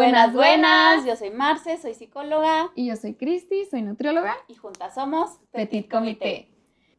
Buenas, 0.00 0.32
buenas, 0.32 1.04
yo 1.04 1.14
soy 1.14 1.28
Marce, 1.28 1.76
soy 1.76 1.92
psicóloga. 1.92 2.70
Y 2.74 2.86
yo 2.86 2.96
soy 2.96 3.12
Cristi, 3.12 3.66
soy 3.66 3.82
nutrióloga. 3.82 4.34
Y 4.48 4.54
juntas 4.54 4.94
somos 4.94 5.38
Petit, 5.52 5.90
Comité. 5.90 6.48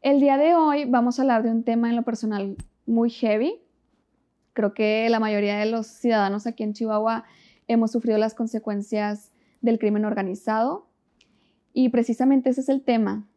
El 0.03 0.19
día 0.19 0.37
de 0.37 0.53
hoy 0.53 0.85
vamos 0.85 1.17
a 1.17 1.23
hablar 1.23 1.41
de 1.41 1.49
un 1.49 1.63
tema 1.63 1.89
en 1.89 1.95
lo 1.95 2.03
personal 2.03 2.57
muy 2.85 3.09
heavy. 3.09 3.59
Creo 4.53 4.75
que 4.75 5.09
la 5.09 5.19
mayoría 5.19 5.57
de 5.57 5.65
los 5.65 5.87
ciudadanos 5.87 6.45
aquí 6.45 6.61
en 6.61 6.73
Chihuahua 6.73 7.23
hemos 7.67 7.91
sufrido 7.91 8.19
las 8.19 8.35
consecuencias 8.35 9.31
del 9.61 9.79
crimen 9.79 10.05
organizado. 10.05 10.85
Y 11.73 11.89
precisamente 11.89 12.51
ese 12.51 12.61
es 12.61 12.69
el 12.69 12.83
tema, 12.83 13.27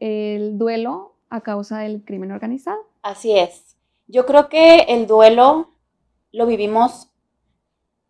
el 0.00 0.58
duelo 0.58 1.14
a 1.30 1.42
causa 1.42 1.78
del 1.78 2.02
crimen 2.04 2.32
organizado. 2.32 2.80
Así 3.02 3.38
es. 3.38 3.76
Yo 4.08 4.26
creo 4.26 4.48
que 4.48 4.78
el 4.88 5.06
duelo 5.06 5.70
lo 6.32 6.46
vivimos 6.46 7.11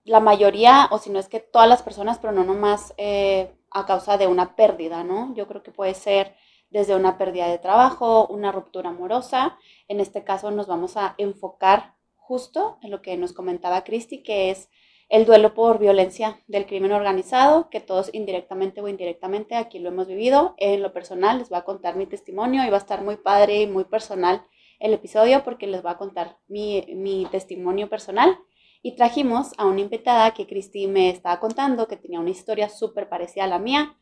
la 0.04 0.20
mayoría, 0.20 0.88
o 0.90 0.98
si 0.98 1.10
no 1.10 1.18
es 1.18 1.28
que 1.28 1.40
todas 1.40 1.68
las 1.68 1.82
personas, 1.82 2.18
pero 2.18 2.32
no 2.32 2.44
nomás 2.44 2.94
eh, 2.96 3.52
a 3.70 3.86
causa 3.86 4.18
de 4.18 4.26
una 4.26 4.56
pérdida, 4.56 5.04
¿no? 5.04 5.34
Yo 5.34 5.46
creo 5.46 5.62
que 5.62 5.70
puede 5.70 5.94
ser 5.94 6.34
desde 6.70 6.96
una 6.96 7.18
pérdida 7.18 7.48
de 7.48 7.58
trabajo, 7.58 8.26
una 8.26 8.50
ruptura 8.50 8.90
amorosa. 8.90 9.58
En 9.88 10.00
este 10.00 10.24
caso 10.24 10.50
nos 10.50 10.66
vamos 10.66 10.96
a 10.96 11.14
enfocar 11.18 11.94
justo 12.16 12.78
en 12.82 12.90
lo 12.90 13.02
que 13.02 13.16
nos 13.16 13.32
comentaba 13.32 13.84
Cristi, 13.84 14.22
que 14.22 14.50
es 14.50 14.70
el 15.08 15.26
duelo 15.26 15.52
por 15.52 15.78
violencia 15.78 16.42
del 16.46 16.64
crimen 16.64 16.92
organizado, 16.92 17.68
que 17.68 17.80
todos 17.80 18.08
indirectamente 18.14 18.80
o 18.80 18.88
indirectamente 18.88 19.56
aquí 19.56 19.78
lo 19.78 19.90
hemos 19.90 20.08
vivido. 20.08 20.54
En 20.56 20.80
lo 20.80 20.94
personal 20.94 21.38
les 21.38 21.50
voy 21.50 21.58
a 21.58 21.64
contar 21.64 21.96
mi 21.96 22.06
testimonio 22.06 22.64
y 22.64 22.70
va 22.70 22.76
a 22.76 22.80
estar 22.80 23.02
muy 23.02 23.16
padre 23.16 23.60
y 23.60 23.66
muy 23.66 23.84
personal 23.84 24.42
el 24.80 24.94
episodio 24.94 25.44
porque 25.44 25.66
les 25.66 25.82
voy 25.82 25.92
a 25.92 25.98
contar 25.98 26.38
mi, 26.48 26.86
mi 26.96 27.26
testimonio 27.30 27.90
personal 27.90 28.38
y 28.82 28.96
trajimos 28.96 29.52
a 29.58 29.66
una 29.66 29.80
invitada 29.80 30.34
que 30.34 30.46
Cristi 30.46 30.86
me 30.88 31.10
estaba 31.10 31.38
contando, 31.40 31.86
que 31.88 31.96
tenía 31.96 32.20
una 32.20 32.30
historia 32.30 32.68
súper 32.68 33.08
parecida 33.08 33.44
a 33.44 33.48
la 33.48 33.58
mía. 33.58 33.96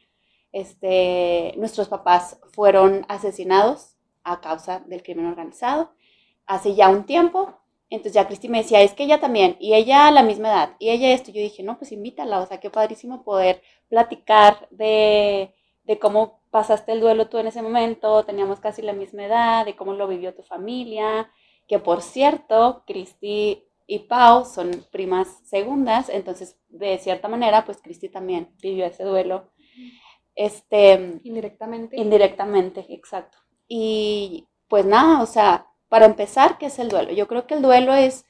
Este, 0.53 1.53
nuestros 1.56 1.89
papás 1.89 2.41
fueron 2.53 3.05
asesinados 3.08 3.97
a 4.25 4.41
causa 4.41 4.81
del 4.81 5.03
crimen 5.03 5.27
organizado 5.27 5.92
hace 6.51 6.75
ya 6.75 6.89
un 6.89 7.05
tiempo. 7.05 7.55
Entonces 7.91 8.12
ya 8.14 8.27
Cristi 8.27 8.48
me 8.48 8.58
decía, 8.58 8.83
es 8.83 8.95
que 8.95 9.05
ella 9.05 9.20
también, 9.20 9.56
y 9.58 9.75
ella 9.75 10.06
a 10.06 10.11
la 10.12 10.23
misma 10.23 10.48
edad, 10.48 10.77
y 10.78 10.91
ella 10.91 11.12
esto. 11.12 11.33
Yo 11.33 11.41
dije, 11.41 11.62
no, 11.62 11.78
pues 11.78 11.92
invítala, 11.92 12.41
o 12.41 12.47
sea, 12.47 12.61
qué 12.61 12.70
padrísimo 12.70 13.25
poder 13.25 13.62
platicar 13.89 14.69
de, 14.70 15.55
de 15.84 15.98
cómo 15.98 16.41
pasaste 16.51 16.92
el 16.92 17.01
duelo 17.01 17.28
tú 17.28 17.39
en 17.39 17.48
ese 17.48 17.62
momento, 17.62 18.25
teníamos 18.25 18.61
casi 18.61 18.83
la 18.83 18.92
misma 18.92 19.25
edad, 19.27 19.64
de 19.64 19.77
cómo 19.77 19.92
lo 19.95 20.06
vivió 20.06 20.34
tu 20.34 20.42
familia, 20.42 21.31
que 21.67 21.78
por 21.81 22.03
cierto, 22.03 22.84
Cristi 22.86 23.64
y 23.91 23.98
Pau 23.98 24.44
son 24.44 24.86
primas 24.92 25.27
segundas, 25.42 26.10
entonces 26.10 26.56
de 26.69 26.96
cierta 26.98 27.27
manera, 27.27 27.64
pues 27.64 27.83
Cristi 27.83 28.08
también 28.08 28.55
vivió 28.62 28.86
ese 28.86 29.02
duelo. 29.02 29.50
Este, 30.36 31.19
indirectamente. 31.24 32.00
Indirectamente, 32.00 32.86
exacto. 32.91 33.38
Y 33.66 34.46
pues 34.68 34.84
nada, 34.84 35.20
o 35.20 35.27
sea, 35.27 35.66
para 35.88 36.06
empezar, 36.06 36.56
¿qué 36.56 36.66
es 36.66 36.78
el 36.78 36.88
duelo? 36.88 37.11
Yo 37.11 37.27
creo 37.27 37.48
que 37.48 37.55
el 37.55 37.62
duelo 37.62 37.92
es, 37.92 38.27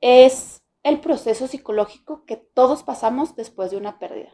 es 0.00 0.62
el 0.84 1.00
proceso 1.00 1.48
psicológico 1.48 2.24
que 2.24 2.36
todos 2.36 2.84
pasamos 2.84 3.34
después 3.34 3.72
de 3.72 3.78
una 3.78 3.98
pérdida. 3.98 4.30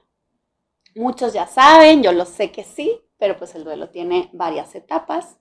Muchos 0.94 1.32
ya 1.32 1.46
saben, 1.46 2.02
yo 2.02 2.12
lo 2.12 2.26
sé 2.26 2.52
que 2.52 2.64
sí, 2.64 3.00
pero 3.16 3.38
pues 3.38 3.54
el 3.54 3.64
duelo 3.64 3.88
tiene 3.88 4.28
varias 4.34 4.74
etapas. 4.74 5.38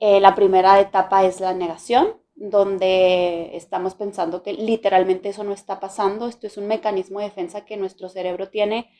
Eh, 0.00 0.18
la 0.18 0.34
primera 0.34 0.80
etapa 0.80 1.24
es 1.24 1.38
la 1.38 1.54
negación, 1.54 2.20
donde 2.36 3.56
estamos 3.56 3.94
pensando 3.94 4.42
que 4.42 4.52
literalmente 4.52 5.30
eso 5.30 5.42
no 5.42 5.52
está 5.52 5.80
pasando. 5.80 6.28
Esto 6.28 6.46
es 6.46 6.56
un 6.58 6.66
mecanismo 6.66 7.18
de 7.18 7.24
defensa 7.26 7.64
que 7.64 7.76
nuestro 7.76 8.08
cerebro 8.08 8.50
tiene, 8.50 8.90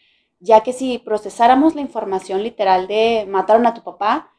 ya 0.40 0.62
que 0.62 0.72
si 0.72 0.98
procesáramos 0.98 1.74
la 1.74 1.82
información 1.82 2.42
literal 2.42 2.88
de 2.88 3.26
mataron 3.28 3.66
a 3.66 3.74
tu 3.74 3.82
papá, 3.84 4.32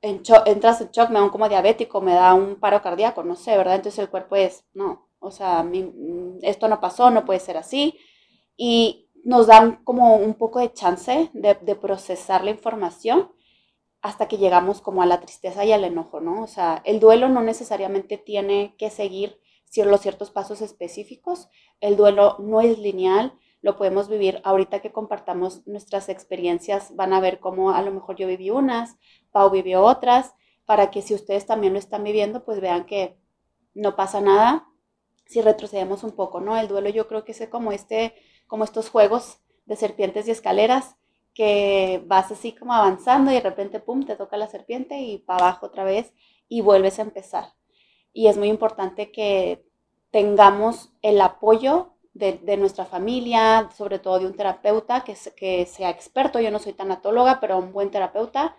entras 0.00 0.80
en 0.80 0.90
shock, 0.90 1.10
me 1.10 1.20
da 1.20 1.28
como 1.28 1.48
diabético, 1.48 2.00
me 2.00 2.14
da 2.14 2.34
un 2.34 2.56
paro 2.56 2.80
cardíaco, 2.80 3.22
no 3.22 3.36
sé, 3.36 3.56
¿verdad? 3.56 3.74
Entonces 3.74 3.98
el 3.98 4.08
cuerpo 4.08 4.36
es, 4.36 4.64
no, 4.72 5.08
o 5.18 5.30
sea, 5.30 5.66
esto 6.42 6.68
no 6.68 6.80
pasó, 6.80 7.10
no 7.10 7.24
puede 7.24 7.40
ser 7.40 7.56
así. 7.56 7.98
Y 8.56 9.08
nos 9.24 9.48
dan 9.48 9.84
como 9.84 10.16
un 10.16 10.34
poco 10.34 10.60
de 10.60 10.72
chance 10.72 11.30
de 11.34 11.74
procesar 11.76 12.44
la 12.44 12.50
información 12.50 13.30
hasta 14.02 14.28
que 14.28 14.38
llegamos 14.38 14.80
como 14.80 15.02
a 15.02 15.06
la 15.06 15.20
tristeza 15.20 15.64
y 15.64 15.72
al 15.72 15.84
enojo, 15.84 16.20
¿no? 16.20 16.42
O 16.42 16.46
sea, 16.46 16.82
el 16.84 17.00
duelo 17.00 17.28
no 17.28 17.42
necesariamente 17.42 18.18
tiene 18.18 18.74
que 18.78 18.90
seguir 18.90 19.40
ciertos 19.70 20.30
pasos 20.30 20.62
específicos, 20.62 21.48
el 21.80 21.96
duelo 21.96 22.36
no 22.38 22.60
es 22.60 22.78
lineal, 22.78 23.38
lo 23.62 23.76
podemos 23.76 24.08
vivir 24.08 24.40
ahorita 24.44 24.80
que 24.80 24.92
compartamos 24.92 25.66
nuestras 25.66 26.08
experiencias, 26.08 26.96
van 26.96 27.12
a 27.12 27.20
ver 27.20 27.40
cómo 27.40 27.70
a 27.70 27.82
lo 27.82 27.92
mejor 27.92 28.16
yo 28.16 28.26
viví 28.26 28.50
unas, 28.50 28.96
Pau 29.30 29.50
vivió 29.50 29.82
otras, 29.82 30.34
para 30.64 30.90
que 30.90 31.02
si 31.02 31.14
ustedes 31.14 31.46
también 31.46 31.72
lo 31.72 31.78
están 31.78 32.02
viviendo, 32.02 32.44
pues 32.44 32.60
vean 32.60 32.84
que 32.86 33.18
no 33.74 33.96
pasa 33.96 34.20
nada 34.20 34.66
si 35.26 35.42
retrocedemos 35.42 36.02
un 36.02 36.12
poco, 36.12 36.40
¿no? 36.40 36.56
El 36.56 36.66
duelo 36.66 36.88
yo 36.88 37.06
creo 37.06 37.24
que 37.24 37.32
es 37.32 37.48
como 37.48 37.70
este, 37.70 38.14
como 38.48 38.64
estos 38.64 38.90
juegos 38.90 39.40
de 39.66 39.76
serpientes 39.76 40.26
y 40.26 40.32
escaleras, 40.32 40.96
que 41.34 42.02
vas 42.06 42.30
así 42.30 42.52
como 42.52 42.74
avanzando 42.74 43.30
y 43.30 43.34
de 43.34 43.40
repente, 43.40 43.80
pum, 43.80 44.04
te 44.04 44.16
toca 44.16 44.36
la 44.36 44.48
serpiente 44.48 44.98
y 45.00 45.18
para 45.18 45.44
abajo 45.44 45.66
otra 45.66 45.84
vez 45.84 46.12
y 46.48 46.60
vuelves 46.60 46.98
a 46.98 47.02
empezar. 47.02 47.54
Y 48.12 48.26
es 48.26 48.36
muy 48.36 48.48
importante 48.48 49.12
que 49.12 49.64
tengamos 50.10 50.92
el 51.02 51.20
apoyo 51.20 51.94
de, 52.12 52.56
nuestra 52.56 52.84
familia, 52.84 53.70
sobre 53.76 53.98
todo 53.98 54.18
de 54.18 54.26
un 54.26 54.34
terapeuta 54.34 55.04
que, 55.04 55.16
que 55.36 55.64
sea 55.66 55.90
experto. 55.90 56.40
Yo 56.40 56.50
no 56.50 56.58
soy 56.58 56.72
tanatóloga, 56.72 57.40
pero 57.40 57.58
un 57.58 57.72
buen 57.72 57.90
terapeuta 57.90 58.56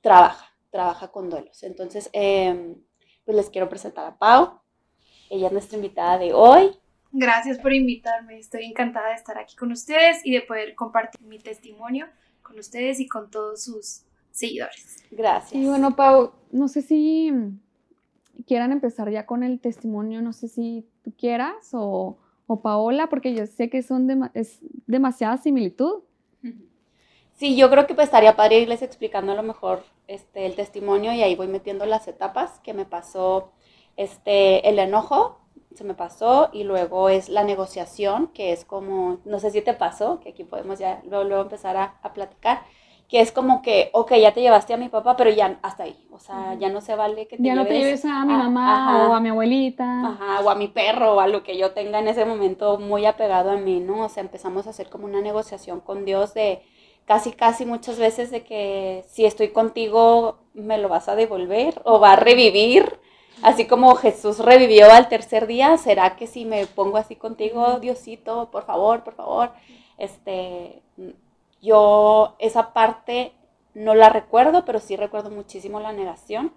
trabaja, 0.00 0.54
trabaja 0.70 1.08
con 1.08 1.30
duelos. 1.30 1.62
Entonces, 1.62 2.10
em, 2.12 2.76
pues 3.24 3.36
les 3.36 3.50
quiero 3.50 3.68
presentar 3.68 4.04
a 4.06 4.18
Pau. 4.18 4.60
Ella 5.30 5.46
es 5.46 5.52
nuestra 5.52 5.76
invitada 5.76 6.18
de 6.18 6.34
hoy. 6.34 6.78
Gracias 7.16 7.58
por 7.58 7.72
invitarme. 7.72 8.40
Estoy 8.40 8.64
encantada 8.64 9.10
de 9.10 9.14
estar 9.14 9.38
aquí 9.38 9.54
con 9.54 9.70
ustedes 9.70 10.20
y 10.24 10.32
de 10.32 10.40
poder 10.40 10.74
compartir 10.74 11.20
mi 11.22 11.38
testimonio 11.38 12.06
con 12.42 12.58
ustedes 12.58 12.98
y 12.98 13.06
con 13.06 13.30
todos 13.30 13.62
sus 13.62 14.02
seguidores. 14.32 14.96
Gracias. 15.12 15.54
Y 15.54 15.64
bueno, 15.64 15.94
Pau, 15.94 16.32
no 16.50 16.66
sé 16.66 16.82
si 16.82 17.32
quieran 18.48 18.72
empezar 18.72 19.08
ya 19.10 19.26
con 19.26 19.44
el 19.44 19.60
testimonio, 19.60 20.22
no 20.22 20.32
sé 20.32 20.48
si 20.48 20.88
tú 21.04 21.12
quieras 21.16 21.68
o, 21.72 22.18
o 22.48 22.60
Paola, 22.62 23.08
porque 23.08 23.32
yo 23.32 23.46
sé 23.46 23.70
que 23.70 23.82
son 23.82 24.30
es 24.34 24.58
demasiada 24.88 25.36
similitud. 25.38 26.02
Sí, 27.34 27.56
yo 27.56 27.70
creo 27.70 27.86
que 27.86 27.94
pues 27.94 28.06
estaría 28.06 28.34
padre 28.34 28.58
irles 28.58 28.82
explicando 28.82 29.32
a 29.32 29.36
lo 29.36 29.44
mejor 29.44 29.84
este, 30.08 30.46
el 30.46 30.56
testimonio 30.56 31.12
y 31.12 31.22
ahí 31.22 31.36
voy 31.36 31.46
metiendo 31.46 31.86
las 31.86 32.08
etapas 32.08 32.58
que 32.60 32.74
me 32.74 32.86
pasó 32.86 33.52
este, 33.96 34.68
el 34.68 34.78
enojo, 34.80 35.43
se 35.74 35.84
me 35.84 35.94
pasó 35.94 36.50
y 36.52 36.64
luego 36.64 37.08
es 37.08 37.28
la 37.28 37.44
negociación, 37.44 38.28
que 38.28 38.52
es 38.52 38.64
como, 38.64 39.18
no 39.24 39.38
sé 39.38 39.50
si 39.50 39.60
te 39.60 39.74
pasó, 39.74 40.20
que 40.20 40.30
aquí 40.30 40.44
podemos 40.44 40.78
ya 40.78 41.02
luego, 41.08 41.42
empezar 41.42 41.76
a, 41.76 41.98
a, 42.02 42.12
platicar, 42.12 42.62
que 43.08 43.20
es 43.20 43.32
como 43.32 43.60
que, 43.62 43.90
ok, 43.92 44.14
ya 44.14 44.32
te 44.32 44.40
llevaste 44.40 44.72
a 44.72 44.76
mi 44.76 44.88
papá, 44.88 45.16
pero 45.16 45.30
ya 45.30 45.58
hasta 45.62 45.84
ahí, 45.84 46.06
o 46.10 46.18
sea, 46.18 46.54
ya 46.54 46.68
no 46.70 46.80
se 46.80 46.94
vale 46.94 47.26
que 47.26 47.36
te 47.36 47.42
ya 47.42 47.54
lleves. 47.54 47.64
no 47.64 47.68
te 47.68 47.78
lleves 47.78 48.04
a 48.04 48.24
mi 48.24 48.32
mamá 48.32 49.08
o 49.08 49.14
a 49.14 49.20
mi 49.20 49.28
abuelita. 49.28 50.08
Ajá, 50.08 50.40
o 50.40 50.50
a 50.50 50.54
mi 50.54 50.68
perro 50.68 51.14
o 51.14 51.20
a 51.20 51.28
lo 51.28 51.42
que 51.42 51.58
yo 51.58 51.72
tenga 51.72 51.98
en 51.98 52.08
ese 52.08 52.24
momento 52.24 52.78
muy 52.78 53.04
apegado 53.06 53.50
a 53.50 53.56
mí, 53.56 53.80
¿no? 53.80 54.04
O 54.04 54.08
sea, 54.08 54.22
empezamos 54.22 54.66
a 54.66 54.70
hacer 54.70 54.88
como 54.88 55.04
una 55.04 55.20
negociación 55.20 55.80
con 55.80 56.04
Dios 56.04 56.34
de 56.34 56.62
casi, 57.04 57.32
casi 57.32 57.66
muchas 57.66 57.98
veces 57.98 58.30
de 58.30 58.42
que 58.44 59.04
si 59.08 59.24
estoy 59.24 59.48
contigo 59.48 60.38
me 60.54 60.78
lo 60.78 60.88
vas 60.88 61.08
a 61.08 61.16
devolver 61.16 61.80
o 61.84 62.00
va 62.00 62.12
a 62.12 62.16
revivir 62.16 62.98
Así 63.42 63.66
como 63.66 63.94
Jesús 63.96 64.38
revivió 64.38 64.90
al 64.90 65.08
tercer 65.08 65.46
día, 65.46 65.76
¿será 65.76 66.16
que 66.16 66.26
si 66.26 66.44
me 66.44 66.66
pongo 66.66 66.96
así 66.96 67.16
contigo, 67.16 67.78
Diosito, 67.80 68.50
por 68.50 68.64
favor, 68.64 69.04
por 69.04 69.14
favor? 69.14 69.50
Este, 69.98 70.82
yo 71.60 72.36
esa 72.38 72.72
parte 72.72 73.32
no 73.74 73.94
la 73.94 74.08
recuerdo, 74.08 74.64
pero 74.64 74.78
sí 74.78 74.96
recuerdo 74.96 75.30
muchísimo 75.30 75.80
la 75.80 75.92
negación. 75.92 76.52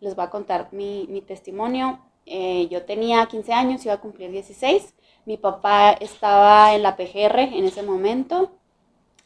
Les 0.00 0.16
voy 0.16 0.24
a 0.24 0.30
contar 0.30 0.68
mi, 0.72 1.22
testimonio. 1.26 2.00
Eh, 2.26 2.68
yo 2.68 2.84
tenía 2.84 3.26
15 3.26 3.52
años, 3.52 3.84
iba 3.84 3.94
a 3.94 4.00
cumplir 4.00 4.30
16. 4.30 4.94
Mi 5.26 5.36
papá 5.36 5.92
estaba 5.92 6.74
en 6.74 6.82
la 6.82 6.96
PGR 6.96 7.38
en 7.38 7.64
ese 7.64 7.82
momento, 7.82 8.50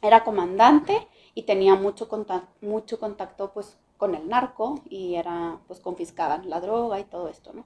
era 0.02 0.24
comandante 0.24 1.06
y 1.34 1.42
tenía 1.42 1.76
mucho 1.76 2.08
contacto, 2.08 2.48
mucho 2.60 2.98
contacto 2.98 3.52
pues 3.52 3.78
con 3.96 4.14
el 4.14 4.28
narco 4.28 4.80
y 4.88 5.14
era, 5.14 5.58
pues 5.66 5.80
confiscaban 5.80 6.48
la 6.50 6.60
droga 6.60 7.00
y 7.00 7.04
todo 7.04 7.28
esto, 7.28 7.52
¿no? 7.52 7.64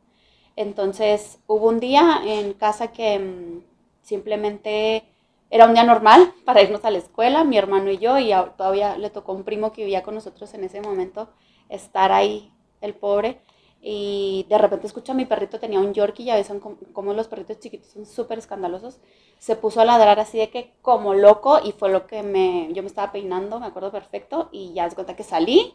Entonces 0.57 1.39
hubo 1.47 1.69
un 1.69 1.81
día 1.81 2.21
en 2.25 2.53
casa 2.53 2.93
que 2.93 3.19
mm, 3.19 3.63
simplemente 4.03 5.05
era 5.51 5.67
un 5.67 5.75
día 5.75 5.85
normal 5.85 6.35
para 6.45 6.63
irnos 6.63 6.85
a 6.85 6.91
la 6.91 6.99
escuela, 6.99 7.45
mi 7.45 7.57
hermano 7.57 7.91
y 7.91 7.99
yo, 7.99 8.19
y 8.19 8.33
todavía 8.57 8.99
le 8.99 9.11
tocó 9.11 9.33
un 9.33 9.45
primo 9.45 9.73
que 9.73 9.83
vivía 9.83 10.03
con 10.03 10.15
nosotros 10.15 10.53
en 10.55 10.65
ese 10.65 10.81
momento 10.81 11.29
estar 11.69 12.13
ahí, 12.13 12.53
el 12.81 12.95
pobre. 12.95 13.41
y 13.81 14.45
de 14.49 14.59
repente 14.59 14.89
escucho 14.89 15.13
a 15.13 15.15
mi 15.15 15.25
perrito, 15.25 15.61
tenía 15.61 15.79
un 15.79 15.95
Yorkie, 15.95 16.25
ya 16.25 16.35
ves 16.35 16.51
como, 16.93 17.15
los 17.15 17.29
perritos 17.29 17.61
chiquitos 17.61 17.89
son 17.93 18.07
súper 18.07 18.39
escandalosos, 18.39 18.99
se 19.39 19.55
puso 19.57 19.81
a 19.81 19.85
ladrar 19.85 20.19
así 20.19 20.39
de 20.39 20.51
que 20.51 20.73
como 20.83 21.15
loco 21.15 21.61
y 21.65 21.73
fue 21.73 21.89
lo 21.91 22.07
que 22.09 22.25
me, 22.25 22.69
yo 22.73 22.83
me 22.83 22.89
estaba 22.89 23.13
peinando, 23.13 23.61
me 23.61 23.67
acuerdo 23.67 23.93
perfecto, 23.93 24.49
y 24.53 24.73
ya 24.75 24.87
es 24.87 24.95
cuenta 24.95 25.15
que 25.17 25.23
salí, 25.23 25.75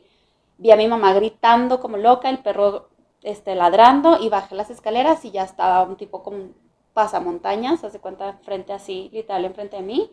vi 0.57 0.71
a 0.71 0.75
mi 0.75 0.87
mamá 0.87 1.13
gritando 1.13 1.79
como 1.79 1.97
loca, 1.97 2.29
el 2.29 2.39
perro 2.39 2.89
este, 3.21 3.55
ladrando 3.55 4.17
y 4.19 4.29
bajé 4.29 4.55
las 4.55 4.69
escaleras 4.69 5.23
y 5.25 5.31
ya 5.31 5.43
estaba 5.43 5.83
un 5.83 5.97
tipo 5.97 6.23
como 6.23 6.49
pasamontañas, 6.93 7.83
hace 7.83 7.99
cuenta 7.99 8.39
frente 8.43 8.73
así, 8.73 9.09
literal 9.13 9.45
enfrente 9.45 9.77
de 9.77 9.81
mí, 9.81 10.11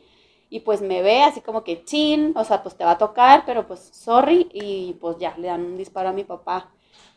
y 0.48 0.60
pues 0.60 0.80
me 0.82 1.02
ve 1.02 1.22
así 1.22 1.40
como 1.40 1.62
que 1.62 1.84
chin, 1.84 2.32
o 2.36 2.44
sea, 2.44 2.62
pues 2.62 2.74
te 2.76 2.84
va 2.84 2.92
a 2.92 2.98
tocar, 2.98 3.44
pero 3.46 3.66
pues 3.66 3.80
sorry, 3.92 4.48
y 4.52 4.94
pues 4.94 5.18
ya, 5.18 5.36
le 5.36 5.48
dan 5.48 5.64
un 5.64 5.76
disparo 5.76 6.08
a 6.08 6.12
mi 6.12 6.24
papá 6.24 6.70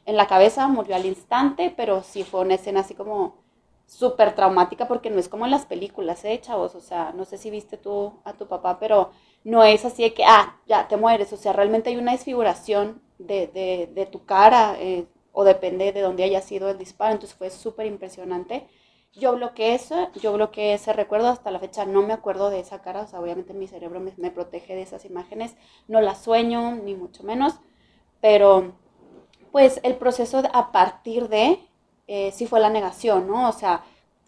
en 0.05 0.17
la 0.17 0.27
cabeza, 0.27 0.67
murió 0.67 0.95
al 0.95 1.05
instante, 1.05 1.73
pero 1.75 2.03
sí 2.03 2.23
fue 2.23 2.41
una 2.41 2.55
escena 2.55 2.81
así 2.81 2.93
como 2.93 3.43
súper 3.85 4.35
traumática 4.35 4.87
porque 4.87 5.09
no 5.09 5.19
es 5.19 5.29
como 5.29 5.45
en 5.45 5.51
las 5.51 5.65
películas, 5.65 6.23
¿eh, 6.25 6.39
chavos? 6.41 6.75
O 6.75 6.81
sea, 6.81 7.13
no 7.15 7.25
sé 7.25 7.37
si 7.37 7.49
viste 7.49 7.77
tú 7.77 8.13
a 8.23 8.33
tu 8.33 8.47
papá, 8.47 8.79
pero 8.79 9.11
no 9.43 9.63
es 9.63 9.85
así 9.85 10.03
de 10.03 10.13
que, 10.13 10.25
ah, 10.25 10.59
ya 10.67 10.87
te 10.87 10.97
mueres, 10.97 11.31
o 11.33 11.37
sea, 11.37 11.53
realmente 11.53 11.89
hay 11.89 11.97
una 11.97 12.11
desfiguración 12.11 13.01
de, 13.17 13.47
de, 13.47 13.89
de 13.93 14.05
tu 14.05 14.25
cara 14.25 14.75
eh, 14.79 15.05
o 15.31 15.43
depende 15.43 15.91
de 15.91 16.01
dónde 16.01 16.23
haya 16.23 16.41
sido 16.41 16.69
el 16.69 16.77
disparo, 16.77 17.13
entonces 17.13 17.37
fue 17.37 17.49
súper 17.49 17.87
impresionante. 17.87 18.67
Yo 19.15 19.35
bloqueé 19.35 19.75
eso, 19.75 20.09
yo 20.15 20.33
bloqueé 20.33 20.73
ese 20.73 20.91
recuerdo, 20.93 21.27
hasta 21.27 21.51
la 21.51 21.59
fecha 21.59 21.85
no 21.85 22.01
me 22.01 22.13
acuerdo 22.13 22.49
de 22.49 22.59
esa 22.59 22.81
cara, 22.81 23.01
o 23.01 23.07
sea, 23.07 23.19
obviamente 23.19 23.53
mi 23.53 23.67
cerebro 23.67 23.99
me, 23.99 24.31
protege 24.31 24.75
de 24.75 24.81
esas 24.81 25.05
imágenes, 25.05 25.55
no 25.87 26.01
las 26.01 26.23
sueño, 26.23 26.75
ni 26.75 26.95
mucho 26.95 27.23
menos, 27.23 27.55
pero 28.21 28.73
pues 29.51 29.79
el 29.83 29.97
proceso 29.97 30.41
a 30.51 30.71
partir 30.71 31.29
de, 31.29 31.59
eh, 32.07 32.31
sí 32.31 32.47
fue 32.47 32.59
la 32.59 32.71
negación, 32.71 33.27
¿no? 33.27 33.49
O 33.49 33.51
sea, 33.53 33.83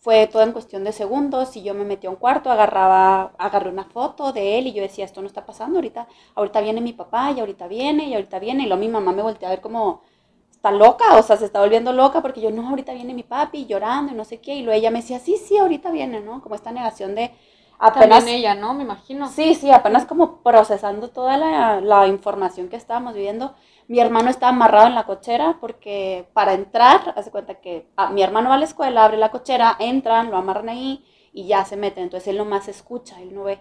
fue 0.06 0.28
todo 0.28 0.44
en 0.44 0.52
cuestión 0.52 0.84
de 0.84 0.92
segundos 0.92 1.58
y 1.58 1.64
yo 1.64 1.74
me 1.74 1.84
metí 1.84 2.06
a 2.06 2.12
un 2.12 2.16
cuarto, 2.16 2.52
agarraba, 2.52 3.32
agarré 3.40 3.72
una 3.72 3.86
foto 3.86 4.32
de 4.34 4.60
él 4.60 4.68
y 4.68 4.74
yo 4.74 4.84
decía, 4.84 5.04
esto 5.04 5.20
no 5.20 5.26
está 5.26 5.48
pasando 5.48 5.80
ahorita, 5.80 6.08
ahorita 6.36 6.62
viene 6.62 6.80
mi 6.80 6.94
papá 6.94 7.32
y 7.32 7.40
ahorita 7.40 7.68
viene 7.68 8.08
y 8.10 8.14
ahorita 8.14 8.38
viene. 8.38 8.64
Y 8.64 8.66
luego 8.68 8.80
mi 8.82 8.88
mamá 8.88 9.14
me 9.14 9.24
volteó 9.24 9.48
a 9.48 9.50
ver 9.50 9.62
como, 9.62 10.04
está 10.52 10.70
loca, 10.70 11.18
o 11.18 11.24
sea, 11.24 11.38
se 11.38 11.46
está 11.46 11.60
volviendo 11.60 11.92
loca 11.92 12.22
porque 12.22 12.40
yo, 12.40 12.52
no, 12.52 12.70
ahorita 12.70 12.94
viene 12.94 13.16
mi 13.16 13.24
papi 13.24 13.66
llorando 13.66 14.12
y 14.12 14.16
no 14.16 14.26
sé 14.26 14.40
qué, 14.40 14.54
y 14.54 14.62
luego 14.62 14.78
ella 14.78 14.92
me 14.92 15.02
decía, 15.02 15.18
sí, 15.18 15.38
sí, 15.38 15.58
ahorita 15.58 15.90
viene, 15.90 16.20
¿no? 16.22 16.40
Como 16.40 16.54
esta 16.54 16.72
negación 16.72 17.16
de 17.16 17.32
apenas... 17.80 18.20
También 18.20 18.40
ella, 18.40 18.56
¿no? 18.56 18.74
Me 18.74 18.84
imagino. 18.84 19.28
Sí, 19.28 19.56
sí, 19.56 19.72
apenas 19.72 20.06
como 20.06 20.42
procesando 20.42 21.10
toda 21.10 21.38
la, 21.38 21.82
la 21.82 22.08
información 22.08 22.70
que 22.70 22.76
estábamos 22.76 23.14
viviendo 23.14 23.56
mi 23.88 24.00
hermano 24.00 24.30
está 24.30 24.50
amarrado 24.50 24.88
en 24.88 24.96
la 24.96 25.06
cochera 25.06 25.58
porque 25.62 26.28
para 26.34 26.54
entrar, 26.54 27.14
hace 27.16 27.32
cuenta 27.32 27.56
que 27.62 27.88
ah, 27.96 28.10
mi 28.10 28.24
hermano 28.24 28.50
va 28.50 28.56
a 28.56 28.58
la 28.58 28.66
escuela, 28.66 29.06
abre 29.06 29.18
la 29.18 29.32
cochera, 29.32 29.76
entran, 29.80 30.32
lo 30.32 30.38
amarran 30.38 30.70
ahí 30.70 31.06
y 31.34 31.46
ya 31.48 31.66
se 31.66 31.78
meten. 31.78 32.06
Entonces 32.06 32.28
él 32.30 32.38
nomás 32.38 32.68
escucha, 32.68 33.22
él 33.22 33.34
no 33.34 33.44
ve. 33.44 33.60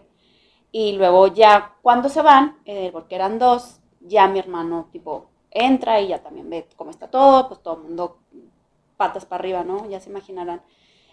Y 0.72 0.92
luego 0.92 1.26
ya 1.28 1.74
cuando 1.82 2.08
se 2.08 2.22
van, 2.22 2.58
eh, 2.64 2.90
porque 2.92 3.14
eran 3.14 3.38
dos, 3.38 3.80
ya 4.00 4.26
mi 4.28 4.38
hermano 4.38 4.88
tipo 4.92 5.30
entra 5.50 6.00
y 6.00 6.08
ya 6.08 6.22
también 6.22 6.50
ve 6.50 6.66
cómo 6.76 6.90
está 6.90 7.08
todo, 7.08 7.48
pues 7.48 7.62
todo 7.62 7.76
el 7.76 7.82
mundo 7.82 8.18
patas 8.96 9.26
para 9.26 9.40
arriba, 9.40 9.62
¿no? 9.62 9.88
Ya 9.88 10.00
se 10.00 10.10
imaginarán. 10.10 10.62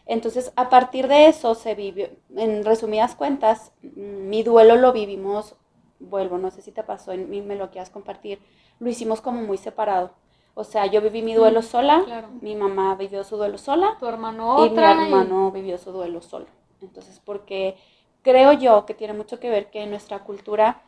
Entonces, 0.06 0.52
a 0.56 0.70
partir 0.70 1.08
de 1.08 1.28
eso 1.28 1.56
se 1.56 1.76
vivió, 1.76 2.10
en 2.36 2.66
resumidas 2.66 3.16
cuentas, 3.16 3.72
mi 3.82 4.44
duelo 4.44 4.76
lo 4.76 4.92
vivimos, 4.92 5.56
vuelvo, 6.00 6.38
no 6.38 6.52
sé 6.52 6.62
si 6.62 6.72
te 6.72 6.84
pasó, 6.84 7.14
me 7.16 7.56
lo 7.56 7.70
quieras 7.70 7.90
compartir, 7.90 8.40
lo 8.80 8.90
hicimos 8.90 9.22
como 9.22 9.42
muy 9.42 9.58
separado. 9.58 10.12
O 10.54 10.64
sea, 10.64 10.86
yo 10.86 11.02
viví 11.02 11.22
mi 11.22 11.34
duelo 11.34 11.62
sola, 11.62 12.28
mi 12.42 12.56
mamá 12.56 12.96
vivió 12.96 13.24
su 13.24 13.38
duelo 13.38 13.58
sola. 13.58 13.96
Tu 14.00 14.06
hermano 14.06 14.58
otra. 14.58 14.94
Y 14.94 14.98
mi 14.98 15.04
hermano 15.06 15.52
vivió 15.52 15.78
su 15.78 15.92
duelo 15.92 16.22
solo. 16.22 16.48
Entonces, 16.82 17.22
porque 17.24 17.78
creo 18.22 18.52
yo 18.54 18.86
que 18.86 18.94
tiene 18.94 19.14
mucho 19.14 19.40
que 19.40 19.50
ver 19.50 19.70
que 19.70 19.84
en 19.84 19.92
nuestra 19.92 20.20
cultura 20.20 20.84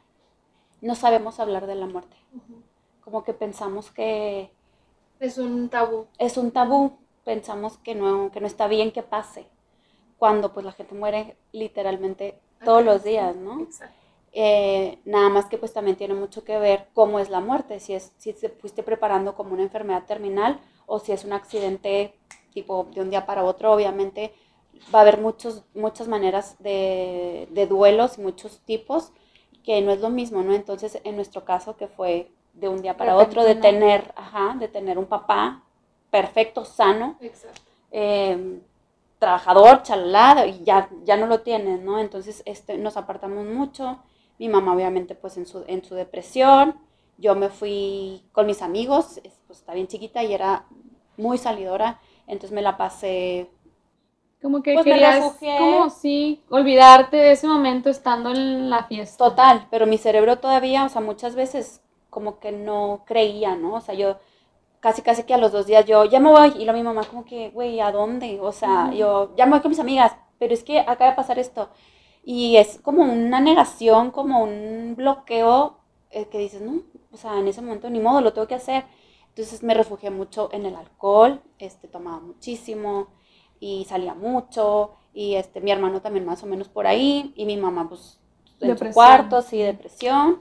no 0.82 0.96
sabemos 0.96 1.40
hablar 1.40 1.66
de 1.66 1.76
la 1.76 1.86
muerte. 1.86 2.18
Como 3.02 3.24
que 3.24 3.34
pensamos 3.34 3.90
que... 3.90 4.52
Es 5.20 5.38
un 5.38 5.70
tabú. 5.70 6.08
Es 6.18 6.36
un 6.36 6.52
tabú. 6.52 6.98
Pensamos 7.24 7.78
que 7.78 7.96
no, 7.96 8.32
que 8.32 8.42
no 8.42 8.48
está 8.48 8.68
bien 8.68 8.92
que 8.92 9.04
pase. 9.04 9.48
Cuando 10.18 10.54
pues 10.54 10.66
la 10.66 10.72
gente 10.72 10.96
muere 10.96 11.38
literalmente 11.52 12.40
todos 12.64 12.84
los 12.84 13.04
días, 13.04 13.36
¿no? 13.36 13.62
Exacto. 13.62 14.04
Eh, 14.36 14.98
nada 15.06 15.30
más 15.30 15.46
que 15.46 15.60
pues 15.60 15.74
también 15.74 15.96
tiene 15.96 16.16
mucho 16.16 16.44
que 16.44 16.58
ver 16.58 16.88
cómo 16.94 17.20
es 17.20 17.30
la 17.30 17.40
muerte, 17.40 17.80
si, 17.80 17.94
es, 17.94 18.14
si 18.18 18.34
se 18.34 18.50
fuiste 18.50 18.82
preparando 18.82 19.36
como 19.36 19.54
una 19.54 19.62
enfermedad 19.62 20.06
terminal 20.06 20.60
o 20.88 20.98
si 20.98 21.12
es 21.12 21.24
un 21.24 21.34
accidente 21.34 22.16
tipo 22.52 22.88
de 22.96 23.02
un 23.02 23.12
día 23.12 23.28
para 23.28 23.44
otro, 23.44 23.72
obviamente 23.72 24.34
va 24.94 25.00
a 25.00 25.02
haber 25.04 25.20
muchos, 25.20 25.64
muchas 25.76 26.08
maneras 26.08 26.56
de, 26.60 27.48
de 27.52 27.68
duelos, 27.68 28.18
muchos 28.18 28.60
tipos, 28.62 29.12
que 29.64 29.82
no 29.82 29.92
es 29.92 30.02
lo 30.02 30.10
mismo, 30.10 30.42
¿no? 30.42 30.54
Entonces, 30.54 31.00
en 31.04 31.16
nuestro 31.16 31.46
caso, 31.46 31.78
que 31.78 31.88
fue 31.88 32.32
de 32.54 32.68
un 32.68 32.82
día 32.82 32.98
para 32.98 33.16
otro, 33.16 33.44
de 33.44 33.56
tener, 33.56 34.14
ajá, 34.16 34.56
de 34.60 34.68
tener 34.68 34.98
un 34.98 35.06
papá 35.06 35.64
perfecto, 36.14 36.64
sano, 36.64 37.18
eh, 37.90 38.60
trabajador, 39.18 39.82
chalada, 39.82 40.46
y 40.46 40.64
ya, 40.64 40.88
ya 41.06 41.18
no 41.18 41.26
lo 41.26 41.40
tienes, 41.40 41.82
¿no? 41.82 41.98
Entonces, 41.98 42.44
este, 42.46 42.78
nos 42.78 42.98
apartamos 42.98 43.48
mucho, 43.48 43.98
mi 44.38 44.48
mamá 44.48 44.76
obviamente 44.76 45.16
pues 45.16 45.38
en 45.38 45.48
su, 45.48 45.64
en 45.66 45.84
su 45.84 45.96
depresión, 45.96 46.76
yo 47.18 47.34
me 47.34 47.50
fui 47.50 48.22
con 48.32 48.46
mis 48.46 48.62
amigos, 48.62 49.22
pues 49.48 49.58
está 49.58 49.74
bien 49.74 49.88
chiquita 49.88 50.22
y 50.24 50.36
era 50.36 50.68
muy 51.18 51.40
salidora, 51.40 52.00
entonces 52.28 52.52
me 52.52 52.62
la 52.62 52.78
pasé 52.78 53.50
como 54.40 54.62
que 54.62 54.76
pues 54.76 54.86
querías, 54.86 55.36
como 55.40 55.90
sí, 55.90 56.44
olvidarte 56.52 57.18
de 57.18 57.32
ese 57.32 57.48
momento 57.48 57.90
estando 57.90 58.30
en 58.30 58.70
la 58.70 58.84
fiesta. 58.84 59.30
Total, 59.30 59.68
pero 59.72 59.88
mi 59.88 59.98
cerebro 59.98 60.38
todavía, 60.38 60.86
o 60.86 60.90
sea, 60.90 61.02
muchas 61.02 61.34
veces 61.34 61.82
como 62.12 62.38
que 62.38 62.52
no 62.52 63.02
creía, 63.08 63.56
¿no? 63.56 63.74
O 63.74 63.82
sea, 63.82 63.96
yo 63.96 64.20
casi, 64.84 65.02
casi 65.02 65.24
que 65.24 65.34
a 65.34 65.38
los 65.38 65.54
dos 65.54 65.66
días 65.66 65.86
yo, 65.86 66.04
ya 66.04 66.20
me 66.20 66.30
voy, 66.30 66.56
y 66.60 66.66
lo 66.66 66.74
mi 66.74 66.84
mamá 66.84 67.06
como 67.06 67.24
que, 67.24 67.52
güey, 67.52 67.80
¿a 67.80 67.90
dónde? 67.94 68.42
O 68.42 68.52
sea, 68.52 68.92
yo, 68.94 69.34
ya 69.38 69.46
me 69.46 69.52
voy 69.54 69.62
con 69.62 69.70
mis 69.70 69.80
amigas, 69.80 70.14
pero 70.38 70.54
es 70.54 70.62
que 70.62 70.82
acaba 70.82 71.12
de 71.12 71.16
pasar 71.16 71.40
esto. 71.40 71.70
Y 72.22 72.58
es 72.58 72.80
como 72.82 73.04
una 73.04 73.40
negación, 73.40 74.12
como 74.12 74.44
un 74.44 74.96
bloqueo 74.98 75.78
eh, 76.12 76.26
que 76.26 76.38
dices, 76.38 76.62
no, 76.62 76.82
o 77.14 77.16
sea, 77.16 77.40
en 77.40 77.48
ese 77.48 77.62
momento 77.62 77.90
ni 77.90 78.02
modo, 78.02 78.20
lo 78.20 78.34
tengo 78.34 78.46
que 78.46 78.56
hacer. 78.56 78.84
Entonces 79.30 79.64
me 79.64 79.74
refugié 79.74 80.10
mucho 80.10 80.50
en 80.52 80.66
el 80.66 80.76
alcohol, 80.76 81.42
este, 81.60 81.88
tomaba 81.88 82.20
muchísimo 82.20 83.08
y 83.62 83.86
salía 83.86 84.14
mucho 84.14 84.96
y 85.14 85.36
este, 85.36 85.62
mi 85.62 85.72
hermano 85.72 86.02
también 86.02 86.26
más 86.26 86.44
o 86.44 86.46
menos 86.46 86.68
por 86.68 86.88
ahí 86.88 87.32
y 87.38 87.46
mi 87.46 87.56
mamá 87.56 87.88
pues 87.88 88.20
en 88.60 88.78
su 88.78 88.92
cuarto, 88.92 89.42
sí, 89.42 89.60
depresión. 89.60 90.40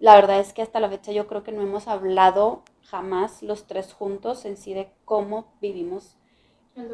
La 0.00 0.14
verdad 0.14 0.40
es 0.40 0.54
que 0.54 0.62
hasta 0.62 0.80
la 0.80 0.88
fecha 0.88 1.12
yo 1.12 1.26
creo 1.26 1.42
que 1.42 1.52
no 1.52 1.60
hemos 1.60 1.88
hablado 1.88 2.62
jamás 2.84 3.42
los 3.42 3.66
tres 3.66 3.92
juntos 3.92 4.44
en 4.44 4.56
sí 4.56 4.74
de 4.74 4.90
cómo 5.04 5.46
vivimos 5.60 6.16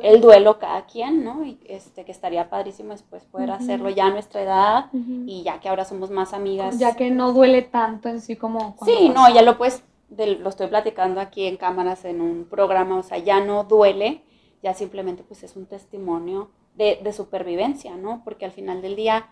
el 0.03 0.21
duelo 0.21 0.59
cada 0.59 0.87
quien, 0.87 1.23
¿no? 1.23 1.45
Y 1.45 1.61
este, 1.67 2.05
que 2.05 2.11
estaría 2.11 2.51
padrísimo 2.51 2.91
después 2.91 3.25
poder 3.25 3.53
hacerlo 3.53 3.89
ya 3.91 4.07
a 4.07 4.11
nuestra 4.11 4.43
edad 4.43 4.87
y 4.93 5.43
ya 5.45 5.61
que 5.61 5.69
ahora 5.69 5.85
somos 5.85 6.11
más 6.11 6.33
amigas. 6.33 6.79
Ya 6.79 6.97
que 6.97 7.11
no 7.11 7.33
duele 7.33 7.63
tanto 7.63 8.09
en 8.09 8.21
sí 8.21 8.35
como... 8.35 8.77
Sí, 8.85 9.09
no, 9.09 9.33
ya 9.33 9.43
lo 9.43 9.57
pues, 9.57 9.85
lo 10.11 10.49
estoy 10.49 10.67
platicando 10.67 11.21
aquí 11.21 11.47
en 11.47 11.57
cámaras 11.57 12.05
en 12.05 12.21
un 12.21 12.47
programa, 12.47 12.99
o 12.99 13.03
sea, 13.03 13.19
ya 13.19 13.41
no 13.41 13.65
duele, 13.65 14.23
ya 14.63 14.75
simplemente 14.75 15.23
pues 15.23 15.45
es 15.45 15.55
un 15.55 15.67
testimonio 15.67 16.51
de, 16.75 16.99
de 17.03 17.13
supervivencia, 17.13 17.97
¿no? 17.97 18.23
Porque 18.25 18.45
al 18.45 18.53
final 18.53 18.83
del 18.83 18.97
día, 18.97 19.29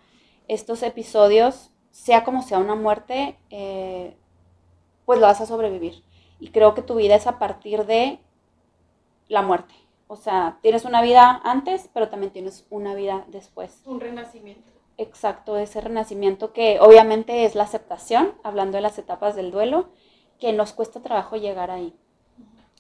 estos 0.47 0.85
episodios, 0.85 1.71
sea 1.91 2.23
como 2.23 2.43
sea 2.43 2.59
una 2.59 2.77
muerte, 2.77 3.37
eh, 3.51 4.17
pues 5.07 5.19
lo 5.19 5.27
vas 5.27 5.41
a 5.41 5.47
sobrevivir. 5.47 6.05
Y 6.38 6.49
creo 6.49 6.75
que 6.75 6.83
tu 6.83 6.95
vida 6.95 7.14
es 7.14 7.26
a 7.26 7.38
partir 7.38 7.87
de 7.87 8.21
la 9.28 9.43
muerte 9.43 9.75
o 10.09 10.16
sea, 10.16 10.59
tienes 10.62 10.85
una 10.85 11.02
vida 11.02 11.40
antes, 11.45 11.90
pero 11.93 12.09
también 12.09 12.33
tienes 12.33 12.66
una 12.71 12.95
vida 12.95 13.25
después. 13.28 13.83
Un 13.85 14.00
renacimiento. 14.00 14.62
Exacto, 14.99 15.59
ese 15.59 15.81
renacimiento 15.81 16.52
que 16.52 16.78
obviamente 16.81 17.45
es 17.45 17.55
la 17.55 17.64
aceptación, 17.64 18.35
hablando 18.43 18.76
de 18.76 18.83
las 18.83 18.99
etapas 18.99 19.35
del 19.35 19.50
duelo, 19.50 19.88
que 20.38 20.52
nos 20.52 20.73
cuesta 20.73 21.02
trabajo 21.02 21.37
llegar 21.37 21.71
ahí. 21.71 21.95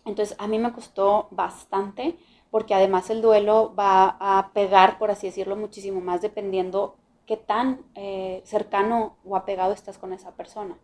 Entonces, 0.04 0.36
a 0.38 0.46
mí 0.46 0.58
me 0.58 0.72
costó 0.72 1.26
bastante, 1.32 2.16
porque 2.50 2.74
además 2.74 3.10
el 3.10 3.22
duelo 3.22 3.74
va 3.76 4.16
a 4.20 4.52
pegar, 4.54 4.98
por 4.98 5.10
así 5.10 5.26
decirlo, 5.26 5.56
muchísimo 5.56 6.00
más 6.00 6.22
dependiendo 6.22 6.96
qué 7.26 7.36
tan 7.36 7.84
eh, 7.96 8.40
cercano 8.44 9.16
o 9.24 9.36
apegado 9.36 9.72
estás 9.72 9.98
con 9.98 10.12
esa 10.12 10.30
persona. 10.36 10.78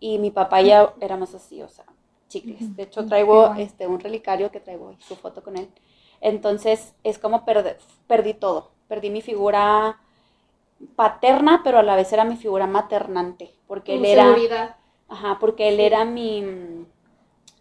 Y 0.00 0.18
mi 0.18 0.32
papá 0.32 0.60
ya 0.62 0.94
éramos 1.00 1.32
así, 1.32 1.62
o 1.62 1.68
sea, 1.68 1.86
chicles. 2.28 2.74
De 2.76 2.84
hecho, 2.84 3.06
traigo 3.06 3.54
este, 3.54 3.86
un 3.86 4.00
relicario 4.00 4.50
que 4.50 4.60
traigo 4.60 4.94
su 5.00 5.16
foto 5.16 5.42
con 5.42 5.56
él. 5.56 5.68
Entonces, 6.20 6.94
es 7.04 7.18
como 7.18 7.44
perdí 8.06 8.34
todo. 8.34 8.70
Perdí 8.88 9.10
mi 9.10 9.22
figura 9.22 9.98
paterna, 10.94 11.62
pero 11.64 11.78
a 11.78 11.82
la 11.82 11.96
vez 11.96 12.12
era 12.12 12.24
mi 12.24 12.36
figura 12.36 12.66
maternante. 12.66 13.54
Porque 13.66 13.96
él 13.96 14.04
era. 14.04 14.36
Ajá, 15.08 15.38
porque 15.40 15.68
él 15.68 15.80
era 15.80 16.04
mi. 16.04 16.44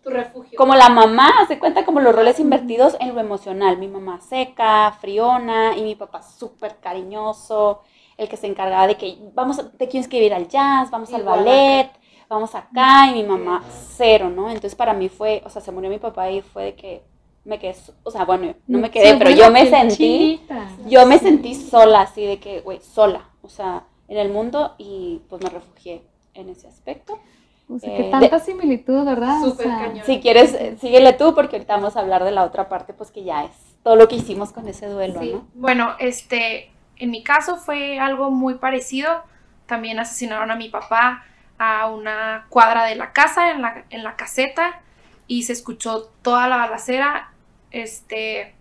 Tu 0.03 0.09
refugio. 0.11 0.55
como 0.57 0.75
la 0.75 0.89
mamá, 0.89 1.31
se 1.47 1.57
cuenta 1.57 1.83
como 1.83 1.99
los 1.99 2.13
roles 2.15 2.39
invertidos 2.39 2.95
en 2.99 3.15
lo 3.15 3.21
emocional. 3.21 3.77
Mi 3.77 3.87
mamá 3.87 4.21
seca, 4.21 4.91
friona 5.01 5.75
y 5.75 5.81
mi 5.81 5.95
papá 5.95 6.21
súper 6.21 6.77
cariñoso, 6.79 7.81
el 8.17 8.29
que 8.29 8.37
se 8.37 8.45
encargaba 8.45 8.85
de 8.85 8.97
que 8.97 9.17
vamos, 9.33 9.57
a- 9.57 9.71
te 9.71 9.87
quiero 9.87 10.03
inscribir 10.03 10.33
al 10.33 10.47
jazz, 10.47 10.91
vamos 10.91 11.11
al 11.11 11.23
ballet, 11.23 11.89
vamos 12.29 12.55
acá 12.55 13.07
y 13.09 13.13
mi 13.13 13.23
mamá 13.23 13.63
cero, 13.95 14.29
¿no? 14.29 14.47
Entonces 14.47 14.75
para 14.75 14.93
mí 14.93 15.09
fue, 15.09 15.41
o 15.45 15.49
sea, 15.49 15.61
se 15.61 15.71
murió 15.71 15.89
mi 15.89 15.99
papá 15.99 16.29
y 16.29 16.41
fue 16.41 16.63
de 16.65 16.75
que 16.75 17.03
me 17.43 17.59
quedé, 17.59 17.75
o 18.03 18.09
sea, 18.11 18.25
bueno, 18.25 18.55
no 18.67 18.79
me 18.79 18.89
quedé, 18.89 19.11
Sí, 19.11 19.15
pero 19.19 19.29
yo 19.31 19.51
me 19.51 19.69
sentí, 19.69 19.95
chinita. 19.95 20.67
yo 20.87 21.05
me 21.05 21.19
sentí 21.19 21.53
sola, 21.53 22.01
así 22.01 22.25
de 22.25 22.39
que, 22.39 22.61
güey, 22.61 22.79
sola, 22.81 23.29
o 23.43 23.49
sea, 23.49 23.83
en 24.07 24.17
el 24.17 24.29
mundo 24.29 24.73
y 24.79 25.21
pues 25.29 25.43
me 25.43 25.49
refugié 25.49 26.03
en 26.33 26.49
ese 26.49 26.67
aspecto. 26.67 27.19
O 27.69 27.79
sea, 27.79 27.91
Eh, 27.93 27.97
que 27.97 28.03
de- 28.03 28.09
tanta 28.11 28.39
similitud, 28.39 29.05
¿verdad? 29.05 29.43
O 29.43 29.49
Súper 29.51 29.67
sea, 29.67 29.77
cañón. 29.79 30.05
Si 30.05 30.19
quieres, 30.19 30.55
síguele 30.79 31.13
tú 31.13 31.33
porque 31.33 31.55
ahorita 31.55 31.75
vamos 31.75 31.95
a 31.95 31.99
hablar 32.01 32.23
de 32.23 32.31
la 32.31 32.43
otra 32.43 32.67
parte, 32.69 32.93
pues 32.93 33.09
que 33.11 33.23
ya 33.23 33.43
es 33.45 33.51
todo 33.83 33.95
lo 33.95 34.07
que 34.07 34.15
hicimos 34.15 34.51
con 34.51 34.67
ese 34.67 34.87
duelo, 34.87 35.19
Sí. 35.19 35.31
¿no? 35.33 35.47
Bueno, 35.55 35.93
este, 35.99 36.71
en 36.97 37.09
mi 37.11 37.23
caso 37.23 37.57
fue 37.57 37.99
algo 37.99 38.29
muy 38.31 38.55
parecido. 38.55 39.09
También 39.65 39.97
asesinaron 39.99 40.51
a 40.51 40.55
mi 40.55 40.69
papá 40.69 41.23
a 41.57 41.89
una 41.89 42.45
cuadra 42.49 42.85
de 42.85 42.95
la 42.95 43.11
casa, 43.13 43.51
en 43.51 43.61
la, 43.61 43.85
en 43.89 44.03
la 44.03 44.15
caseta, 44.15 44.81
y 45.27 45.43
se 45.43 45.53
escuchó 45.53 46.11
toda 46.21 46.47
la 46.47 46.57
balacera. 46.57 47.31
Este, 47.71 48.55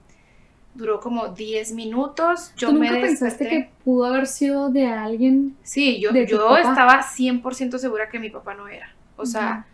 duró 0.74 1.00
como 1.00 1.28
10 1.28 1.72
minutos. 1.72 2.52
Yo 2.56 2.68
¿Tú 2.68 2.74
me 2.74 2.88
nunca 2.88 3.02
pensaste 3.02 3.48
que 3.48 3.70
pudo 3.84 4.06
haber 4.06 4.26
sido 4.26 4.70
de 4.70 4.86
alguien? 4.86 5.56
Sí, 5.62 6.00
yo, 6.00 6.12
yo 6.12 6.56
estaba 6.56 7.02
100% 7.02 7.78
segura 7.78 8.08
que 8.08 8.18
mi 8.18 8.30
papá 8.30 8.54
no 8.54 8.68
era. 8.68 8.92
O 9.16 9.24
sea, 9.24 9.66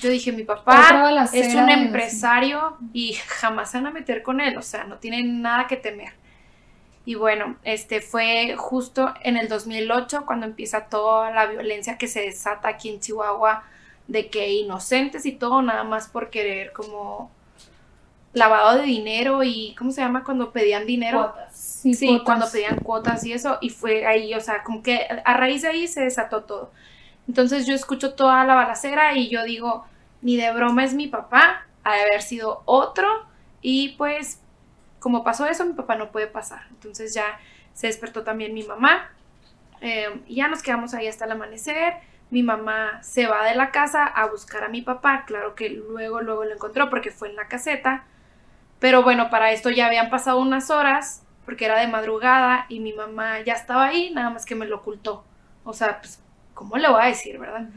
yo 0.00 0.10
dije, 0.10 0.32
mi 0.32 0.44
papá 0.44 1.28
es 1.32 1.54
un 1.54 1.68
empresario 1.68 2.76
y 2.92 3.12
jamás 3.12 3.70
se 3.70 3.78
van 3.78 3.88
a 3.88 3.90
meter 3.90 4.22
con 4.22 4.40
él, 4.40 4.56
o 4.56 4.62
sea, 4.62 4.84
no 4.84 4.96
tienen 4.96 5.42
nada 5.42 5.66
que 5.66 5.76
temer. 5.76 6.12
Y 7.06 7.14
bueno, 7.14 7.56
este 7.64 8.00
fue 8.00 8.54
justo 8.56 9.14
en 9.22 9.36
el 9.36 9.48
2008 9.48 10.24
cuando 10.26 10.46
empieza 10.46 10.86
toda 10.86 11.30
la 11.30 11.46
violencia 11.46 11.98
que 11.98 12.08
se 12.08 12.20
desata 12.20 12.68
aquí 12.68 12.88
en 12.90 13.00
Chihuahua 13.00 13.64
de 14.06 14.28
que 14.28 14.52
inocentes 14.52 15.24
y 15.24 15.32
todo 15.32 15.62
nada 15.62 15.84
más 15.84 16.08
por 16.08 16.30
querer 16.30 16.72
como 16.72 17.30
lavado 18.32 18.78
de 18.78 18.84
dinero 18.84 19.42
y 19.42 19.74
¿cómo 19.76 19.90
se 19.90 20.02
llama 20.02 20.24
cuando 20.24 20.52
pedían 20.52 20.86
dinero? 20.86 21.32
Sí, 21.52 21.94
Sí, 21.94 22.06
cuotas. 22.06 22.24
cuando 22.24 22.50
pedían 22.50 22.76
cuotas 22.76 23.24
y 23.24 23.32
eso, 23.32 23.58
y 23.60 23.70
fue 23.70 24.06
ahí, 24.06 24.34
o 24.34 24.40
sea, 24.40 24.62
como 24.62 24.82
que 24.82 25.06
a 25.24 25.34
raíz 25.36 25.62
de 25.62 25.68
ahí 25.68 25.88
se 25.88 26.02
desató 26.02 26.44
todo. 26.44 26.70
Entonces 27.26 27.66
yo 27.66 27.74
escucho 27.74 28.14
toda 28.14 28.44
la 28.44 28.54
balacera 28.54 29.16
y 29.16 29.28
yo 29.30 29.42
digo, 29.44 29.84
ni 30.22 30.36
de 30.36 30.52
broma 30.52 30.84
es 30.84 30.94
mi 30.94 31.06
papá, 31.06 31.66
ha 31.82 31.94
de 31.94 32.02
haber 32.02 32.22
sido 32.22 32.62
otro, 32.66 33.08
y 33.62 33.90
pues 33.90 34.39
como 35.00 35.24
pasó 35.24 35.46
eso, 35.46 35.64
mi 35.66 35.72
papá 35.72 35.96
no 35.96 36.12
puede 36.12 36.28
pasar. 36.28 36.62
Entonces 36.70 37.12
ya 37.12 37.40
se 37.74 37.88
despertó 37.88 38.22
también 38.22 38.54
mi 38.54 38.62
mamá, 38.62 39.10
eh, 39.80 40.20
y 40.26 40.36
ya 40.36 40.48
nos 40.48 40.62
quedamos 40.62 40.94
ahí 40.94 41.08
hasta 41.08 41.24
el 41.24 41.32
amanecer. 41.32 41.94
Mi 42.30 42.42
mamá 42.42 43.02
se 43.02 43.26
va 43.26 43.44
de 43.44 43.56
la 43.56 43.70
casa 43.72 44.04
a 44.04 44.26
buscar 44.26 44.62
a 44.62 44.68
mi 44.68 44.82
papá, 44.82 45.24
claro 45.26 45.54
que 45.54 45.70
luego, 45.70 46.20
luego 46.20 46.44
lo 46.44 46.54
encontró 46.54 46.88
porque 46.88 47.10
fue 47.10 47.28
en 47.28 47.36
la 47.36 47.48
caseta. 47.48 48.04
Pero 48.78 49.02
bueno, 49.02 49.30
para 49.30 49.52
esto 49.52 49.70
ya 49.70 49.86
habían 49.86 50.10
pasado 50.10 50.40
unas 50.40 50.70
horas, 50.70 51.24
porque 51.44 51.64
era 51.64 51.80
de 51.80 51.88
madrugada 51.88 52.66
y 52.68 52.80
mi 52.80 52.92
mamá 52.92 53.40
ya 53.40 53.54
estaba 53.54 53.86
ahí, 53.86 54.10
nada 54.10 54.30
más 54.30 54.46
que 54.46 54.54
me 54.54 54.66
lo 54.66 54.76
ocultó. 54.76 55.24
O 55.64 55.72
sea, 55.72 55.98
pues, 56.00 56.22
¿cómo 56.54 56.76
le 56.76 56.88
voy 56.88 57.02
a 57.02 57.06
decir, 57.06 57.38
verdad? 57.38 57.68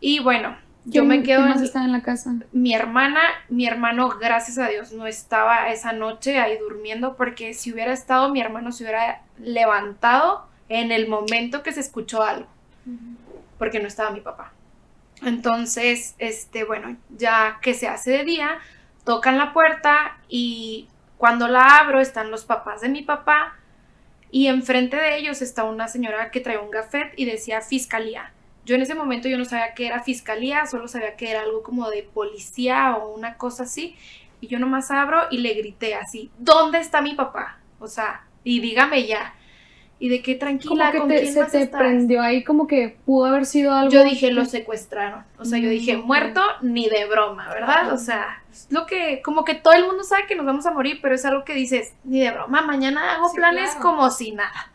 Y 0.00 0.20
bueno, 0.20 0.56
yo 0.84 1.02
¿Quién- 1.02 1.08
me 1.08 1.22
quedo 1.22 1.40
más 1.42 1.62
estaba 1.62 1.84
en 1.84 1.92
la 1.92 2.02
casa? 2.02 2.34
mi 2.52 2.74
hermana, 2.74 3.20
mi 3.48 3.66
hermano, 3.66 4.08
gracias 4.20 4.58
a 4.58 4.68
Dios, 4.68 4.92
no 4.92 5.06
estaba 5.06 5.70
esa 5.70 5.92
noche 5.92 6.38
ahí 6.38 6.58
durmiendo, 6.58 7.16
porque 7.16 7.54
si 7.54 7.72
hubiera 7.72 7.92
estado, 7.92 8.28
mi 8.30 8.40
hermano 8.40 8.70
se 8.72 8.84
hubiera 8.84 9.22
levantado 9.38 10.46
en 10.68 10.92
el 10.92 11.08
momento 11.08 11.62
que 11.62 11.72
se 11.72 11.80
escuchó 11.80 12.22
algo, 12.22 12.46
porque 13.58 13.80
no 13.80 13.88
estaba 13.88 14.10
mi 14.10 14.20
papá. 14.20 14.52
Entonces, 15.22 16.14
este, 16.18 16.64
bueno, 16.64 16.96
ya 17.16 17.58
que 17.62 17.72
se 17.74 17.88
hace 17.88 18.10
de 18.10 18.24
día, 18.24 18.58
tocan 19.04 19.38
la 19.38 19.52
puerta 19.52 20.18
y 20.28 20.88
cuando 21.16 21.48
la 21.48 21.78
abro 21.78 22.00
están 22.00 22.30
los 22.30 22.44
papás 22.44 22.82
de 22.82 22.88
mi 22.90 23.02
papá 23.02 23.54
y 24.30 24.48
enfrente 24.48 24.96
de 24.96 25.16
ellos 25.16 25.40
está 25.40 25.64
una 25.64 25.88
señora 25.88 26.30
que 26.30 26.40
trae 26.40 26.58
un 26.58 26.70
gafet 26.70 27.12
y 27.16 27.24
decía 27.24 27.60
fiscalía. 27.62 28.32
Yo 28.64 28.74
en 28.76 28.82
ese 28.82 28.94
momento 28.94 29.28
yo 29.28 29.36
no 29.38 29.44
sabía 29.44 29.74
que 29.74 29.86
era 29.86 30.02
fiscalía, 30.02 30.66
solo 30.66 30.88
sabía 30.88 31.16
que 31.16 31.30
era 31.30 31.42
algo 31.42 31.62
como 31.62 31.90
de 31.90 32.02
policía 32.02 32.96
o 32.96 33.14
una 33.14 33.36
cosa 33.36 33.64
así. 33.64 33.96
Y 34.40 34.46
yo 34.48 34.58
nomás 34.58 34.90
abro 34.90 35.22
y 35.30 35.38
le 35.38 35.54
grité 35.54 35.94
así, 35.94 36.30
¿dónde 36.38 36.78
está 36.78 37.00
mi 37.00 37.14
papá? 37.14 37.58
O 37.78 37.88
sea, 37.88 38.24
y 38.42 38.60
dígame 38.60 39.06
ya. 39.06 39.34
Y 40.00 40.08
de 40.08 40.22
qué 40.22 40.34
tranquila, 40.34 40.86
Como 40.86 40.92
que 40.92 40.98
¿con 40.98 41.08
te- 41.08 41.20
quién 41.22 41.32
se 41.32 41.40
más 41.40 41.52
te 41.52 41.62
estás? 41.62 41.80
prendió 41.80 42.20
ahí 42.20 42.42
como 42.44 42.66
que 42.66 42.96
pudo 43.06 43.26
haber 43.26 43.46
sido 43.46 43.72
algo. 43.72 43.90
Yo 43.92 44.02
dije, 44.02 44.32
lo 44.32 44.44
secuestraron. 44.44 45.24
O 45.38 45.44
sea, 45.44 45.58
yo 45.60 45.70
dije, 45.70 45.96
Mm. 45.96 46.02
muerto 46.04 46.42
ni 46.62 46.88
de 46.88 47.06
broma, 47.06 47.48
¿verdad? 47.48 47.92
O 47.92 47.96
sea, 47.96 48.42
es 48.50 48.66
lo 48.70 48.86
que, 48.86 49.22
como 49.22 49.44
que 49.44 49.54
todo 49.54 49.72
el 49.72 49.86
mundo 49.86 50.02
sabe 50.02 50.26
que 50.26 50.34
nos 50.34 50.44
vamos 50.44 50.66
a 50.66 50.72
morir, 50.72 50.98
pero 51.00 51.14
es 51.14 51.24
algo 51.24 51.44
que 51.44 51.54
dices, 51.54 51.94
ni 52.04 52.20
de 52.20 52.32
broma, 52.32 52.60
mañana 52.62 53.14
hago 53.14 53.28
Sí, 53.28 53.36
planes 53.36 53.70
claro. 53.70 53.80
como 53.82 54.10
si 54.10 54.32
nada. 54.32 54.72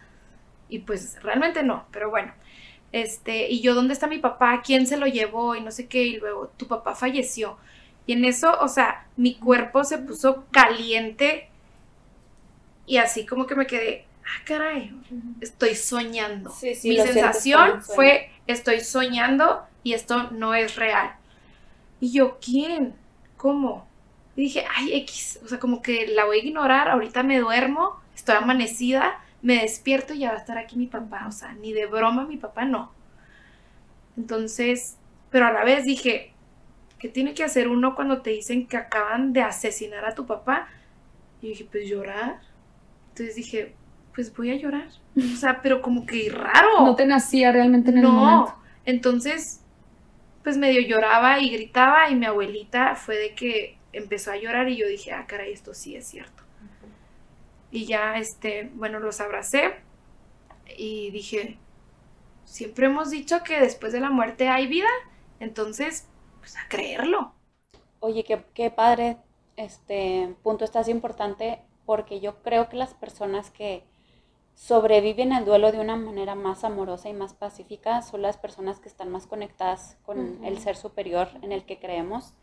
Y 0.69 0.79
pues 0.79 1.21
realmente 1.21 1.63
no, 1.63 1.85
pero 1.91 2.09
bueno. 2.09 2.31
Este, 2.91 3.49
y 3.49 3.61
yo, 3.61 3.75
¿dónde 3.75 3.93
está 3.93 4.07
mi 4.07 4.17
papá? 4.17 4.61
¿Quién 4.65 4.87
se 4.87 4.97
lo 4.97 5.05
llevó? 5.05 5.55
Y 5.55 5.61
no 5.61 5.71
sé 5.71 5.87
qué, 5.87 6.03
y 6.03 6.17
luego, 6.17 6.51
tu 6.57 6.67
papá 6.67 6.95
falleció. 6.95 7.57
Y 8.05 8.13
en 8.13 8.25
eso, 8.25 8.57
o 8.59 8.67
sea, 8.67 9.05
mi 9.17 9.35
cuerpo 9.35 9.83
se 9.83 9.99
puso 9.99 10.45
caliente 10.51 11.49
y 12.89 12.97
así 12.97 13.23
como 13.23 13.45
que 13.45 13.55
me 13.55 13.67
quedé, 13.67 14.07
ah, 14.25 14.43
caray, 14.45 14.91
estoy 15.41 15.75
soñando. 15.75 16.49
Sí, 16.49 16.73
sí, 16.73 16.89
Mi 16.89 16.97
sensación 16.97 17.83
fue, 17.83 18.31
estoy 18.47 18.79
soñando 18.79 19.63
y 19.83 19.93
esto 19.93 20.31
no 20.31 20.55
es 20.55 20.75
real. 20.75 21.11
Y 21.99 22.11
yo, 22.11 22.39
¿quién? 22.43 22.95
¿Cómo? 23.37 23.87
Y 24.35 24.41
dije, 24.41 24.65
ay, 24.75 24.91
X, 25.01 25.39
o 25.45 25.47
sea, 25.47 25.59
como 25.59 25.83
que 25.83 26.07
la 26.07 26.25
voy 26.25 26.39
a 26.39 26.43
ignorar, 26.43 26.89
ahorita 26.89 27.21
me 27.21 27.37
duermo, 27.39 28.01
estoy 28.15 28.37
amanecida, 28.37 29.19
me 29.41 29.61
despierto 29.61 30.13
y 30.13 30.19
ya 30.19 30.29
va 30.31 30.35
a 30.37 30.39
estar 30.39 30.57
aquí 30.57 30.75
mi 30.77 30.87
papá, 30.87 31.25
o 31.27 31.31
sea, 31.31 31.53
ni 31.53 31.73
de 31.73 31.85
broma 31.85 32.25
mi 32.25 32.37
papá 32.37 32.65
no. 32.65 32.91
Entonces, 34.17 34.97
pero 35.29 35.45
a 35.47 35.51
la 35.51 35.63
vez 35.63 35.85
dije, 35.85 36.33
¿qué 36.99 37.09
tiene 37.09 37.33
que 37.33 37.43
hacer 37.43 37.67
uno 37.67 37.95
cuando 37.95 38.21
te 38.21 38.31
dicen 38.31 38.67
que 38.67 38.77
acaban 38.77 39.33
de 39.33 39.41
asesinar 39.41 40.05
a 40.05 40.15
tu 40.15 40.25
papá? 40.25 40.67
Y 41.41 41.49
dije, 41.49 41.67
pues 41.71 41.87
llorar. 41.89 42.39
Entonces 43.09 43.35
dije, 43.35 43.75
pues 44.13 44.35
voy 44.35 44.51
a 44.51 44.55
llorar. 44.55 44.87
O 45.17 45.35
sea, 45.37 45.61
pero 45.61 45.81
como 45.81 46.05
que 46.05 46.29
raro. 46.31 46.81
No 46.85 46.95
te 46.95 47.05
nacía 47.05 47.51
realmente 47.51 47.91
en 47.91 47.97
el 47.99 48.03
No. 48.03 48.11
momento. 48.11 48.55
Entonces, 48.85 49.61
pues 50.43 50.57
medio 50.57 50.81
lloraba 50.81 51.39
y 51.39 51.49
gritaba 51.49 52.09
y 52.09 52.15
mi 52.15 52.25
abuelita 52.25 52.95
fue 52.95 53.17
de 53.17 53.35
que 53.35 53.77
empezó 53.93 54.31
a 54.31 54.37
llorar 54.37 54.69
y 54.69 54.77
yo 54.77 54.87
dije, 54.87 55.11
ah, 55.13 55.25
caray, 55.27 55.51
esto 55.53 55.73
sí 55.73 55.95
es 55.95 56.07
cierto. 56.07 56.43
Y 57.71 57.85
ya, 57.85 58.17
este, 58.17 58.71
bueno, 58.73 58.99
los 58.99 59.21
abracé 59.21 59.75
y 60.77 61.11
dije, 61.11 61.57
siempre 62.45 62.87
hemos 62.87 63.11
dicho 63.11 63.43
que 63.43 63.59
después 63.59 63.93
de 63.93 63.99
la 63.99 64.09
muerte 64.09 64.49
hay 64.49 64.67
vida, 64.67 64.89
entonces, 65.39 66.07
pues 66.39 66.57
a 66.57 66.67
creerlo. 66.67 67.33
Oye, 67.99 68.23
qué, 68.23 68.43
qué 68.53 68.71
padre 68.71 69.17
este 69.55 70.35
punto 70.41 70.63
estás 70.65 70.87
importante 70.87 71.61
porque 71.85 72.19
yo 72.19 72.41
creo 72.41 72.69
que 72.69 72.77
las 72.77 72.93
personas 72.93 73.49
que 73.51 73.83
sobreviven 74.55 75.31
al 75.31 75.45
duelo 75.45 75.71
de 75.71 75.79
una 75.79 75.95
manera 75.95 76.35
más 76.35 76.63
amorosa 76.63 77.07
y 77.07 77.13
más 77.13 77.33
pacífica 77.33 78.01
son 78.01 78.21
las 78.21 78.37
personas 78.37 78.79
que 78.79 78.89
están 78.89 79.09
más 79.09 79.25
conectadas 79.25 79.97
con 80.03 80.43
el 80.43 80.59
ser 80.59 80.75
superior 80.75 81.29
en 81.41 81.51
el 81.51 81.63
que 81.63 81.79
creemos. 81.79 82.33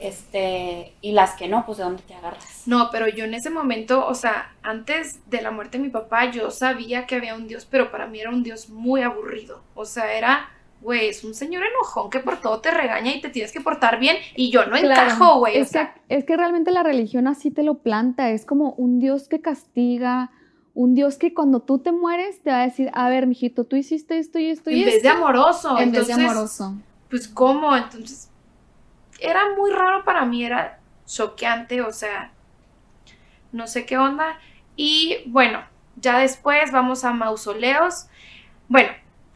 Este, 0.00 0.94
y 1.02 1.12
las 1.12 1.34
que 1.34 1.46
no, 1.46 1.66
pues 1.66 1.78
de 1.78 1.84
dónde 1.84 2.02
te 2.02 2.14
agarras. 2.14 2.62
No, 2.66 2.88
pero 2.90 3.06
yo 3.06 3.24
en 3.24 3.34
ese 3.34 3.50
momento, 3.50 4.06
o 4.06 4.14
sea, 4.14 4.54
antes 4.62 5.20
de 5.28 5.42
la 5.42 5.50
muerte 5.50 5.76
de 5.78 5.84
mi 5.84 5.90
papá, 5.90 6.30
yo 6.30 6.50
sabía 6.50 7.06
que 7.06 7.16
había 7.16 7.34
un 7.34 7.46
Dios, 7.46 7.66
pero 7.70 7.90
para 7.90 8.06
mí 8.06 8.18
era 8.20 8.30
un 8.30 8.42
Dios 8.42 8.70
muy 8.70 9.02
aburrido. 9.02 9.62
O 9.74 9.84
sea, 9.84 10.12
era, 10.14 10.48
güey, 10.80 11.08
es 11.08 11.22
un 11.22 11.34
señor 11.34 11.62
enojón 11.64 12.08
que 12.08 12.20
por 12.20 12.40
todo 12.40 12.60
te 12.60 12.70
regaña 12.70 13.12
y 13.14 13.20
te 13.20 13.28
tienes 13.28 13.52
que 13.52 13.60
portar 13.60 14.00
bien 14.00 14.16
y 14.36 14.50
yo 14.50 14.64
no 14.64 14.76
Claro. 14.78 15.02
encajo, 15.10 15.38
güey. 15.40 15.58
o 15.58 15.62
Es, 15.62 15.68
sea, 15.68 15.92
que, 15.92 16.16
es 16.16 16.24
que 16.24 16.36
realmente 16.36 16.70
la 16.70 16.82
religión 16.82 17.28
así 17.28 17.50
te 17.50 17.62
lo 17.62 17.74
planta. 17.78 18.30
Es 18.30 18.46
como 18.46 18.72
un 18.72 19.00
Dios 19.00 19.28
que 19.28 19.42
castiga, 19.42 20.30
un 20.72 20.94
Dios 20.94 21.18
que 21.18 21.34
cuando 21.34 21.60
tú 21.60 21.78
te 21.80 21.92
mueres 21.92 22.40
te 22.42 22.50
va 22.50 22.62
a 22.62 22.64
decir, 22.64 22.90
a 22.94 23.10
ver, 23.10 23.26
mijito, 23.26 23.64
tú 23.64 23.76
hiciste 23.76 24.18
esto 24.18 24.38
y 24.38 24.48
esto 24.48 24.70
y 24.70 24.80
en 24.80 24.86
vez 24.86 24.94
esto. 24.96 25.08
de 25.08 25.14
amoroso. 25.14 25.70
en 25.78 25.92
vez 25.92 26.08
entonces, 26.08 26.16
de 26.16 26.24
amoroso. 26.24 26.74
pues, 27.10 27.28
¿cómo? 27.28 27.76
Entonces, 27.76 28.29
era 29.20 29.54
muy 29.56 29.70
raro 29.70 30.04
para 30.04 30.24
mí, 30.24 30.44
era 30.44 30.78
choqueante, 31.06 31.82
o 31.82 31.92
sea, 31.92 32.32
no 33.52 33.66
sé 33.66 33.86
qué 33.86 33.98
onda. 33.98 34.38
Y 34.76 35.18
bueno, 35.26 35.62
ya 35.96 36.18
después 36.18 36.72
vamos 36.72 37.04
a 37.04 37.12
mausoleos. 37.12 38.06
Bueno, 38.68 38.90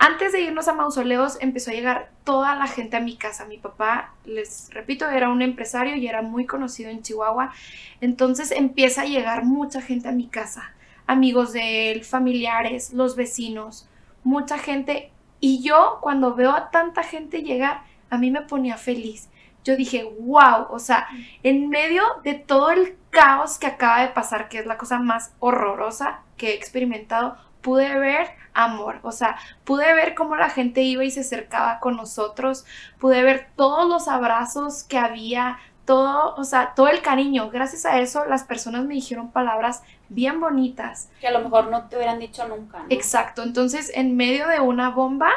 Antes 0.06 0.32
de 0.32 0.42
irnos 0.42 0.68
a 0.68 0.74
mausoleos 0.74 1.38
empezó 1.40 1.70
a 1.70 1.74
llegar 1.74 2.10
toda 2.24 2.56
la 2.56 2.66
gente 2.66 2.96
a 2.96 3.00
mi 3.00 3.16
casa. 3.16 3.46
Mi 3.46 3.58
papá, 3.58 4.12
les 4.24 4.68
repito, 4.70 5.08
era 5.08 5.30
un 5.30 5.40
empresario 5.40 5.96
y 5.96 6.06
era 6.06 6.20
muy 6.20 6.46
conocido 6.46 6.90
en 6.90 7.02
Chihuahua. 7.02 7.52
Entonces 8.00 8.50
empieza 8.50 9.02
a 9.02 9.06
llegar 9.06 9.44
mucha 9.44 9.80
gente 9.80 10.08
a 10.08 10.12
mi 10.12 10.26
casa. 10.26 10.74
Amigos 11.06 11.52
de 11.52 11.92
él, 11.92 12.04
familiares, 12.04 12.92
los 12.92 13.14
vecinos, 13.16 13.88
mucha 14.24 14.58
gente. 14.58 15.10
Y 15.40 15.62
yo 15.62 15.98
cuando 16.00 16.34
veo 16.34 16.50
a 16.50 16.70
tanta 16.70 17.02
gente 17.02 17.42
llegar, 17.42 17.84
a 18.10 18.18
mí 18.18 18.30
me 18.30 18.42
ponía 18.42 18.76
feliz. 18.76 19.30
Yo 19.64 19.76
dije, 19.76 20.04
wow, 20.21 20.66
o 20.71 20.78
sea, 20.78 21.09
en 21.42 21.68
medio 21.71 22.02
de 22.23 22.35
todo 22.35 22.71
el 22.71 22.97
caos 23.11 23.59
que 23.59 23.66
acaba 23.66 24.02
de 24.02 24.09
pasar, 24.09 24.49
que 24.49 24.59
es 24.59 24.66
la 24.66 24.76
cosa 24.76 24.99
más 24.99 25.33
horrorosa 25.40 26.21
que 26.37 26.50
he 26.50 26.54
experimentado, 26.54 27.37
pude 27.62 27.99
ver 27.99 28.28
amor, 28.52 29.00
o 29.02 29.11
sea, 29.11 29.37
pude 29.64 29.92
ver 29.94 30.14
cómo 30.14 30.37
la 30.37 30.50
gente 30.50 30.83
iba 30.83 31.02
y 31.02 31.11
se 31.11 31.21
acercaba 31.21 31.80
con 31.80 31.97
nosotros, 31.97 32.64
pude 32.99 33.23
ver 33.23 33.49
todos 33.56 33.88
los 33.88 34.06
abrazos 34.06 34.85
que 34.85 34.99
había, 34.99 35.59
todo, 35.85 36.35
o 36.37 36.44
sea, 36.44 36.75
todo 36.75 36.88
el 36.88 37.02
cariño. 37.02 37.50
Gracias 37.50 37.85
a 37.85 37.99
eso 38.00 38.25
las 38.26 38.44
personas 38.44 38.85
me 38.85 38.94
dijeron 38.94 39.30
palabras 39.30 39.83
bien 40.09 40.40
bonitas. 40.40 41.09
Que 41.21 41.28
a 41.28 41.33
lo 41.33 41.40
mejor 41.40 41.71
no 41.71 41.88
te 41.88 41.97
hubieran 41.97 42.18
dicho 42.18 42.47
nunca. 42.47 42.80
¿no? 42.80 42.87
Exacto, 42.90 43.42
entonces 43.42 43.90
en 43.94 44.16
medio 44.16 44.47
de 44.47 44.61
una 44.61 44.90
bomba, 44.90 45.30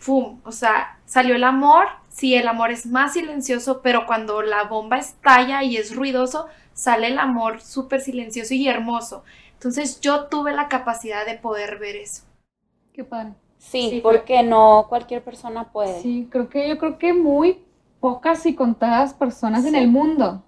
¡fum! 0.00 0.40
O 0.44 0.52
sea, 0.52 0.98
salió 1.06 1.36
el 1.36 1.44
amor, 1.44 1.86
sí, 2.08 2.34
el 2.34 2.48
amor 2.48 2.72
es 2.72 2.86
más 2.86 3.12
silencioso, 3.12 3.82
pero 3.82 4.06
cuando 4.06 4.42
la 4.42 4.64
bomba 4.64 4.98
estalla 4.98 5.62
y 5.62 5.76
es 5.76 5.94
ruidoso, 5.94 6.48
sale 6.74 7.08
el 7.08 7.18
amor 7.20 7.60
súper 7.60 8.00
silencioso 8.00 8.54
y 8.54 8.68
hermoso. 8.68 9.24
Entonces 9.54 10.00
yo 10.00 10.26
tuve 10.26 10.52
la 10.52 10.68
capacidad 10.68 11.26
de 11.26 11.34
poder 11.38 11.78
ver 11.78 11.96
eso. 11.96 12.24
Qué 12.92 13.04
padre. 13.04 13.34
Sí, 13.58 13.90
Sí, 13.90 14.00
porque 14.02 14.42
no 14.42 14.86
cualquier 14.88 15.22
persona 15.22 15.70
puede. 15.72 16.00
Sí, 16.02 16.28
creo 16.30 16.48
que 16.48 16.68
yo 16.68 16.78
creo 16.78 16.98
que 16.98 17.12
muy 17.12 17.62
pocas 18.00 18.46
y 18.46 18.54
contadas 18.54 19.14
personas 19.14 19.66
en 19.66 19.74
el 19.74 19.88
mundo. 19.88 20.42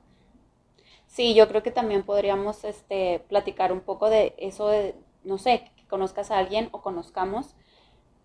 Sí, 1.07 1.35
yo 1.35 1.49
creo 1.49 1.63
que 1.63 1.71
también 1.71 2.05
podríamos 2.05 2.65
este, 2.65 3.21
platicar 3.29 3.73
un 3.73 3.81
poco 3.81 4.09
de 4.09 4.35
eso 4.39 4.69
de, 4.69 4.95
no 5.25 5.39
sé, 5.39 5.71
que 5.77 5.87
conozcas 5.87 6.31
a 6.31 6.39
alguien 6.39 6.69
o 6.73 6.81
conozcamos 6.83 7.55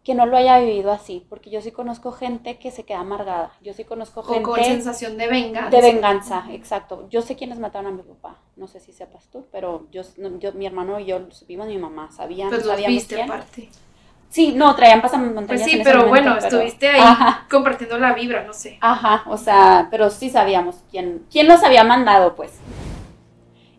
que 0.08 0.16
no 0.16 0.26
lo 0.26 0.38
haya 0.38 0.58
vivido 0.60 0.94
así, 0.94 1.26
porque 1.28 1.50
yo 1.50 1.60
sí 1.60 1.74
conozco 1.74 2.14
gente 2.14 2.58
que 2.60 2.72
se 2.72 2.86
queda 2.86 3.02
amargada, 3.02 3.52
yo 3.62 3.74
sí 3.74 3.84
conozco 3.84 4.22
O 4.22 4.24
con 4.24 4.56
gente 4.56 4.64
sensación 4.64 5.18
de 5.18 5.28
venganza. 5.28 5.70
de 5.70 5.82
venganza, 5.82 6.46
exacto. 6.52 7.10
Yo 7.10 7.22
sé 7.22 7.36
quiénes 7.36 7.60
mataron 7.60 7.88
a 7.88 7.92
mi 7.92 8.04
papá, 8.04 8.38
no 8.56 8.70
sé 8.70 8.80
si 8.80 8.94
sepas 8.94 9.28
tú, 9.30 9.48
pero 9.52 9.86
yo, 9.92 10.04
yo 10.40 10.54
mi 10.54 10.66
hermano 10.66 10.98
y 11.02 11.08
yo 11.08 11.20
lo 11.20 11.32
supimos, 11.32 11.68
mi 11.68 11.78
mamá 11.78 12.10
sabía, 12.10 12.48
Pues 12.48 12.64
los 12.66 12.78
viste 12.88 13.16
quién. 13.16 13.30
aparte. 13.30 13.68
Sí, 14.30 14.54
no, 14.56 14.74
traían 14.78 15.02
pasamontañas 15.02 15.48
Pues 15.50 15.64
sí, 15.64 15.72
en 15.72 15.82
ese 15.82 15.90
pero 15.90 16.06
momento, 16.06 16.30
bueno, 16.30 16.36
pero- 16.42 16.56
estuviste 16.56 16.88
ahí 16.88 17.02
Ajá. 17.02 17.46
compartiendo 17.52 17.98
la 18.00 18.14
vibra, 18.14 18.46
no 18.46 18.54
sé. 18.54 18.78
Ajá, 18.80 19.24
o 19.28 19.36
sea, 19.36 19.90
pero 19.92 20.10
sí 20.10 20.30
sabíamos 20.30 20.78
quién, 20.90 21.26
quién 21.30 21.48
nos 21.48 21.64
había 21.64 21.84
mandado, 21.84 22.34
pues. 22.34 22.54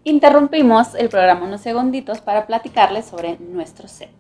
Interrumpimos 0.05 0.95
el 0.95 1.09
programa 1.09 1.47
unos 1.47 1.63
segunditos 1.63 2.21
para 2.21 2.47
platicarles 2.47 3.07
sobre 3.07 3.39
nuestro 3.39 3.89
set. 3.89 4.11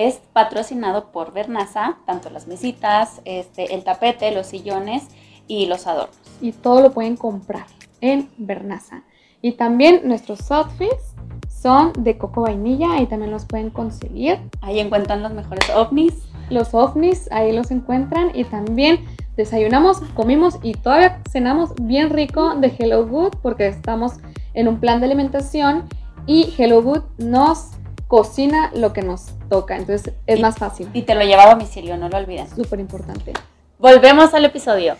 Es 0.00 0.18
patrocinado 0.32 1.12
por 1.12 1.34
Bernaza, 1.34 1.98
tanto 2.06 2.30
las 2.30 2.46
mesitas, 2.46 3.20
este, 3.26 3.74
el 3.74 3.84
tapete, 3.84 4.30
los 4.30 4.46
sillones 4.46 5.08
y 5.46 5.66
los 5.66 5.86
adornos. 5.86 6.16
Y 6.40 6.52
todo 6.52 6.80
lo 6.80 6.92
pueden 6.92 7.18
comprar 7.18 7.66
en 8.00 8.30
Bernaza. 8.38 9.02
Y 9.42 9.52
también 9.52 10.00
nuestros 10.08 10.50
outfits 10.50 11.14
son 11.50 11.92
de 11.98 12.16
coco 12.16 12.40
vainilla 12.40 12.98
y 13.02 13.08
también 13.08 13.30
los 13.30 13.44
pueden 13.44 13.68
conseguir. 13.68 14.38
Ahí 14.62 14.80
encuentran 14.80 15.22
los 15.22 15.34
mejores 15.34 15.68
ovnis. 15.68 16.14
Los 16.48 16.72
ovnis 16.72 17.30
ahí 17.30 17.52
los 17.52 17.70
encuentran 17.70 18.30
y 18.34 18.44
también 18.44 19.04
desayunamos, 19.36 20.00
comimos 20.14 20.58
y 20.62 20.72
todavía 20.72 21.20
cenamos 21.30 21.74
bien 21.78 22.08
rico 22.08 22.54
de 22.54 22.74
Hello 22.78 23.06
Good 23.06 23.34
porque 23.42 23.66
estamos 23.66 24.14
en 24.54 24.66
un 24.66 24.80
plan 24.80 25.00
de 25.00 25.06
alimentación 25.06 25.84
y 26.26 26.54
Hello 26.56 26.80
Good 26.80 27.02
nos 27.18 27.72
cocina 28.10 28.72
lo 28.74 28.92
que 28.92 29.02
nos 29.02 29.28
toca, 29.48 29.76
entonces 29.76 30.12
es 30.26 30.40
Y- 30.40 30.42
más 30.42 30.58
fácil. 30.58 30.90
Y 30.92 31.02
te 31.02 31.14
lo 31.14 31.22
lleva 31.22 31.44
a 31.44 31.50
domicilio, 31.50 31.96
no 31.96 32.08
lo 32.08 32.16
olviden. 32.18 32.48
Súper 32.54 32.80
importante. 32.80 33.32
Volvemos 33.78 34.34
al 34.34 34.44
episodio. 34.44 34.96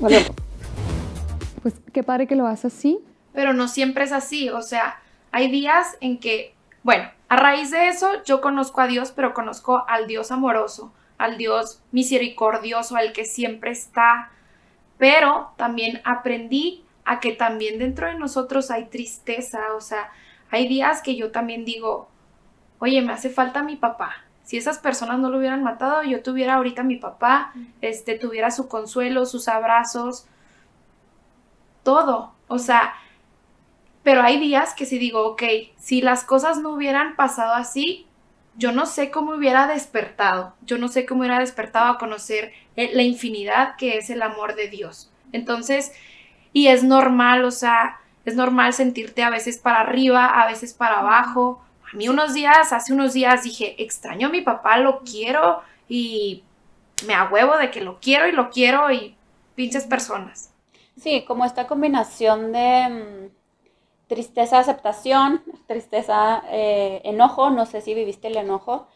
Volvemos. 0.00 0.30
Pues 1.62 1.74
qué 1.92 2.02
padre 2.02 2.26
que 2.26 2.34
lo 2.34 2.46
hagas 2.46 2.64
así. 2.64 2.98
Pero 3.32 3.52
no 3.52 3.68
siempre 3.68 4.02
es 4.04 4.10
así, 4.10 4.48
o 4.50 4.62
sea, 4.62 5.00
hay 5.30 5.48
días 5.48 5.96
en 6.00 6.18
que, 6.18 6.54
bueno, 6.82 7.08
a 7.28 7.36
raíz 7.36 7.70
de 7.70 7.86
eso 7.88 8.08
yo 8.24 8.40
conozco 8.40 8.80
a 8.80 8.88
Dios, 8.88 9.12
pero 9.14 9.32
conozco 9.32 9.84
al 9.88 10.08
Dios 10.08 10.32
amoroso, 10.32 10.92
al 11.18 11.38
Dios 11.38 11.80
misericordioso, 11.92 12.96
al 12.96 13.12
que 13.12 13.24
siempre 13.24 13.70
está, 13.70 14.30
pero 14.98 15.52
también 15.56 16.00
aprendí 16.04 16.84
a 17.04 17.20
que 17.20 17.30
también 17.32 17.78
dentro 17.78 18.08
de 18.08 18.14
nosotros 18.14 18.72
hay 18.72 18.86
tristeza, 18.86 19.60
o 19.76 19.80
sea, 19.80 20.10
hay 20.50 20.66
días 20.66 21.00
que 21.00 21.14
yo 21.14 21.30
también 21.30 21.64
digo, 21.64 22.08
oye, 22.82 23.00
me 23.00 23.12
hace 23.12 23.30
falta 23.30 23.62
mi 23.62 23.76
papá. 23.76 24.16
Si 24.42 24.56
esas 24.56 24.80
personas 24.80 25.20
no 25.20 25.30
lo 25.30 25.38
hubieran 25.38 25.62
matado, 25.62 26.02
yo 26.02 26.20
tuviera 26.20 26.54
ahorita 26.54 26.80
a 26.80 26.84
mi 26.84 26.96
papá, 26.96 27.52
este, 27.80 28.18
tuviera 28.18 28.50
su 28.50 28.66
consuelo, 28.66 29.24
sus 29.24 29.46
abrazos, 29.46 30.26
todo. 31.84 32.32
O 32.48 32.58
sea, 32.58 32.94
pero 34.02 34.22
hay 34.22 34.40
días 34.40 34.74
que 34.74 34.84
si 34.84 34.98
digo, 34.98 35.24
ok, 35.24 35.44
si 35.78 36.02
las 36.02 36.24
cosas 36.24 36.58
no 36.58 36.70
hubieran 36.70 37.14
pasado 37.14 37.54
así, 37.54 38.08
yo 38.56 38.72
no 38.72 38.86
sé 38.86 39.12
cómo 39.12 39.36
hubiera 39.36 39.68
despertado. 39.68 40.54
Yo 40.62 40.76
no 40.76 40.88
sé 40.88 41.06
cómo 41.06 41.20
hubiera 41.20 41.38
despertado 41.38 41.92
a 41.92 41.98
conocer 41.98 42.52
eh, 42.74 42.90
la 42.94 43.04
infinidad 43.04 43.76
que 43.76 43.96
es 43.96 44.10
el 44.10 44.22
amor 44.22 44.56
de 44.56 44.66
Dios. 44.66 45.12
Entonces, 45.30 45.92
y 46.52 46.66
es 46.66 46.82
normal, 46.82 47.44
o 47.44 47.52
sea, 47.52 48.00
es 48.24 48.34
normal 48.34 48.72
sentirte 48.72 49.22
a 49.22 49.30
veces 49.30 49.56
para 49.58 49.82
arriba, 49.82 50.26
a 50.42 50.48
veces 50.48 50.74
para 50.74 50.98
abajo. 50.98 51.62
A 51.92 51.96
mí 51.96 52.08
unos 52.08 52.32
días, 52.32 52.72
hace 52.72 52.92
unos 52.92 53.12
días 53.12 53.42
dije, 53.42 53.82
extraño 53.82 54.28
a 54.28 54.30
mi 54.30 54.40
papá, 54.40 54.78
lo 54.78 55.00
quiero 55.00 55.60
y 55.88 56.42
me 57.06 57.14
ahuevo 57.14 57.56
de 57.58 57.70
que 57.70 57.82
lo 57.82 57.98
quiero 58.00 58.26
y 58.28 58.32
lo 58.32 58.50
quiero 58.50 58.90
y 58.90 59.14
pinches 59.54 59.84
personas. 59.84 60.54
Sí, 60.96 61.24
como 61.26 61.44
esta 61.44 61.66
combinación 61.66 62.52
de 62.52 62.88
mm, 62.88 64.08
tristeza, 64.08 64.58
aceptación, 64.58 65.42
tristeza, 65.66 66.42
eh, 66.50 67.02
enojo, 67.04 67.50
no 67.50 67.66
sé 67.66 67.80
si 67.80 67.92
viviste 67.94 68.28
el 68.28 68.36
enojo. 68.36 68.86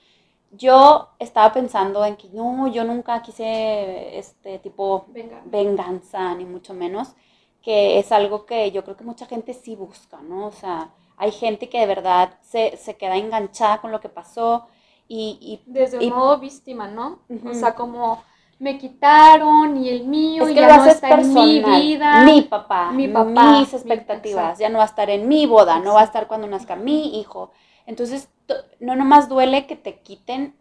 Yo 0.53 1.11
estaba 1.19 1.53
pensando 1.53 2.05
en 2.05 2.17
que 2.17 2.29
no, 2.31 2.69
yo 2.69 2.85
nunca 2.85 3.21
quise 3.21 4.17
este 4.19 4.59
tipo 4.61 5.07
Venga. 5.09 5.43
venganza, 5.45 6.35
ni 6.35 6.47
mucho 6.47 6.73
menos, 6.73 7.15
que 7.61 7.99
es 7.99 8.11
algo 8.13 8.47
que 8.47 8.71
yo 8.71 8.85
creo 8.85 8.97
que 8.97 9.05
mucha 9.05 9.27
gente 9.27 9.53
sí 9.53 9.75
busca, 9.75 10.19
¿no? 10.23 10.47
O 10.47 10.53
sea, 10.53 10.91
hay 11.17 11.33
gente 11.33 11.69
que 11.69 11.81
de 11.81 11.87
verdad 11.87 12.35
se, 12.43 12.77
se 12.77 12.97
queda 12.97 13.17
enganchada 13.17 13.81
con 13.81 13.93
lo 13.93 14.01
que 14.01 14.09
pasó 14.09 14.67
y, 15.09 15.39
y 15.41 15.71
Desde 15.71 15.99
un 15.99 16.03
Y- 16.05 16.11
modo 16.11 16.39
víctima, 16.39 16.89
¿no? 16.89 17.21
O 17.49 17.55
sea, 17.55 17.75
como 17.75 18.23
me 18.59 18.79
quitaron 18.79 19.77
y 19.77 19.89
el 19.91 20.05
mío 20.05 20.45
es 20.45 20.51
y 20.51 20.55
que 20.55 20.61
ya 20.61 20.77
lo 20.79 20.85
no 20.85 20.91
está 20.91 21.11
en 21.11 21.29
mi 21.29 21.35
personal. 21.61 21.81
vida. 21.83 22.25
Mi 22.25 22.43
papá, 22.43 22.91
Mi 22.91 23.09
papá, 23.09 23.59
mis 23.61 23.73
mi- 23.73 23.79
expectativas. 23.79 24.59
ya 24.59 24.69
no 24.69 24.79
va 24.79 24.85
a 24.85 24.87
estar 24.89 25.11
en 25.11 25.29
mi 25.29 25.47
boda, 25.47 25.79
no 25.79 25.95
va 25.95 26.01
a 26.01 26.05
estar 26.05 26.27
cuando 26.27 26.47
nazca 26.47 26.75
mi 26.77 27.21
hijo. 27.21 27.53
Entonces, 27.87 28.29
to- 28.47 28.55
no 28.81 28.97
nomás 28.97 29.29
duele 29.29 29.67
que 29.67 29.77
te 29.77 30.01
quiten 30.01 30.57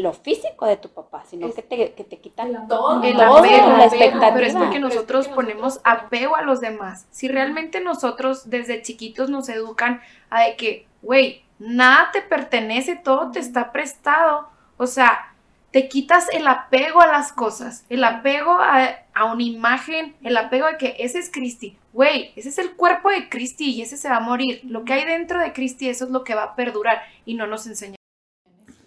lo 0.00 0.12
físico 0.12 0.66
de 0.66 0.76
tu 0.76 0.88
papá, 0.90 1.24
sino 1.28 1.46
Es- 1.46 1.54
que 1.54 1.62
te, 1.62 1.92
que 1.92 2.04
te 2.04 2.18
quitan 2.18 2.48
el 2.48 2.56
amor. 2.56 2.68
todo, 2.68 3.02
El 3.02 3.14
todo, 3.16 3.36
apego, 3.38 3.56
la 3.56 3.62
pero 3.62 3.84
es 3.84 3.92
expectativa. 3.92 4.58
porque 4.60 4.78
nosotros 4.80 5.28
ponemos 5.28 5.80
apego 5.84 6.36
a 6.36 6.42
los 6.42 6.60
demás. 6.60 7.06
Si 7.10 7.28
realmente 7.28 7.80
nosotros 7.80 8.48
desde 8.48 8.80
chiquitos 8.82 9.28
nos 9.28 9.48
educan 9.48 10.00
a 10.30 10.42
de 10.42 10.56
que, 10.56 10.86
güey, 11.02 11.44
nada 11.58 12.10
te 12.12 12.22
pertenece, 12.22 12.96
todo 12.96 13.30
te 13.32 13.38
está 13.40 13.70
prestado. 13.72 14.48
O 14.78 14.86
sea, 14.86 15.34
te 15.72 15.88
quitas 15.88 16.26
el 16.32 16.46
apego 16.48 17.00
a 17.00 17.06
las 17.06 17.32
cosas, 17.32 17.84
el 17.88 18.04
apego 18.04 18.52
a, 18.52 18.96
a 19.14 19.24
una 19.26 19.42
imagen, 19.42 20.14
el 20.22 20.36
apego 20.36 20.66
de 20.66 20.76
que 20.76 20.96
ese 20.98 21.18
es 21.18 21.30
Cristi. 21.30 21.76
Güey, 21.92 22.32
ese 22.36 22.48
es 22.48 22.58
el 22.58 22.72
cuerpo 22.76 23.10
de 23.10 23.28
Cristi 23.28 23.70
y 23.70 23.82
ese 23.82 23.96
se 23.98 24.08
va 24.08 24.16
a 24.16 24.20
morir. 24.20 24.60
Lo 24.64 24.84
que 24.84 24.94
hay 24.94 25.04
dentro 25.04 25.38
de 25.38 25.52
Cristi, 25.52 25.88
eso 25.88 26.04
es 26.06 26.10
lo 26.10 26.24
que 26.24 26.34
va 26.34 26.42
a 26.44 26.54
perdurar 26.56 27.02
y 27.26 27.34
no 27.34 27.46
nos 27.46 27.66
enseña. 27.66 27.96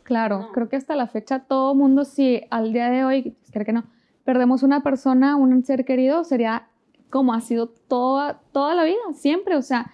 Claro, 0.05 0.39
No. 0.39 0.51
creo 0.53 0.69
que 0.69 0.75
hasta 0.77 0.95
la 0.95 1.07
fecha 1.07 1.39
todo 1.39 1.73
mundo, 1.75 2.05
si 2.05 2.43
al 2.51 2.71
día 2.71 2.89
de 2.91 3.03
hoy, 3.03 3.35
creo 3.51 3.65
que 3.65 3.73
no, 3.73 3.83
perdemos 4.23 4.61
una 4.63 4.81
persona, 4.83 5.35
un 5.35 5.65
ser 5.65 5.83
querido, 5.83 6.23
sería 6.23 6.67
como 7.09 7.33
ha 7.33 7.41
sido 7.41 7.67
toda, 7.69 8.39
toda 8.51 8.75
la 8.75 8.83
vida, 8.83 8.99
siempre, 9.13 9.55
o 9.55 9.61
sea, 9.63 9.91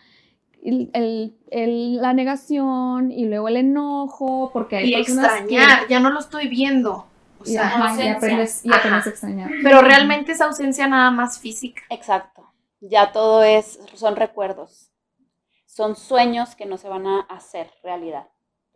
el- 0.64 0.90
el- 0.94 1.36
el- 1.50 1.96
la 2.02 2.14
negación 2.14 3.12
y 3.12 3.26
luego 3.26 3.48
el 3.48 3.56
enojo, 3.58 4.50
porque 4.52 4.76
hay 4.78 4.90
Y 4.90 4.96
personas 4.96 5.32
que- 5.32 5.40
extrañar, 5.40 5.88
ya 5.88 6.00
no 6.02 6.10
lo 6.12 6.20
estoy 6.20 6.48
viendo. 6.50 7.08
O 7.40 7.44
y, 7.46 7.54
sea, 7.54 7.68
ajá, 7.68 7.78
y 7.78 7.82
ausencia. 7.90 8.14
aprendes, 8.18 8.66
y 8.66 8.70
Ajá. 8.70 8.78
aprendes 8.80 9.08
a 9.08 9.10
extrañar. 9.10 9.52
Pero 9.64 9.82
realmente 9.82 10.34
es 10.34 10.42
ausencia 10.42 10.88
nada 10.88 11.10
más 11.10 11.40
física. 11.40 11.82
Exacto. 11.90 12.52
Ya 12.82 13.12
todo 13.14 13.44
es, 13.44 13.80
son 13.96 14.16
recuerdos. 14.18 14.92
Son 15.66 15.96
sueños 15.96 16.56
que 16.56 16.66
no 16.66 16.78
se 16.78 16.90
van 16.90 17.08
a 17.08 17.22
hacer 17.22 17.72
realidad 17.84 18.28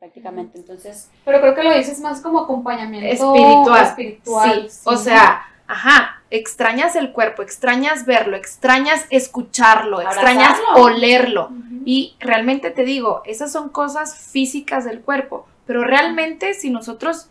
prácticamente. 0.06 0.58
Entonces, 0.60 1.10
Pero 1.26 1.41
creo 1.41 1.56
que 1.56 1.63
lo 1.63 1.76
dices 1.76 2.00
más 2.00 2.22
como 2.22 2.41
acompañamiento 2.41 3.08
Espiritual. 3.08 3.84
espiritual, 3.86 4.70
Sí, 4.70 4.80
o 4.86 4.98
sea, 4.98 5.41
ajá, 5.68 6.22
extrañas 6.30 6.96
el 6.96 7.12
cuerpo, 7.12 7.41
extrañas 7.41 8.06
verlo, 8.06 8.38
extrañas 8.38 9.06
escucharlo, 9.10 10.02
extrañas 10.02 10.58
olerlo. 10.76 11.50
Y 11.86 12.15
realmente 12.20 12.70
te 12.72 12.84
digo, 12.84 13.22
esas 13.26 13.52
son 13.52 13.70
cosas 13.70 14.15
físicas 14.18 14.86
del 14.86 15.02
cuerpo, 15.02 15.48
pero 15.65 15.84
realmente 15.84 16.54
si 16.54 16.70
nosotros 16.70 17.30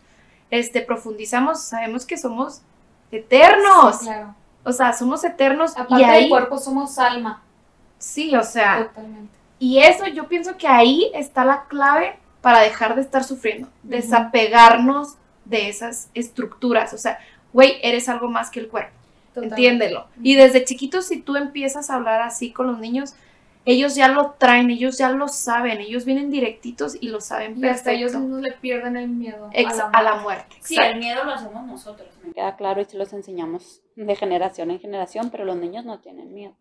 este, 0.51 0.81
profundizamos, 0.81 1.63
sabemos 1.63 2.07
que 2.07 2.17
somos 2.19 2.63
eternos. 3.13 3.99
Sí, 3.99 4.05
claro. 4.07 4.35
O 4.65 4.73
sea, 4.73 4.93
somos 4.93 5.23
eternos 5.25 5.73
Aparte 5.77 6.01
y 6.01 6.05
ahí, 6.05 6.21
del 6.23 6.31
cuerpo 6.31 6.59
somos 6.59 6.99
alma. 6.99 7.43
sí, 7.99 8.35
o 8.35 8.43
sea, 8.43 8.85
Totalmente. 8.89 9.33
y 9.59 9.79
eso 9.81 10.07
yo 10.07 10.27
pienso 10.27 10.57
que 10.57 10.67
ahí 10.67 11.11
está 11.15 11.45
la 11.45 11.65
clave 11.65 12.19
para 12.45 12.61
dejar 12.61 12.95
de 12.95 13.01
estar 13.01 13.25
sufriendo, 13.25 13.69
desapegarnos 13.83 15.17
de 15.45 15.69
esas 15.69 16.11
estructuras. 16.15 16.93
O 16.95 16.99
sea, 16.99 17.19
güey, 17.53 17.79
eres 17.83 18.09
algo 18.09 18.29
más 18.29 18.51
que 18.51 18.61
el 18.61 18.69
cuerpo. 18.69 18.93
Totalmente. 19.35 19.55
Entiéndelo. 19.57 20.07
Y 20.23 20.37
desde 20.37 20.65
chiquitos, 20.65 21.07
si 21.07 21.21
tú 21.21 21.37
empiezas 21.37 21.91
a 21.91 21.97
hablar 21.97 22.23
así 22.23 22.53
con 22.53 22.67
los 22.69 22.79
niños, 22.79 23.15
ellos 23.67 23.95
ya 23.97 24.09
lo 24.09 24.33
traen, 24.39 24.71
ellos 24.71 24.99
ya 24.99 25.09
lo 25.11 25.27
saben, 25.27 25.81
ellos 25.81 26.05
vienen 26.05 26.31
directitos 26.31 26.97
y 27.01 27.09
lo 27.09 27.21
saben 27.21 27.57
Y 27.59 27.67
hasta 27.67 27.93
ellos 27.93 28.13
perfecto. 28.13 28.21
mismos 28.21 28.41
le 28.43 28.53
pierden 28.53 28.97
el 28.97 29.09
miedo 29.09 29.49
Ex- 29.53 29.81
a 29.93 30.03
la 30.03 30.17
muerte. 30.17 30.55
sí, 30.61 30.75
Exacto. 30.75 30.93
el 30.95 30.99
miedo 31.01 31.25
lo 31.25 31.33
hacemos 31.33 31.67
nosotros, 31.67 32.09
me 32.23 32.33
queda 32.33 32.57
claro 32.57 32.81
y 32.83 32.85
se 32.85 32.99
los 32.99 33.13
enseñamos 33.15 33.81
de 33.97 34.15
generación 34.17 34.71
en 34.71 34.79
generación, 34.81 35.31
pero 35.31 35.45
los 35.47 35.57
niños 35.57 35.85
no 35.87 35.99
tienen 36.01 36.33
miedo. 36.35 36.55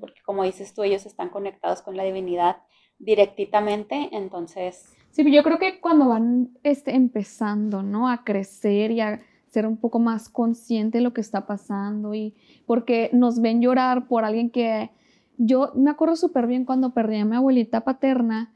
Porque 0.00 0.20
como 0.24 0.44
dices 0.44 0.72
tú, 0.74 0.82
ellos 0.84 1.06
están 1.06 1.28
conectados 1.28 1.82
con 1.82 1.96
la 1.96 2.04
divinidad 2.04 2.58
directamente, 3.02 4.08
entonces 4.12 4.92
Sí, 5.12 5.30
yo 5.30 5.42
creo 5.42 5.58
que 5.58 5.78
cuando 5.78 6.08
van 6.08 6.48
este, 6.62 6.96
empezando, 6.96 7.82
¿no? 7.82 8.08
A 8.08 8.24
crecer 8.24 8.90
y 8.92 9.00
a 9.02 9.20
ser 9.48 9.66
un 9.66 9.76
poco 9.76 9.98
más 9.98 10.30
consciente 10.30 10.98
de 10.98 11.04
lo 11.04 11.12
que 11.12 11.20
está 11.20 11.46
pasando 11.46 12.14
y 12.14 12.34
porque 12.64 13.10
nos 13.12 13.42
ven 13.42 13.60
llorar 13.60 14.08
por 14.08 14.24
alguien 14.24 14.48
que 14.48 14.90
yo 15.36 15.70
me 15.74 15.90
acuerdo 15.90 16.16
súper 16.16 16.46
bien 16.46 16.64
cuando 16.64 16.94
perdí 16.94 17.18
a 17.18 17.26
mi 17.26 17.36
abuelita 17.36 17.82
paterna, 17.82 18.54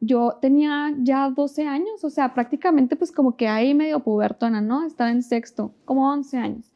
yo 0.00 0.38
tenía 0.40 0.94
ya 0.98 1.28
12 1.28 1.66
años, 1.66 2.02
o 2.02 2.08
sea, 2.08 2.32
prácticamente 2.32 2.96
pues 2.96 3.12
como 3.12 3.36
que 3.36 3.48
ahí 3.48 3.74
medio 3.74 4.00
pubertona, 4.00 4.62
¿no? 4.62 4.86
Estaba 4.86 5.10
en 5.10 5.22
sexto, 5.22 5.74
como 5.84 6.10
11 6.10 6.38
años. 6.38 6.72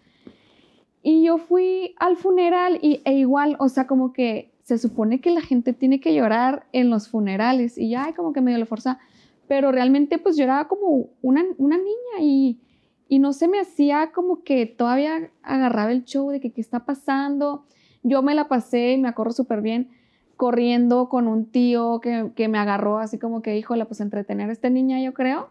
Y 1.03 1.25
yo 1.25 1.39
fui 1.39 1.95
al 1.99 2.17
funeral 2.19 2.79
y, 2.83 3.01
e 3.07 3.15
igual, 3.15 3.57
o 3.59 3.71
sea, 3.71 3.87
como 3.87 4.13
que 4.13 4.54
se 4.65 4.79
supone 4.79 5.21
que 5.21 5.31
la 5.31 5.43
gente 5.43 5.75
tiene 5.75 6.01
que 6.01 6.15
llorar 6.15 6.67
en 6.73 6.89
los 6.89 7.09
funerales 7.09 7.77
y 7.77 7.91
ya 7.91 8.05
ay, 8.05 8.15
como 8.15 8.33
que 8.33 8.41
medio 8.41 8.57
le 8.57 8.65
forza, 8.65 8.99
pero 9.47 9.71
realmente 9.73 10.17
pues 10.19 10.39
era 10.39 10.67
como 10.69 11.11
una, 11.21 11.45
una 11.59 11.77
niña 11.77 12.23
y, 12.23 12.59
y 13.07 13.19
no 13.19 13.35
se 13.35 13.47
me 13.47 13.61
hacía 13.61 14.11
como 14.13 14.43
que 14.43 14.65
todavía 14.65 15.31
agarraba 15.43 15.93
el 15.93 16.05
show 16.05 16.31
de 16.31 16.41
que 16.41 16.51
qué 16.51 16.63
está 16.63 16.87
pasando. 16.87 17.67
Yo 18.03 18.23
me 18.23 18.35
la 18.35 18.49
pasé, 18.49 18.97
me 18.99 19.09
acuerdo 19.09 19.33
súper 19.33 19.61
bien, 19.61 19.91
corriendo 20.37 21.11
con 21.11 21.29
un 21.29 21.45
tío 21.45 22.01
que, 22.01 22.31
que 22.35 22.49
me 22.49 22.57
agarró 22.57 22.99
así 22.99 23.19
como 23.19 23.43
que, 23.43 23.59
híjole, 23.59 23.85
pues 23.85 24.01
entretener 24.01 24.49
a 24.49 24.53
esta 24.53 24.71
niña 24.71 24.99
yo 25.03 25.13
creo. 25.13 25.51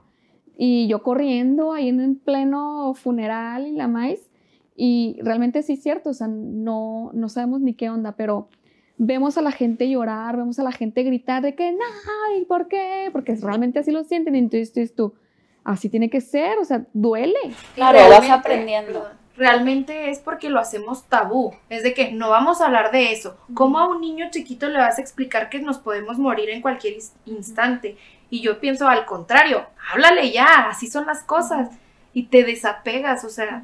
Y 0.57 0.87
yo 0.87 1.03
corriendo 1.03 1.73
ahí 1.73 1.87
en 1.87 1.99
el 1.99 2.15
pleno 2.15 2.95
funeral 2.95 3.67
y 3.67 3.73
la 3.73 3.87
maíz. 3.87 4.27
Y 4.75 5.19
realmente 5.21 5.61
sí 5.61 5.73
es 5.73 5.83
cierto, 5.83 6.09
o 6.09 6.13
sea, 6.15 6.27
no, 6.27 7.11
no 7.13 7.29
sabemos 7.29 7.61
ni 7.61 7.75
qué 7.75 7.91
onda, 7.91 8.13
pero 8.13 8.49
vemos 9.05 9.37
a 9.37 9.41
la 9.41 9.51
gente 9.51 9.89
llorar, 9.89 10.37
vemos 10.37 10.59
a 10.59 10.63
la 10.63 10.71
gente 10.71 11.03
gritar 11.03 11.41
de 11.41 11.55
que, 11.55 11.71
no, 11.71 12.37
¿y 12.39 12.45
por 12.45 12.67
qué? 12.67 13.09
Porque 13.11 13.35
realmente 13.35 13.79
así 13.79 13.91
lo 13.91 14.03
sienten. 14.03 14.35
Y 14.35 14.39
entonces 14.39 14.95
tú, 14.95 15.13
así 15.63 15.89
tiene 15.89 16.09
que 16.09 16.21
ser, 16.21 16.57
o 16.59 16.65
sea, 16.65 16.85
duele. 16.93 17.35
claro, 17.75 17.97
vas 17.99 18.07
Realmente- 18.09 18.31
aprendiendo. 18.31 19.07
Realmente 19.35 20.11
es 20.11 20.19
porque 20.19 20.51
lo 20.51 20.59
hacemos 20.59 21.05
tabú. 21.09 21.53
Es 21.67 21.81
de 21.81 21.95
que 21.95 22.11
no 22.11 22.29
vamos 22.29 22.61
a 22.61 22.67
hablar 22.67 22.91
de 22.91 23.11
eso. 23.11 23.35
¿Cómo 23.55 23.79
a 23.79 23.87
un 23.87 23.99
niño 23.99 24.27
chiquito 24.29 24.69
le 24.69 24.77
vas 24.77 24.99
a 24.99 25.01
explicar 25.01 25.49
que 25.49 25.59
nos 25.59 25.79
podemos 25.79 26.19
morir 26.19 26.51
en 26.51 26.61
cualquier 26.61 26.97
instante? 27.25 27.97
Y 28.29 28.41
yo 28.41 28.59
pienso 28.59 28.87
al 28.87 29.05
contrario, 29.05 29.65
háblale 29.91 30.31
ya, 30.31 30.69
así 30.69 30.85
son 30.85 31.07
las 31.07 31.23
cosas. 31.23 31.69
Y 32.13 32.27
te 32.27 32.43
desapegas, 32.43 33.23
o 33.23 33.29
sea, 33.29 33.63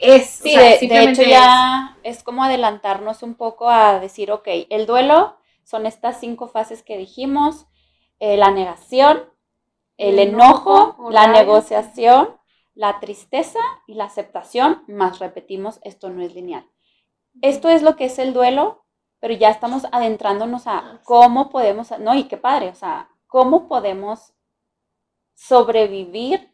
es. 0.00 0.28
Sí, 0.30 0.50
o 0.56 0.58
sea, 0.58 0.70
de- 0.88 1.04
hecho 1.04 1.22
ya 1.22 1.96
es 2.02 2.22
como 2.22 2.44
adelantarnos 2.44 3.22
un 3.22 3.34
poco 3.34 3.68
a 3.68 3.98
decir, 4.00 4.32
ok, 4.32 4.48
el 4.70 4.86
duelo 4.86 5.36
son 5.64 5.86
estas 5.86 6.18
cinco 6.20 6.48
fases 6.48 6.82
que 6.82 6.96
dijimos, 6.98 7.66
eh, 8.18 8.36
la 8.36 8.50
negación, 8.50 9.22
el, 9.98 10.18
El 10.18 10.30
enojo, 10.30 10.78
enojo 10.84 11.10
la 11.10 11.26
negociación, 11.28 12.36
la 12.74 13.00
tristeza 13.00 13.60
y 13.86 13.94
la 13.94 14.04
aceptación, 14.04 14.82
más 14.88 15.18
repetimos, 15.18 15.80
esto 15.82 16.10
no 16.10 16.22
es 16.22 16.34
lineal. 16.34 16.66
Esto 17.42 17.68
es 17.68 17.82
lo 17.82 17.96
que 17.96 18.06
es 18.06 18.18
el 18.18 18.32
duelo, 18.32 18.84
pero 19.20 19.34
ya 19.34 19.50
estamos 19.50 19.86
adentrándonos 19.92 20.66
a 20.66 21.00
cómo 21.04 21.50
podemos, 21.50 21.90
no, 22.00 22.14
y 22.14 22.24
qué 22.24 22.36
padre, 22.38 22.70
o 22.70 22.74
sea, 22.74 23.10
cómo 23.26 23.68
podemos 23.68 24.34
sobrevivir 25.34 26.50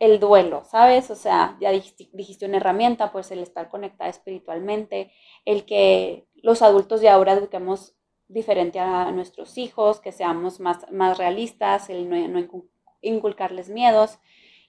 el 0.00 0.20
duelo, 0.20 0.64
¿sabes? 0.64 1.10
O 1.12 1.16
sea, 1.16 1.56
ya 1.60 1.70
dijiste, 1.70 2.46
una 2.46 2.56
herramienta, 2.58 3.12
pues 3.12 3.30
el 3.30 3.40
estar 3.40 3.68
conectada 3.70 4.10
espiritualmente, 4.10 5.12
el 5.44 5.64
que 5.66 6.26
los 6.42 6.62
adultos 6.62 7.00
de 7.02 7.10
ahora 7.10 7.34
eduquemos 7.34 7.94
diferente 8.28 8.80
a 8.80 9.12
nuestros 9.12 9.58
hijos, 9.58 10.00
que 10.00 10.12
seamos 10.12 10.60
más, 10.60 10.90
más 10.92 11.18
realistas, 11.18 11.90
el 11.90 12.08
no, 12.10 12.16
no 12.28 12.40
incu- 12.40 12.68
inculcarles 13.02 13.68
miedos. 13.70 14.18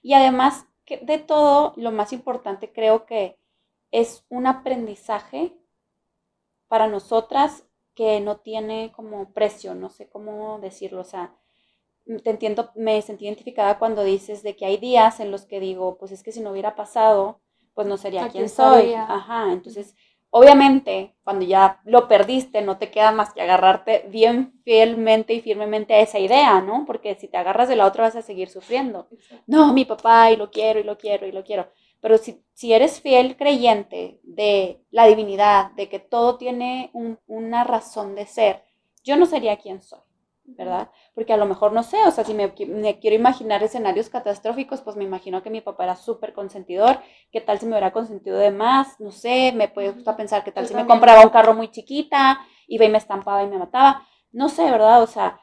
Y 0.02 0.14
además 0.14 0.66
de 1.02 1.18
todo, 1.18 1.72
lo 1.76 1.92
más 1.92 2.12
importante 2.12 2.72
creo 2.72 3.06
que 3.06 3.38
es 3.90 4.24
un 4.28 4.46
aprendizaje 4.46 5.56
para 6.68 6.88
nosotras 6.88 7.64
que 7.94 8.20
no 8.20 8.38
tiene 8.38 8.92
como 8.92 9.32
precio, 9.32 9.74
no 9.74 9.90
sé 9.90 10.08
cómo 10.08 10.58
decirlo, 10.60 11.02
o 11.02 11.04
sea, 11.04 11.36
te 12.24 12.30
entiendo, 12.30 12.70
me 12.74 13.00
sentí 13.02 13.24
identificada 13.26 13.78
cuando 13.78 14.04
dices 14.04 14.42
de 14.42 14.56
que 14.56 14.66
hay 14.66 14.76
días 14.76 15.20
en 15.20 15.30
los 15.30 15.46
que 15.46 15.60
digo, 15.60 15.96
pues 15.98 16.12
es 16.12 16.22
que 16.22 16.32
si 16.32 16.40
no 16.40 16.50
hubiera 16.52 16.74
pasado, 16.76 17.40
pues 17.74 17.86
no 17.86 17.96
sería 17.96 18.22
Aquí 18.22 18.32
quien 18.32 18.48
soy. 18.48 18.84
estaría. 18.84 19.04
Ajá, 19.06 19.52
entonces, 19.52 19.94
obviamente, 20.30 21.14
cuando 21.24 21.44
ya 21.46 21.80
lo 21.84 22.08
perdiste, 22.08 22.60
no 22.62 22.78
te 22.78 22.90
queda 22.90 23.12
más 23.12 23.32
que 23.32 23.40
agarrarte 23.42 24.06
bien 24.10 24.60
fielmente 24.64 25.34
y 25.34 25.40
firmemente 25.40 25.94
a 25.94 26.00
esa 26.00 26.18
idea, 26.18 26.60
¿no? 26.60 26.84
Porque 26.86 27.14
si 27.14 27.28
te 27.28 27.36
agarras 27.36 27.68
de 27.68 27.76
la 27.76 27.86
otra 27.86 28.04
vas 28.04 28.16
a 28.16 28.22
seguir 28.22 28.48
sufriendo. 28.48 29.08
No, 29.46 29.72
mi 29.72 29.84
papá, 29.84 30.30
y 30.30 30.36
lo 30.36 30.50
quiero, 30.50 30.80
y 30.80 30.84
lo 30.84 30.98
quiero, 30.98 31.26
y 31.26 31.32
lo 31.32 31.44
quiero. 31.44 31.68
Pero 32.00 32.18
si, 32.18 32.42
si 32.52 32.72
eres 32.72 33.00
fiel 33.00 33.36
creyente 33.36 34.20
de 34.24 34.82
la 34.90 35.06
divinidad, 35.06 35.70
de 35.72 35.88
que 35.88 36.00
todo 36.00 36.36
tiene 36.38 36.90
un- 36.92 37.18
una 37.26 37.64
razón 37.64 38.14
de 38.16 38.26
ser, 38.26 38.64
yo 39.04 39.16
no 39.16 39.26
sería 39.26 39.56
quien 39.56 39.80
soy. 39.82 40.00
¿Verdad? 40.44 40.90
Porque 41.14 41.32
a 41.32 41.36
lo 41.36 41.46
mejor 41.46 41.72
no 41.72 41.82
sé, 41.82 41.96
o 42.06 42.10
sea, 42.10 42.24
si 42.24 42.34
me, 42.34 42.52
me 42.68 42.98
quiero 42.98 43.16
imaginar 43.16 43.62
escenarios 43.62 44.10
catastróficos, 44.10 44.80
pues 44.82 44.96
me 44.96 45.04
imagino 45.04 45.42
que 45.42 45.50
mi 45.50 45.60
papá 45.60 45.84
era 45.84 45.96
súper 45.96 46.32
consentidor, 46.32 46.98
qué 47.30 47.40
tal 47.40 47.58
si 47.58 47.66
me 47.66 47.72
hubiera 47.72 47.92
consentido 47.92 48.36
de 48.38 48.50
más, 48.50 48.98
no 49.00 49.12
sé, 49.12 49.52
me 49.54 49.68
puede 49.68 49.90
gustar 49.92 50.16
pensar 50.16 50.44
qué 50.44 50.52
tal 50.52 50.64
Yo 50.64 50.68
si 50.70 50.74
me 50.74 50.86
compraba 50.86 51.22
un 51.22 51.30
carro 51.30 51.54
muy 51.54 51.70
chiquita, 51.70 52.40
iba 52.66 52.84
y 52.84 52.88
me 52.90 52.98
estampaba 52.98 53.42
y 53.42 53.46
me 53.48 53.58
mataba, 53.58 54.06
no 54.32 54.48
sé, 54.48 54.70
¿verdad? 54.70 55.02
O 55.02 55.06
sea, 55.06 55.40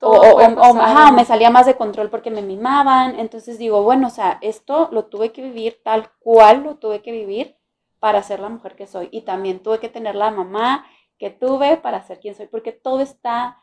o, 0.00 0.10
o- 0.10 0.80
ajá, 0.80 1.08
o 1.10 1.12
me 1.12 1.24
salía 1.24 1.50
más 1.50 1.66
de 1.66 1.76
control 1.76 2.10
porque 2.10 2.30
me 2.30 2.42
mimaban, 2.42 3.18
entonces 3.18 3.58
digo, 3.58 3.82
bueno, 3.82 4.08
o 4.08 4.10
sea, 4.10 4.38
esto 4.42 4.88
lo 4.92 5.06
tuve 5.06 5.32
que 5.32 5.42
vivir 5.42 5.80
tal 5.84 6.10
cual 6.20 6.62
lo 6.64 6.76
tuve 6.76 7.02
que 7.02 7.12
vivir 7.12 7.56
para 7.98 8.22
ser 8.22 8.40
la 8.40 8.48
mujer 8.50 8.76
que 8.76 8.86
soy, 8.86 9.08
y 9.10 9.22
también 9.22 9.62
tuve 9.62 9.78
que 9.80 9.88
tener 9.88 10.14
la 10.14 10.30
mamá 10.30 10.86
que 11.18 11.30
tuve 11.30 11.76
para 11.78 12.02
ser 12.02 12.20
quien 12.20 12.34
soy, 12.34 12.46
porque 12.46 12.72
todo 12.72 13.00
está 13.00 13.58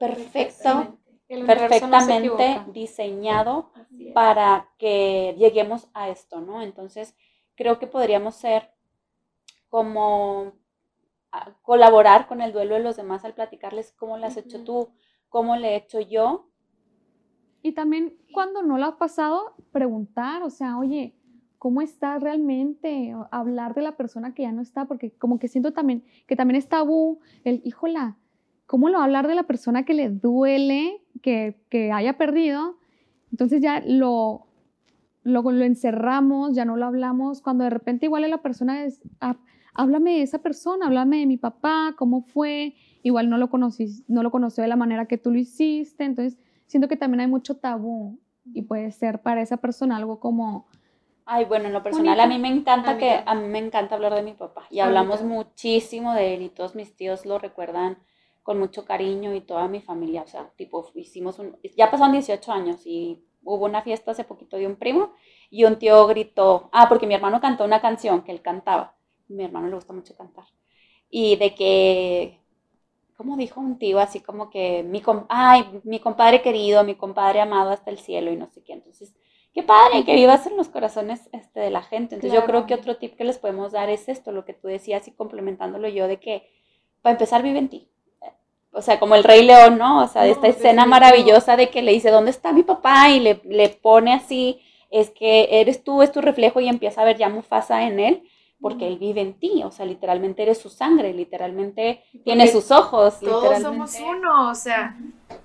perfecto, 0.00 0.74
no 0.74 1.46
perfectamente 1.46 2.60
diseñado 2.72 3.70
para 4.14 4.68
que 4.78 5.36
lleguemos 5.38 5.88
a 5.94 6.08
esto, 6.08 6.40
¿no? 6.40 6.62
Entonces, 6.62 7.14
creo 7.54 7.78
que 7.78 7.86
podríamos 7.86 8.34
ser 8.34 8.72
como 9.68 10.52
a- 11.30 11.52
colaborar 11.62 12.26
con 12.26 12.40
el 12.40 12.52
duelo 12.52 12.74
de 12.74 12.80
los 12.80 12.96
demás 12.96 13.24
al 13.24 13.34
platicarles 13.34 13.92
cómo 13.92 14.16
lo 14.18 14.26
has 14.26 14.36
hecho 14.36 14.64
tú, 14.64 14.90
cómo 15.28 15.56
le 15.56 15.68
he 15.68 15.76
hecho 15.76 16.00
yo. 16.00 16.48
Y 17.62 17.72
también 17.72 18.16
cuando 18.32 18.62
no 18.62 18.78
lo 18.78 18.86
ha 18.86 18.98
pasado, 18.98 19.54
preguntar, 19.70 20.42
o 20.42 20.50
sea, 20.50 20.78
oye, 20.78 21.14
¿cómo 21.58 21.82
estás 21.82 22.22
realmente? 22.22 23.14
O 23.14 23.28
hablar 23.30 23.74
de 23.74 23.82
la 23.82 23.96
persona 23.96 24.34
que 24.34 24.42
ya 24.42 24.52
no 24.52 24.62
está, 24.62 24.86
porque 24.86 25.12
como 25.12 25.38
que 25.38 25.46
siento 25.46 25.72
también 25.72 26.04
que 26.26 26.36
también 26.36 26.56
es 26.56 26.68
tabú 26.68 27.20
el, 27.44 27.60
híjola, 27.64 28.16
¿cómo 28.70 28.88
lo 28.88 28.98
va 28.98 29.00
a 29.00 29.06
hablar 29.06 29.26
de 29.26 29.34
la 29.34 29.42
persona 29.42 29.84
que 29.84 29.94
le 29.94 30.10
duele 30.10 31.02
que, 31.22 31.60
que 31.70 31.90
haya 31.90 32.16
perdido? 32.16 32.76
Entonces 33.32 33.60
ya 33.60 33.82
lo, 33.84 34.46
lo, 35.24 35.42
lo 35.42 35.64
encerramos, 35.64 36.54
ya 36.54 36.64
no 36.64 36.76
lo 36.76 36.86
hablamos, 36.86 37.42
cuando 37.42 37.64
de 37.64 37.70
repente 37.70 38.06
igual 38.06 38.30
la 38.30 38.42
persona 38.42 38.84
es, 38.84 39.00
"Ah, 39.20 39.36
háblame 39.74 40.12
de 40.12 40.22
esa 40.22 40.38
persona, 40.38 40.86
háblame 40.86 41.18
de 41.18 41.26
mi 41.26 41.36
papá, 41.36 41.96
cómo 41.98 42.22
fue, 42.22 42.76
igual 43.02 43.28
no 43.28 43.38
lo 43.38 43.50
conocí, 43.50 44.04
no 44.06 44.22
lo 44.22 44.30
conoció 44.30 44.62
de 44.62 44.68
la 44.68 44.76
manera 44.76 45.06
que 45.06 45.18
tú 45.18 45.32
lo 45.32 45.38
hiciste, 45.40 46.04
entonces 46.04 46.38
siento 46.66 46.86
que 46.86 46.96
también 46.96 47.22
hay 47.22 47.26
mucho 47.26 47.56
tabú 47.56 48.20
y 48.54 48.62
puede 48.62 48.92
ser 48.92 49.20
para 49.20 49.42
esa 49.42 49.56
persona 49.56 49.96
algo 49.96 50.20
como... 50.20 50.68
Ay, 51.26 51.44
bueno, 51.44 51.66
en 51.66 51.72
lo 51.72 51.82
personal 51.82 52.20
a 52.20 52.26
mí 52.28 52.38
me 52.38 52.48
encanta 52.48 52.98
que 52.98 53.20
a 53.26 53.34
mí 53.34 53.48
me 53.48 53.58
encanta 53.58 53.96
hablar 53.96 54.14
de 54.14 54.22
mi 54.22 54.34
papá 54.34 54.62
y 54.70 54.78
hablamos 54.78 55.24
muchísimo 55.24 56.14
de 56.14 56.34
él 56.34 56.42
y 56.42 56.50
todos 56.50 56.76
mis 56.76 56.94
tíos 56.94 57.26
lo 57.26 57.40
recuerdan 57.40 57.98
con 58.42 58.58
mucho 58.58 58.84
cariño 58.84 59.34
y 59.34 59.40
toda 59.40 59.68
mi 59.68 59.80
familia, 59.80 60.22
o 60.22 60.26
sea, 60.26 60.50
tipo 60.56 60.90
hicimos 60.94 61.38
un 61.38 61.56
ya 61.76 61.90
pasaron 61.90 62.12
18 62.12 62.52
años 62.52 62.86
y 62.86 63.22
hubo 63.42 63.64
una 63.64 63.82
fiesta 63.82 64.10
hace 64.10 64.24
poquito 64.24 64.56
de 64.56 64.66
un 64.66 64.76
primo 64.76 65.12
y 65.50 65.64
un 65.64 65.78
tío 65.78 66.06
gritó, 66.06 66.68
ah, 66.72 66.88
porque 66.88 67.06
mi 67.06 67.14
hermano 67.14 67.40
cantó 67.40 67.64
una 67.64 67.80
canción 67.80 68.22
que 68.22 68.32
él 68.32 68.42
cantaba. 68.42 68.96
Mi 69.28 69.44
hermano 69.44 69.68
le 69.68 69.74
gusta 69.74 69.92
mucho 69.92 70.16
cantar. 70.16 70.44
Y 71.08 71.36
de 71.36 71.54
que 71.54 72.40
como 73.20 73.36
dijo 73.36 73.60
un 73.60 73.78
tío, 73.78 74.00
así 74.00 74.20
como 74.20 74.48
que 74.48 74.82
mi, 74.82 75.02
ay, 75.28 75.82
mi 75.84 76.00
compadre 76.00 76.40
querido, 76.40 76.84
mi 76.84 76.94
compadre 76.94 77.42
amado 77.42 77.68
hasta 77.68 77.90
el 77.90 77.98
cielo 77.98 78.32
y 78.32 78.36
no 78.36 78.48
sé 78.48 78.62
qué. 78.62 78.72
Entonces, 78.72 79.14
qué 79.52 79.62
padre 79.62 80.06
que 80.06 80.14
vivas 80.14 80.46
en 80.46 80.56
los 80.56 80.70
corazones 80.70 81.28
este, 81.32 81.60
de 81.60 81.68
la 81.68 81.82
gente. 81.82 82.14
Entonces, 82.14 82.40
yo 82.40 82.46
creo 82.46 82.64
que 82.64 82.72
otro 82.72 82.96
tip 82.96 83.16
que 83.16 83.24
les 83.24 83.36
podemos 83.36 83.72
dar 83.72 83.90
es 83.90 84.08
esto, 84.08 84.32
lo 84.32 84.46
que 84.46 84.54
tú 84.54 84.68
decías 84.68 85.06
y 85.06 85.12
complementándolo 85.12 85.86
yo, 85.88 86.08
de 86.08 86.18
que 86.18 86.48
para 87.02 87.12
empezar 87.12 87.42
vive 87.42 87.58
en 87.58 87.68
ti. 87.68 87.89
O 88.72 88.82
sea, 88.82 89.00
como 89.00 89.14
el 89.16 89.24
Rey 89.24 89.44
León, 89.44 89.78
¿no? 89.78 90.02
O 90.02 90.08
sea, 90.08 90.26
esta 90.26 90.46
escena 90.46 90.86
maravillosa 90.86 91.56
de 91.56 91.70
que 91.70 91.82
le 91.82 91.92
dice, 91.92 92.10
¿dónde 92.10 92.30
está 92.30 92.52
mi 92.52 92.62
papá? 92.62 93.10
Y 93.10 93.20
le, 93.20 93.40
le 93.44 93.68
pone 93.68 94.14
así, 94.14 94.60
es 94.90 95.10
que 95.10 95.60
eres 95.60 95.82
tú, 95.82 96.02
es 96.02 96.12
tu 96.12 96.20
reflejo 96.20 96.60
y 96.60 96.68
empieza 96.68 97.02
a 97.02 97.04
ver 97.04 97.16
ya 97.16 97.28
Mufasa 97.28 97.82
en 97.84 98.00
él 98.00 98.22
porque 98.60 98.86
Él 98.86 98.98
vive 98.98 99.22
en 99.22 99.34
ti, 99.34 99.62
o 99.64 99.70
sea, 99.70 99.86
literalmente 99.86 100.42
eres 100.42 100.58
su 100.58 100.68
sangre, 100.68 101.14
literalmente 101.14 102.04
tiene 102.24 102.46
sus 102.46 102.70
ojos. 102.70 103.18
Todos 103.20 103.60
somos 103.62 103.98
uno, 103.98 104.50
o 104.50 104.54
sea, 104.54 104.96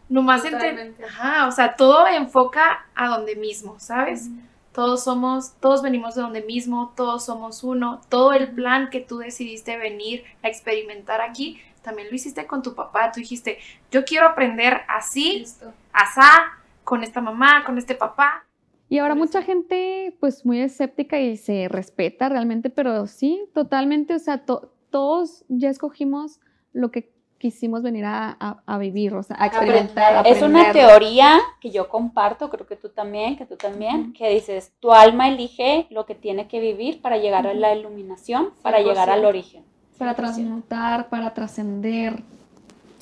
nomás 0.10 0.44
entre, 0.44 0.94
ajá, 1.06 1.48
o 1.48 1.52
sea, 1.52 1.76
todo 1.76 2.06
enfoca 2.08 2.86
a 2.94 3.08
donde 3.08 3.36
mismo, 3.36 3.80
¿sabes? 3.80 4.30
Todos 4.74 5.06
somos, 5.06 5.54
todos 5.62 5.82
venimos 5.82 6.16
de 6.16 6.22
donde 6.22 6.42
mismo, 6.42 6.94
todos 6.98 7.24
somos 7.24 7.64
uno, 7.64 8.02
todo 8.10 8.34
el 8.34 8.52
plan 8.54 8.90
que 8.90 9.00
tú 9.00 9.20
decidiste 9.20 9.78
venir 9.78 10.26
a 10.44 10.50
experimentar 10.50 11.22
aquí, 11.22 11.62
también 11.86 12.10
lo 12.10 12.16
hiciste 12.16 12.46
con 12.46 12.62
tu 12.62 12.76
papá, 12.76 13.12
tú 13.14 13.22
dijiste, 13.22 13.60
yo 13.92 14.04
quiero 14.04 14.28
aprender 14.28 14.82
así, 14.90 15.46
asá, 15.94 16.28
con 16.84 17.04
esta 17.04 17.22
mamá, 17.22 17.64
con 17.64 17.78
este 17.78 17.96
papá, 17.96 18.46
y 18.88 19.00
ahora 19.00 19.16
mucha 19.16 19.42
gente 19.42 20.16
pues 20.20 20.46
muy 20.46 20.62
escéptica 20.62 21.20
y 21.20 21.38
se 21.38 21.68
respeta 21.68 22.30
realmente, 22.30 22.70
pero 22.70 23.08
sí, 23.08 23.50
totalmente, 23.54 24.14
o 24.14 24.20
sea, 24.20 24.44
todos 24.46 25.44
ya 25.50 25.70
escogimos 25.70 26.40
lo 26.72 26.92
que 26.92 27.12
quisimos 27.38 27.84
venir 27.84 28.06
a, 28.08 28.78
vivir, 28.80 29.14
o 29.14 29.24
sea, 29.24 29.38
a 29.40 29.48
experimentar. 29.48 30.26
Es 30.26 30.42
una 30.42 30.72
teoría 30.72 31.40
que 31.60 31.72
yo 31.72 31.90
comparto, 31.90 32.50
creo 32.50 32.66
que 32.66 32.76
tú 32.76 32.90
también, 32.90 33.38
que 33.38 33.46
tú 33.46 33.56
también, 33.56 34.14
que 34.14 34.30
dices, 34.30 34.74
tu 34.80 34.92
alma 34.92 35.28
elige 35.28 35.88
lo 35.90 36.06
que 36.06 36.16
tiene 36.16 36.48
que 36.48 36.60
vivir 36.60 37.02
para 37.02 37.18
llegar 37.18 37.46
a 37.48 37.54
la 37.54 37.76
iluminación, 37.76 38.52
para 38.62 38.80
llegar 38.80 39.10
al 39.10 39.26
origen. 39.26 39.64
Para 39.98 40.14
transmutar, 40.16 41.10
para 41.10 41.34
trascender, 41.34 42.22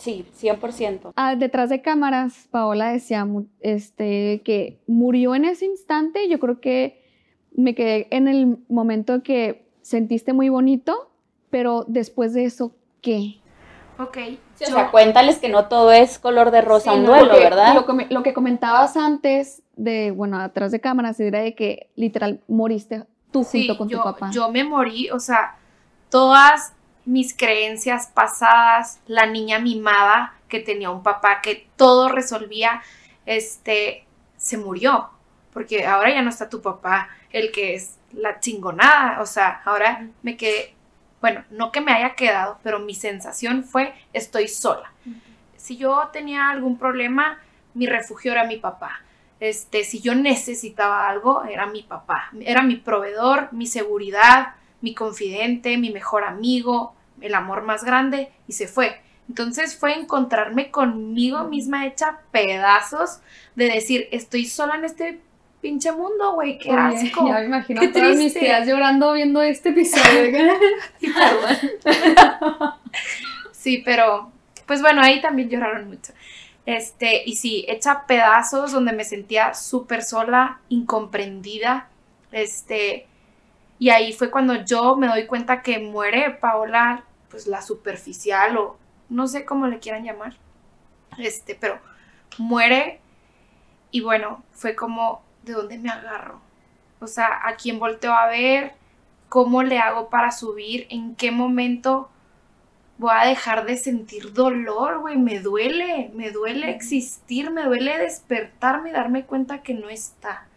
Sí, 0.03 0.25
100%. 0.37 1.13
Ah, 1.15 1.37
detrás 1.37 1.69
de 1.69 1.81
cámaras, 1.81 2.49
Paola 2.51 2.91
decía 2.91 3.25
este, 3.61 4.41
que 4.43 4.81
murió 4.85 5.33
en 5.33 5.45
ese 5.45 5.65
instante. 5.65 6.27
Yo 6.27 6.39
creo 6.39 6.59
que 6.59 7.01
me 7.55 7.73
quedé 7.73 8.07
en 8.11 8.27
el 8.27 8.57
momento 8.67 9.23
que 9.23 9.65
sentiste 9.81 10.33
muy 10.33 10.49
bonito, 10.49 11.09
pero 11.49 11.85
después 11.87 12.33
de 12.33 12.43
eso, 12.43 12.75
¿qué? 12.99 13.39
Ok. 13.97 14.17
o 14.61 14.65
sea, 14.65 14.91
cuéntales 14.91 15.37
que 15.37 15.47
no 15.47 15.67
todo 15.67 15.93
es 15.93 16.19
color 16.19 16.51
de 16.51 16.59
rosa 16.59 16.91
un 16.91 17.05
duelo, 17.05 17.35
¿verdad? 17.35 17.73
Lo 18.09 18.23
que, 18.23 18.33
comentabas 18.33 18.97
antes 18.97 19.61
de, 19.77 20.11
bueno, 20.11 20.37
atrás 20.37 20.73
de 20.73 20.81
cámaras, 20.81 21.17
era 21.21 21.39
de 21.39 21.55
que 21.55 21.89
literal 21.95 22.41
moriste 22.49 23.05
tú 23.31 23.45
junto 23.45 23.77
con 23.77 23.87
tu 23.87 24.03
papá. 24.03 24.31
Yo 24.33 24.51
me 24.51 24.65
morí, 24.65 25.09
o 25.11 25.19
sea, 25.21 25.55
todas 26.09 26.73
mis 27.05 27.35
creencias 27.35 28.07
pasadas, 28.07 28.99
la 29.07 29.25
niña 29.25 29.59
mimada 29.59 30.35
que 30.47 30.59
tenía 30.59 30.89
un 30.89 31.03
papá 31.03 31.41
que 31.41 31.67
todo 31.75 32.09
resolvía, 32.09 32.81
este, 33.25 34.05
se 34.37 34.57
murió, 34.57 35.09
porque 35.51 35.85
ahora 35.85 36.11
ya 36.11 36.21
no 36.21 36.29
está 36.29 36.49
tu 36.49 36.61
papá, 36.61 37.09
el 37.31 37.51
que 37.51 37.75
es 37.75 37.97
la 38.13 38.39
chingonada, 38.39 39.21
o 39.21 39.25
sea, 39.25 39.61
ahora 39.65 40.07
me 40.21 40.37
quedé, 40.37 40.75
bueno, 41.21 41.43
no 41.49 41.71
que 41.71 41.81
me 41.81 41.91
haya 41.93 42.15
quedado, 42.15 42.59
pero 42.63 42.79
mi 42.79 42.95
sensación 42.95 43.63
fue, 43.63 43.93
estoy 44.13 44.47
sola. 44.47 44.91
Si 45.57 45.77
yo 45.77 46.09
tenía 46.11 46.49
algún 46.49 46.77
problema, 46.77 47.39
mi 47.73 47.87
refugio 47.87 48.33
era 48.33 48.43
mi 48.43 48.57
papá. 48.57 49.01
Este, 49.39 49.83
si 49.83 50.01
yo 50.01 50.15
necesitaba 50.15 51.09
algo, 51.09 51.43
era 51.45 51.65
mi 51.65 51.83
papá, 51.83 52.29
era 52.41 52.61
mi 52.61 52.75
proveedor, 52.75 53.49
mi 53.51 53.65
seguridad, 53.65 54.55
mi 54.83 54.93
confidente, 54.93 55.77
mi 55.77 55.91
mejor 55.91 56.25
amigo, 56.25 56.93
el 57.21 57.33
amor 57.35 57.63
más 57.63 57.85
grande 57.85 58.29
y 58.49 58.51
se 58.51 58.67
fue. 58.67 59.01
Entonces 59.29 59.77
fue 59.77 59.93
encontrarme 59.97 60.71
conmigo 60.71 61.45
misma 61.45 61.87
hecha 61.87 62.19
pedazos 62.31 63.21
de 63.55 63.69
decir, 63.69 64.09
estoy 64.11 64.45
sola 64.45 64.75
en 64.75 64.83
este 64.83 65.21
pinche 65.61 65.93
mundo, 65.93 66.33
güey, 66.33 66.57
qué 66.57 66.69
asco. 66.69 67.25
Ya 67.29 67.39
me 67.39 67.45
imagino 67.45 67.79
qué 67.79 67.87
todas 67.87 68.17
mis 68.17 68.33
tías 68.33 68.67
llorando 68.67 69.13
viendo 69.13 69.41
este 69.41 69.69
episodio. 69.69 70.53
sí, 73.53 73.81
pero 73.85 74.33
pues 74.65 74.81
bueno, 74.81 75.01
ahí 75.01 75.21
también 75.21 75.49
lloraron 75.49 75.87
mucho. 75.87 76.11
Este, 76.65 77.23
y 77.25 77.37
sí, 77.37 77.63
hecha 77.69 78.05
pedazos 78.05 78.73
donde 78.73 78.91
me 78.91 79.05
sentía 79.05 79.53
súper 79.53 80.03
sola, 80.03 80.59
incomprendida. 80.67 81.87
Este, 82.33 83.07
y 83.83 83.89
ahí 83.89 84.13
fue 84.13 84.31
cuando 84.31 84.63
yo 84.63 84.95
me 84.95 85.07
doy 85.07 85.27
cuenta 85.27 85.61
que 85.61 85.77
muere 85.77 86.29
Paola, 86.29 87.03
pues 87.29 87.47
la 87.47 87.61
superficial 87.61 88.55
o 88.55 88.77
no 89.09 89.27
sé 89.27 89.43
cómo 89.43 89.67
le 89.67 89.79
quieran 89.79 90.05
llamar. 90.05 90.37
Este, 91.17 91.53
pero 91.53 91.81
muere 92.37 93.01
y 93.91 93.99
bueno, 93.99 94.41
fue 94.53 94.73
como 94.73 95.21
de 95.43 95.51
dónde 95.51 95.77
me 95.79 95.89
agarro. 95.89 96.39
O 97.01 97.07
sea, 97.07 97.45
a 97.45 97.57
quién 97.57 97.77
volteo 97.77 98.13
a 98.13 98.27
ver, 98.27 98.71
cómo 99.27 99.63
le 99.63 99.79
hago 99.79 100.07
para 100.07 100.31
subir, 100.31 100.87
en 100.89 101.17
qué 101.17 101.31
momento 101.31 102.09
voy 102.97 103.11
a 103.13 103.27
dejar 103.27 103.65
de 103.65 103.75
sentir 103.75 104.31
dolor, 104.31 104.99
güey, 104.99 105.17
me 105.17 105.41
duele, 105.41 106.09
me 106.15 106.31
duele 106.31 106.69
existir, 106.69 107.51
me 107.51 107.65
duele 107.65 107.97
despertarme 107.97 108.91
y 108.91 108.93
darme 108.93 109.25
cuenta 109.25 109.61
que 109.61 109.73
no 109.73 109.89
está. 109.89 110.47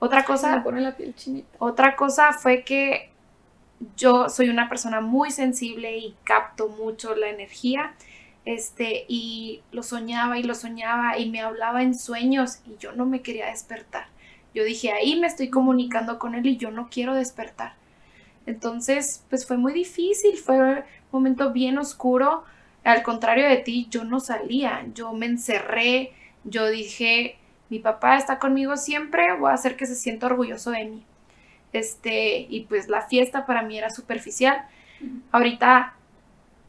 Otra 0.00 0.24
cosa. 0.24 0.64
la 0.64 0.96
piel 0.96 1.14
chinita. 1.14 1.56
Otra 1.58 1.94
cosa 1.94 2.32
fue 2.32 2.64
que 2.64 3.10
yo 3.96 4.28
soy 4.28 4.48
una 4.48 4.68
persona 4.68 5.00
muy 5.00 5.30
sensible 5.30 5.96
y 5.96 6.16
capto 6.24 6.68
mucho 6.68 7.14
la 7.14 7.28
energía. 7.28 7.94
Este, 8.46 9.04
y 9.06 9.62
lo 9.70 9.82
soñaba 9.82 10.38
y 10.38 10.42
lo 10.42 10.54
soñaba 10.54 11.18
y 11.18 11.30
me 11.30 11.42
hablaba 11.42 11.82
en 11.82 11.94
sueños 11.94 12.60
y 12.66 12.76
yo 12.78 12.92
no 12.92 13.04
me 13.06 13.20
quería 13.20 13.46
despertar. 13.46 14.06
Yo 14.54 14.64
dije, 14.64 14.90
ahí 14.92 15.20
me 15.20 15.26
estoy 15.26 15.50
comunicando 15.50 16.18
con 16.18 16.34
él 16.34 16.46
y 16.46 16.56
yo 16.56 16.70
no 16.70 16.88
quiero 16.90 17.14
despertar. 17.14 17.74
Entonces, 18.46 19.24
pues 19.28 19.46
fue 19.46 19.58
muy 19.58 19.72
difícil, 19.72 20.36
fue 20.38 20.58
un 20.58 20.84
momento 21.12 21.52
bien 21.52 21.78
oscuro. 21.78 22.44
Al 22.82 23.02
contrario 23.02 23.46
de 23.46 23.58
ti, 23.58 23.86
yo 23.90 24.04
no 24.04 24.18
salía, 24.18 24.86
yo 24.94 25.12
me 25.12 25.26
encerré, 25.26 26.12
yo 26.44 26.68
dije, 26.68 27.36
mi 27.70 27.78
papá 27.78 28.16
está 28.16 28.38
conmigo 28.38 28.76
siempre, 28.76 29.34
voy 29.36 29.50
a 29.50 29.54
hacer 29.54 29.76
que 29.76 29.86
se 29.86 29.94
sienta 29.94 30.26
orgulloso 30.26 30.72
de 30.72 30.84
mí. 30.84 31.04
Este, 31.72 32.46
y 32.48 32.66
pues 32.68 32.88
la 32.88 33.02
fiesta 33.02 33.46
para 33.46 33.62
mí 33.62 33.78
era 33.78 33.90
superficial. 33.90 34.64
Ahorita 35.30 35.94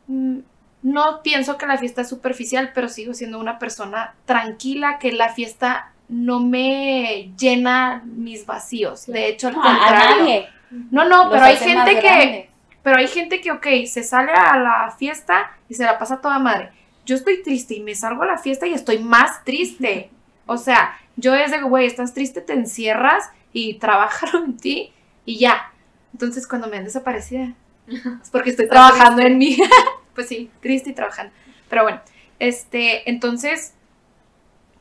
mm, 0.08 0.40
no 0.84 1.22
pienso 1.24 1.58
que 1.58 1.66
la 1.66 1.78
fiesta 1.78 2.02
es 2.02 2.10
superficial, 2.10 2.72
pero 2.74 2.88
sigo 2.88 3.14
siendo 3.14 3.40
una 3.40 3.58
persona 3.60 4.14
tranquila, 4.26 5.00
que 5.00 5.12
la 5.12 5.30
fiesta 5.30 5.92
no 6.08 6.40
me 6.40 7.32
llena 7.38 8.04
mis 8.06 8.46
vacíos. 8.46 9.08
De 9.08 9.28
hecho, 9.28 9.48
al 9.48 9.56
contrario. 9.56 10.46
No, 10.92 11.06
no, 11.06 11.30
pero 11.30 11.44
hay 11.44 11.58
gente 11.58 12.00
que, 12.00 12.50
pero 12.84 12.98
hay 12.98 13.08
gente 13.08 13.42
que, 13.42 13.52
ok, 13.52 13.68
se 13.88 14.04
sale 14.04 14.32
a 14.34 14.58
la 14.58 14.96
fiesta 14.98 15.52
y 15.68 15.74
se 15.74 15.84
la 15.84 15.98
pasa 15.98 16.22
toda 16.22 16.38
madre. 16.40 16.70
Yo 17.06 17.16
estoy 17.16 17.42
triste 17.42 17.74
y 17.74 17.80
me 17.82 17.96
salgo 17.96 18.24
a 18.24 18.28
la 18.28 18.38
fiesta 18.38 18.68
y 18.68 18.74
estoy 18.74 19.00
más 19.00 19.44
triste. 19.44 20.12
O 20.46 20.58
sea, 20.58 20.98
yo 21.16 21.34
es 21.34 21.52
de, 21.52 21.62
güey, 21.62 21.86
estás 21.86 22.14
triste, 22.14 22.42
te 22.42 22.54
encierras 22.54 23.30
y 23.54 23.76
trabajaron 23.76 24.46
en 24.46 24.58
ti 24.58 24.94
y 25.26 25.40
ya. 25.40 25.72
Entonces, 26.14 26.48
cuando 26.48 26.68
me 26.68 26.78
han 26.78 26.84
desaparecido, 26.84 27.54
es 27.88 28.30
porque 28.32 28.52
estoy 28.52 28.68
trabajando 28.68 29.22
en 29.22 29.38
mí. 29.38 29.58
pues 30.16 30.28
sí, 30.28 30.50
triste 30.62 30.92
y 30.92 30.94
trabajando. 30.94 31.34
Pero 31.70 31.84
bueno, 31.84 32.02
este, 32.40 33.10
entonces, 33.10 33.74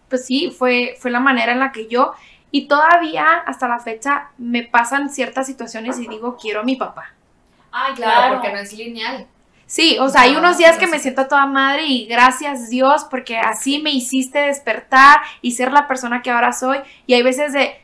pues 0.09 0.27
sí, 0.27 0.51
fue, 0.57 0.97
fue 0.99 1.11
la 1.11 1.21
manera 1.21 1.53
en 1.53 1.61
la 1.61 1.73
que 1.73 1.87
yo, 1.87 2.15
y 2.51 2.67
todavía 2.67 3.27
hasta 3.47 3.69
la 3.69 3.79
fecha 3.79 4.31
me 4.39 4.65
pasan 4.65 5.09
ciertas 5.11 5.47
situaciones 5.47 5.99
y 5.99 6.09
digo, 6.09 6.37
quiero 6.37 6.61
a 6.61 6.65
mi 6.65 6.77
papá. 6.77 7.15
Ay, 7.71 7.95
claro, 7.95 8.35
porque 8.35 8.53
no 8.53 8.59
es 8.59 8.73
lineal. 8.73 9.27
Sí, 9.71 10.01
o 10.01 10.09
sea, 10.09 10.23
hay 10.23 10.35
unos 10.35 10.59
días 10.59 10.79
que 10.79 10.89
me 10.89 10.99
siento 10.99 11.21
a 11.21 11.29
toda 11.29 11.47
madre 11.47 11.87
y 11.87 12.07
gracias 12.07 12.71
Dios 12.71 13.07
porque 13.09 13.39
así 13.39 13.79
me 13.79 13.93
hiciste 13.93 14.41
despertar 14.41 15.21
y 15.43 15.53
ser 15.53 15.71
la 15.71 15.87
persona 15.87 16.23
que 16.23 16.31
ahora 16.33 16.53
soy. 16.53 16.79
Y 17.07 17.15
hay 17.15 17.23
veces 17.23 17.53
de, 17.53 17.81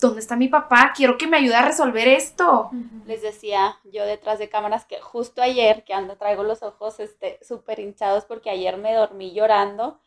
¿dónde 0.00 0.18
está 0.18 0.34
mi 0.34 0.48
papá? 0.48 0.90
Quiero 0.92 1.16
que 1.18 1.28
me 1.28 1.36
ayude 1.36 1.54
a 1.54 1.62
resolver 1.62 2.08
esto. 2.08 2.68
Les 3.06 3.22
decía 3.22 3.76
yo 3.92 4.04
detrás 4.04 4.40
de 4.40 4.48
cámaras 4.48 4.86
que 4.86 5.00
justo 5.00 5.40
ayer, 5.40 5.84
que 5.84 5.94
ando, 5.94 6.16
traigo 6.16 6.42
los 6.42 6.64
ojos 6.64 6.98
este, 6.98 7.38
súper 7.42 7.78
hinchados 7.78 8.24
porque 8.24 8.50
ayer 8.50 8.76
me 8.76 8.92
dormí 8.92 9.32
llorando 9.32 10.00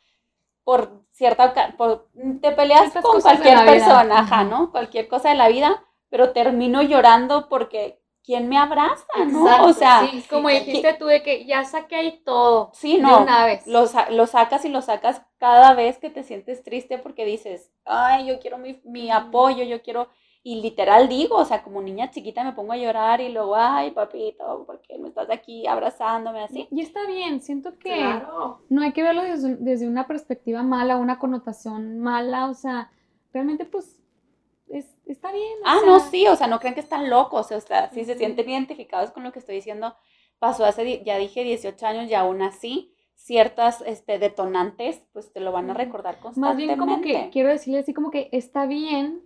por 0.65 1.06
cierta, 1.12 1.53
por, 1.77 2.10
te 2.41 2.51
peleas 2.51 2.91
con 3.01 3.21
cualquier 3.21 3.65
persona, 3.65 4.19
ajá. 4.19 4.43
¿no? 4.43 4.71
Cualquier 4.71 5.08
cosa 5.08 5.29
de 5.29 5.36
la 5.36 5.47
vida, 5.47 5.86
pero 6.10 6.32
termino 6.34 6.82
llorando 6.82 7.47
porque 7.47 8.03
¿quién 8.23 8.49
me 8.49 8.57
abraza, 8.57 9.25
no? 9.27 9.45
Exacto, 9.45 9.69
o 9.69 9.73
sea, 9.73 10.12
sí, 10.12 10.25
como 10.29 10.49
dijiste 10.49 10.93
tú 10.95 11.05
de 11.05 11.23
que 11.23 11.45
ya 11.45 11.63
saqué 11.65 11.95
ahí 11.95 12.21
todo 12.25 12.73
sí, 12.73 12.97
de 12.97 13.01
no, 13.01 13.17
una 13.17 13.45
vez. 13.45 13.65
lo, 13.65 13.88
sa- 13.88 14.09
lo 14.09 14.27
sacas 14.27 14.65
y 14.65 14.69
lo 14.69 14.81
sacas 14.81 15.21
cada 15.38 15.73
vez 15.73 15.97
que 15.99 16.09
te 16.09 16.23
sientes 16.23 16.63
triste 16.63 16.97
porque 16.97 17.25
dices, 17.25 17.71
ay, 17.86 18.27
yo 18.27 18.39
quiero 18.39 18.57
mi, 18.57 18.81
mi 18.86 19.12
apoyo, 19.12 19.63
yo 19.63 19.81
quiero, 19.81 20.09
y 20.43 20.62
literal 20.62 21.07
digo, 21.09 21.38
o 21.38 21.45
sea, 21.45 21.63
como 21.63 21.81
niña 21.81 22.12
chiquita 22.12 22.43
me 22.43 22.53
pongo 22.53 22.73
a 22.73 22.77
llorar 22.77 23.21
y 23.21 23.29
luego, 23.29 23.55
ay, 23.55 23.91
papito, 23.91 24.65
¿por 24.65 24.81
qué 24.81 24.97
no 24.99 25.07
estás 25.07 25.29
aquí 25.29 25.67
abrazándome 25.67 26.41
así? 26.43 26.67
Y 26.71 26.81
está 26.81 27.05
bien, 27.07 27.41
siento 27.41 27.77
que 27.77 28.27
Claro. 28.27 28.59
no 28.69 28.81
hay 28.81 28.93
que 28.93 29.03
verlo 29.03 29.21
desde, 29.23 29.55
desde 29.57 29.88
una 29.88 30.07
perspectiva 30.07 30.63
mala, 30.63 30.97
una 30.97 31.19
connotación 31.19 31.99
mala, 31.99 32.49
o 32.49 32.53
sea, 32.53 32.91
realmente 33.31 33.65
pues 33.65 34.01
es- 34.69 34.95
está 35.06 35.32
bien. 35.32 35.45
Ah, 35.65 35.78
sea, 35.80 35.88
no, 35.88 35.99
sí, 35.99 36.28
o 36.28 36.36
sea, 36.36 36.47
no 36.47 36.60
crean 36.60 36.73
que 36.76 36.82
están 36.82 37.10
locos, 37.10 37.52
o 37.52 37.62
sea, 37.62 37.89
si 37.91 38.06
se 38.06 38.17
sienten 38.17 38.49
identificados 38.49 39.12
con 39.12 39.23
lo 39.23 39.32
que 39.32 39.39
estoy 39.39 39.56
diciendo, 39.56 39.95
pasó 40.39 40.65
hace, 40.65 41.04
ya 41.04 41.17
dije 41.17 41.43
18 41.43 41.86
años 41.86 42.10
y 42.10 42.13
aún 42.15 42.41
así, 42.41 42.93
ciertas 43.15 43.82
este, 43.86 44.19
detonantes, 44.19 45.02
pues 45.13 45.32
te 45.32 45.39
lo 45.39 45.52
van 45.52 45.69
a 45.69 45.73
recordar 45.73 46.15
Más 46.15 46.23
constantemente. 46.23 46.65
bien 46.65 46.80
como 46.80 47.02
que 47.02 47.30
quiero 47.32 47.49
decirle 47.49 47.80
así 47.80 47.93
como 47.93 48.12
que 48.12 48.28
está 48.34 48.65
bien, 48.65 49.21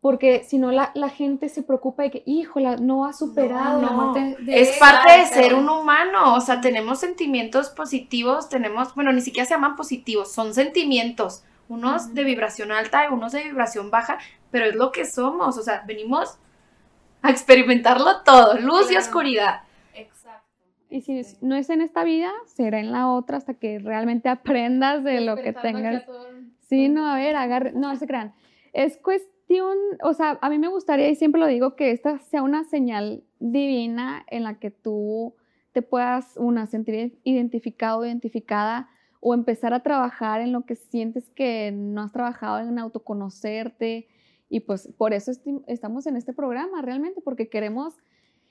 porque 0.00 0.44
si 0.44 0.58
no 0.58 0.70
la, 0.70 0.90
la 0.94 1.08
gente 1.08 1.48
se 1.48 1.62
preocupa 1.62 2.02
de 2.02 2.10
que, 2.10 2.22
híjola, 2.26 2.76
no 2.76 3.06
ha 3.06 3.14
superado 3.14 3.80
la 3.80 3.90
no. 3.90 4.12
muerte 4.12 4.42
de 4.42 4.60
Es 4.60 4.72
él". 4.72 4.74
parte 4.78 5.12
de 5.18 5.26
ser 5.26 5.54
un 5.54 5.66
humano, 5.70 6.34
o 6.34 6.40
sea, 6.42 6.60
tenemos 6.60 6.98
sentimientos 7.00 7.70
positivos, 7.70 8.50
tenemos, 8.50 8.94
bueno, 8.94 9.12
ni 9.12 9.22
siquiera 9.22 9.46
se 9.46 9.54
llaman 9.54 9.76
positivos, 9.76 10.30
son 10.30 10.52
sentimientos, 10.52 11.44
unos 11.68 12.14
de 12.14 12.24
vibración 12.24 12.72
alta 12.72 13.04
y 13.04 13.12
unos 13.12 13.32
de 13.32 13.42
vibración 13.44 13.90
baja, 13.90 14.18
pero 14.50 14.66
es 14.66 14.74
lo 14.74 14.92
que 14.92 15.04
somos, 15.04 15.56
o 15.58 15.62
sea, 15.62 15.82
venimos 15.86 16.38
a 17.22 17.30
experimentarlo 17.30 18.22
todo, 18.24 18.58
luz 18.58 18.90
y 18.92 18.96
oscuridad. 18.96 19.62
Exacto. 19.94 20.46
Y 20.90 21.00
si 21.00 21.18
es- 21.18 21.42
no 21.42 21.56
es 21.56 21.70
en 21.70 21.80
esta 21.80 22.04
vida, 22.04 22.30
será 22.46 22.78
en 22.78 22.92
la 22.92 23.10
otra 23.10 23.38
hasta 23.38 23.54
que 23.54 23.78
realmente 23.78 24.28
aprendas 24.28 25.02
de 25.02 25.20
lo 25.22 25.36
que 25.36 25.52
tengas. 25.52 26.04
Sí, 26.68 26.88
no, 26.88 27.08
a 27.08 27.16
ver, 27.16 27.36
agarre, 27.36 27.72
no 27.72 27.94
se 27.96 28.06
crean. 28.06 28.34
Es 28.72 28.98
cuestión, 28.98 29.76
o 30.02 30.12
sea, 30.14 30.38
a 30.40 30.50
mí 30.50 30.58
me 30.58 30.68
gustaría, 30.68 31.08
y 31.08 31.14
siempre 31.16 31.40
lo 31.40 31.46
digo, 31.46 31.76
que 31.76 31.90
esta 31.90 32.18
sea 32.18 32.42
una 32.42 32.64
señal 32.64 33.24
divina 33.38 34.24
en 34.28 34.42
la 34.44 34.58
que 34.58 34.70
tú 34.70 35.34
te 35.72 35.82
puedas, 35.82 36.34
una, 36.36 36.66
sentir 36.66 37.18
identificado, 37.24 38.04
identificada, 38.04 38.88
o 39.26 39.32
empezar 39.32 39.72
a 39.72 39.80
trabajar 39.80 40.42
en 40.42 40.52
lo 40.52 40.66
que 40.66 40.76
sientes 40.76 41.30
que 41.30 41.72
no 41.72 42.02
has 42.02 42.12
trabajado, 42.12 42.58
en 42.58 42.78
autoconocerte. 42.78 44.06
Y 44.50 44.60
pues 44.60 44.92
por 44.98 45.14
eso 45.14 45.32
estamos 45.66 46.06
en 46.06 46.16
este 46.16 46.34
programa, 46.34 46.82
realmente, 46.82 47.22
porque 47.22 47.48
queremos 47.48 47.94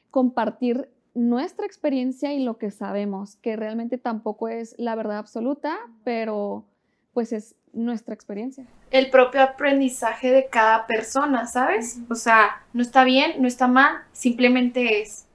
compartir 0.10 0.90
nuestra 1.14 1.68
experiencia 1.68 2.34
y 2.34 2.44
lo 2.44 2.58
que 2.58 2.72
sabemos, 2.72 3.36
que 3.36 3.56
realmente 3.56 4.00
tampoco 4.00 4.48
es 4.48 4.74
la 4.80 4.96
verdad 4.96 5.20
absoluta, 5.20 5.78
pero 6.04 6.66
pues 7.14 7.34
es 7.34 7.56
nuestra 7.72 8.16
experiencia. 8.16 8.66
El 8.90 9.12
propio 9.12 9.44
aprendizaje 9.44 10.32
de 10.32 10.48
cada 10.48 10.88
persona, 10.88 11.46
¿sabes? 11.46 12.00
O 12.10 12.16
sea, 12.16 12.64
no 12.74 12.82
está 12.82 13.04
bien, 13.04 13.40
no 13.40 13.48
está 13.48 13.68
mal, 13.68 13.98
simplemente 14.12 15.04
es. 15.04 15.28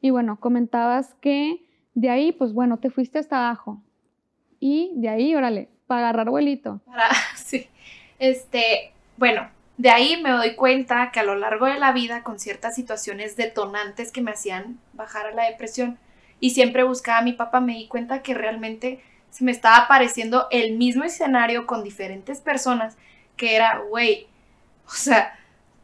Y 0.00 0.08
bueno, 0.08 0.40
comentabas 0.40 1.12
que 1.20 1.66
de 1.92 2.08
ahí, 2.08 2.32
pues 2.32 2.54
bueno, 2.54 2.78
te 2.78 2.88
fuiste 2.88 3.18
hasta 3.18 3.46
abajo. 3.46 3.82
Y 4.66 4.92
de 4.94 5.10
ahí, 5.10 5.34
órale, 5.34 5.68
para 5.86 6.08
agarrar 6.08 6.30
vuelito. 6.30 6.80
Para, 6.86 7.10
sí. 7.36 7.68
Este, 8.18 8.94
bueno, 9.18 9.46
de 9.76 9.90
ahí 9.90 10.22
me 10.22 10.30
doy 10.30 10.54
cuenta 10.54 11.10
que 11.12 11.20
a 11.20 11.22
lo 11.22 11.34
largo 11.34 11.66
de 11.66 11.78
la 11.78 11.92
vida, 11.92 12.22
con 12.22 12.38
ciertas 12.38 12.74
situaciones 12.74 13.36
detonantes 13.36 14.10
que 14.10 14.22
me 14.22 14.30
hacían 14.30 14.78
bajar 14.94 15.26
a 15.26 15.32
la 15.32 15.44
depresión, 15.44 15.98
y 16.40 16.52
siempre 16.52 16.82
buscaba 16.82 17.18
a 17.18 17.22
mi 17.22 17.34
papá, 17.34 17.60
me 17.60 17.74
di 17.74 17.88
cuenta 17.88 18.22
que 18.22 18.32
realmente 18.32 19.04
se 19.28 19.44
me 19.44 19.52
estaba 19.52 19.76
apareciendo 19.76 20.46
el 20.50 20.78
mismo 20.78 21.04
escenario 21.04 21.66
con 21.66 21.84
diferentes 21.84 22.40
personas, 22.40 22.96
que 23.36 23.56
era, 23.56 23.80
güey, 23.90 24.28
o 24.86 24.92
sea, 24.92 25.38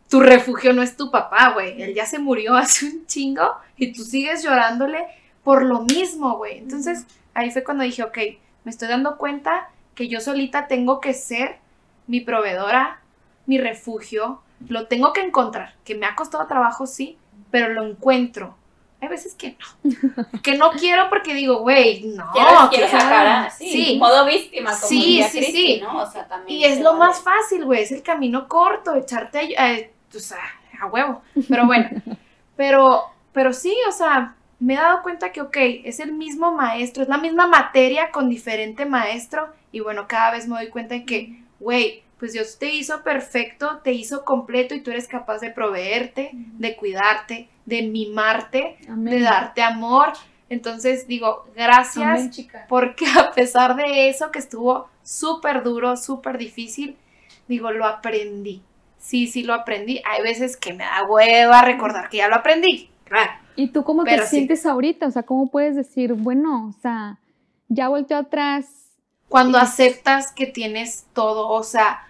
tu 0.09 0.21
refugio 0.21 0.73
no 0.73 0.81
es 0.81 0.97
tu 0.97 1.11
papá, 1.11 1.51
güey, 1.51 1.83
él 1.83 1.93
ya 1.93 2.07
se 2.07 2.19
murió 2.19 2.55
hace 2.57 2.87
un 2.87 3.05
chingo 3.05 3.57
y 3.77 3.93
tú 3.93 4.05
sigues 4.05 4.43
llorándole 4.43 5.05
por 5.45 5.67
lo 5.67 5.83
mismo, 5.83 6.39
güey. 6.39 6.57
Entonces, 6.57 7.05
ahí 7.35 7.51
fue 7.51 7.63
cuando 7.63 7.85
dije, 7.85 8.05
ok, 8.05 8.19
me 8.71 8.73
estoy 8.73 8.87
dando 8.87 9.17
cuenta 9.19 9.69
que 9.97 10.07
yo 10.07 10.21
solita 10.21 10.69
tengo 10.69 11.01
que 11.01 11.13
ser 11.13 11.57
mi 12.07 12.21
proveedora, 12.21 13.01
mi 13.47 13.59
refugio, 13.59 14.43
lo 14.69 14.87
tengo 14.87 15.13
que 15.13 15.23
encontrar, 15.23 15.75
que 15.85 15.97
me 15.97 16.07
ha 16.07 16.15
costado 16.15 16.47
trabajo, 16.47 16.87
sí, 16.87 17.19
pero 17.51 17.71
lo 17.71 17.85
encuentro. 17.85 18.55
Hay 19.01 19.09
veces 19.09 19.35
que 19.35 19.57
no, 19.83 20.23
que 20.45 20.57
no 20.57 20.71
quiero 20.71 21.09
porque 21.11 21.35
digo, 21.35 21.59
güey, 21.63 22.05
no, 22.05 22.33
sea- 22.33 22.89
sacar 22.89 23.27
a- 23.27 23.51
sí, 23.51 23.69
sí. 23.71 23.97
modo 23.99 24.25
víctima, 24.25 24.71
como 24.71 24.87
Sí, 24.87 25.01
diría 25.01 25.29
sí, 25.29 25.39
Cristi, 25.39 25.67
sí. 25.75 25.81
¿no? 25.83 26.03
O 26.03 26.07
sea, 26.09 26.29
también 26.29 26.61
Y 26.61 26.65
es 26.65 26.79
lo 26.79 26.93
vale. 26.93 26.99
más 27.07 27.21
fácil, 27.23 27.65
güey, 27.65 27.83
es 27.83 27.91
el 27.91 28.05
camino 28.05 28.47
corto, 28.47 28.95
echarte 28.95 29.57
a, 29.59 29.73
eh, 29.73 29.93
o 30.15 30.19
sea, 30.21 30.39
a 30.81 30.87
huevo. 30.87 31.23
Pero 31.49 31.67
bueno, 31.67 31.89
pero, 32.57 33.03
pero 33.33 33.53
sí, 33.53 33.75
o 33.89 33.93
sea, 33.93 34.37
me 34.61 34.75
he 34.75 34.77
dado 34.77 35.03
cuenta 35.03 35.33
que, 35.33 35.41
ok, 35.41 35.57
es 35.85 36.01
el 36.01 36.13
mismo 36.13 36.53
maestro, 36.53 37.03
es 37.03 37.09
la 37.09 37.19
misma 37.19 37.47
materia 37.47 38.11
con 38.11 38.29
diferente 38.29 38.85
maestro. 38.85 39.49
Y 39.73 39.81
bueno, 39.81 40.07
cada 40.07 40.33
vez 40.33 40.47
me 40.47 40.57
doy 40.57 40.69
cuenta 40.69 40.95
de 40.95 41.05
que, 41.07 41.43
güey, 41.59 42.03
pues 42.19 42.35
Dios 42.35 42.59
te 42.59 42.67
hizo 42.75 43.03
perfecto, 43.03 43.79
te 43.83 43.93
hizo 43.93 44.25
completo 44.27 44.75
y 44.75 44.83
tú 44.83 44.91
eres 44.91 45.09
capaz 45.09 45.39
de 45.39 45.51
proveerte, 45.51 46.31
de 46.35 46.77
cuidarte, 46.77 47.49
de 47.65 47.83
mimarte, 47.83 48.77
de 48.87 49.21
darte 49.21 49.63
amor. 49.63 50.13
Entonces 50.51 51.07
digo, 51.07 51.47
gracias 51.57 52.07
Amén, 52.07 52.31
chica. 52.31 52.67
porque 52.69 53.07
a 53.19 53.31
pesar 53.31 53.77
de 53.77 54.11
eso 54.11 54.31
que 54.31 54.39
estuvo 54.39 54.91
súper 55.03 55.63
duro, 55.63 55.97
súper 55.97 56.37
difícil, 56.37 56.99
digo, 57.49 57.71
lo 57.71 57.87
aprendí. 57.87 58.63
Sí, 58.99 59.27
sí 59.27 59.43
lo 59.43 59.55
aprendí. 59.55 60.03
Hay 60.05 60.23
veces 60.23 60.59
que 60.59 60.75
me 60.75 60.85
da 60.85 61.05
hueva 61.09 61.63
recordar 61.63 62.11
que 62.11 62.19
ya 62.19 62.29
lo 62.29 62.35
aprendí. 62.35 62.91
Claro. 63.05 63.31
¿Y 63.61 63.69
tú 63.69 63.85
cómo 63.85 64.05
Pero 64.05 64.23
te 64.23 64.29
sí. 64.29 64.37
sientes 64.37 64.65
ahorita? 64.65 65.07
O 65.07 65.11
sea, 65.11 65.23
¿cómo 65.23 65.49
puedes 65.49 65.77
decir, 65.77 66.15
bueno, 66.15 66.69
o 66.69 66.73
sea, 66.81 67.19
ya 67.69 67.89
volteó 67.89 68.17
atrás? 68.17 68.67
Cuando 69.29 69.59
aceptas 69.59 70.33
que 70.33 70.47
tienes 70.47 71.05
todo, 71.13 71.49
o 71.49 71.63
sea, 71.63 72.07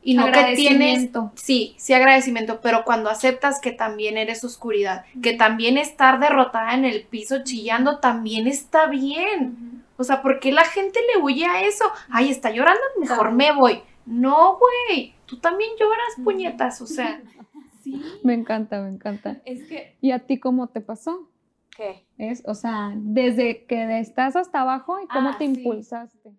y 0.00 0.14
no 0.14 0.30
que 0.30 0.54
tienes, 0.54 1.10
sí, 1.34 1.74
sí 1.76 1.92
agradecimiento, 1.92 2.60
pero 2.60 2.84
cuando 2.84 3.10
aceptas 3.10 3.60
que 3.60 3.72
también 3.72 4.16
eres 4.16 4.44
oscuridad, 4.44 5.04
que 5.20 5.32
también 5.32 5.76
estar 5.76 6.20
derrotada 6.20 6.74
en 6.74 6.84
el 6.84 7.02
piso 7.02 7.42
chillando 7.42 7.98
también 7.98 8.46
está 8.46 8.86
bien. 8.86 9.82
O 9.96 10.04
sea, 10.04 10.22
¿por 10.22 10.38
qué 10.38 10.52
la 10.52 10.64
gente 10.64 11.00
le 11.12 11.20
huye 11.20 11.46
a 11.46 11.64
eso? 11.64 11.84
Ay, 12.10 12.30
está 12.30 12.52
llorando, 12.52 12.80
mejor 13.00 13.32
me 13.32 13.50
voy. 13.50 13.82
No, 14.04 14.56
güey, 14.58 15.14
tú 15.26 15.38
también 15.38 15.70
lloras, 15.80 16.14
puñetas, 16.22 16.80
o 16.80 16.86
sea. 16.86 17.20
Sí. 17.86 18.02
Me 18.24 18.34
encanta, 18.34 18.80
me 18.82 18.88
encanta. 18.88 19.40
Es 19.44 19.62
que 19.68 19.96
¿Y 20.00 20.10
a 20.10 20.26
ti 20.26 20.40
cómo 20.40 20.68
te 20.68 20.80
pasó? 20.80 21.30
¿Qué? 21.76 22.04
Es, 22.18 22.42
o 22.46 22.54
sea, 22.54 22.92
desde 22.96 23.66
que 23.66 23.98
estás 24.00 24.34
hasta 24.36 24.62
abajo 24.62 24.98
y 25.00 25.06
cómo 25.08 25.28
Ah, 25.30 25.36
te 25.38 25.44
sí. 25.44 25.52
impulsaste. 25.60 26.32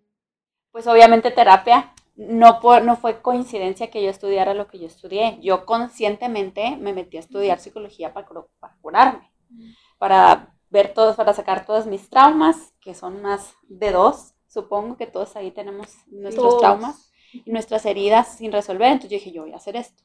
Pues 0.72 0.86
obviamente 0.86 1.30
terapia. 1.30 1.92
No, 2.16 2.58
por, 2.60 2.82
no 2.84 2.96
fue 2.96 3.22
coincidencia 3.22 3.90
que 3.90 4.02
yo 4.02 4.10
estudiara 4.10 4.52
lo 4.52 4.66
que 4.66 4.78
yo 4.80 4.86
estudié. 4.86 5.38
Yo 5.40 5.64
conscientemente 5.64 6.76
me 6.76 6.92
metí 6.92 7.16
a 7.16 7.20
estudiar 7.20 7.60
psicología 7.60 8.12
para, 8.12 8.26
curarme, 8.80 9.30
para 9.98 10.54
ver 10.70 10.92
todos, 10.94 11.16
para 11.16 11.32
sacar 11.32 11.64
todos 11.64 11.86
mis 11.86 12.10
traumas, 12.10 12.74
que 12.80 12.94
son 12.94 13.22
más 13.22 13.54
de 13.68 13.92
dos. 13.92 14.34
Supongo 14.48 14.96
que 14.96 15.06
todos 15.06 15.36
ahí 15.36 15.52
tenemos 15.52 15.88
nuestros 16.08 16.58
Todos. 16.58 16.60
traumas 16.60 17.12
y 17.32 17.52
nuestras 17.52 17.86
heridas 17.86 18.36
sin 18.36 18.50
resolver. 18.52 18.88
Entonces 18.92 19.10
yo 19.10 19.16
dije, 19.18 19.32
yo 19.32 19.42
voy 19.42 19.52
a 19.52 19.56
hacer 19.56 19.76
esto. 19.76 20.02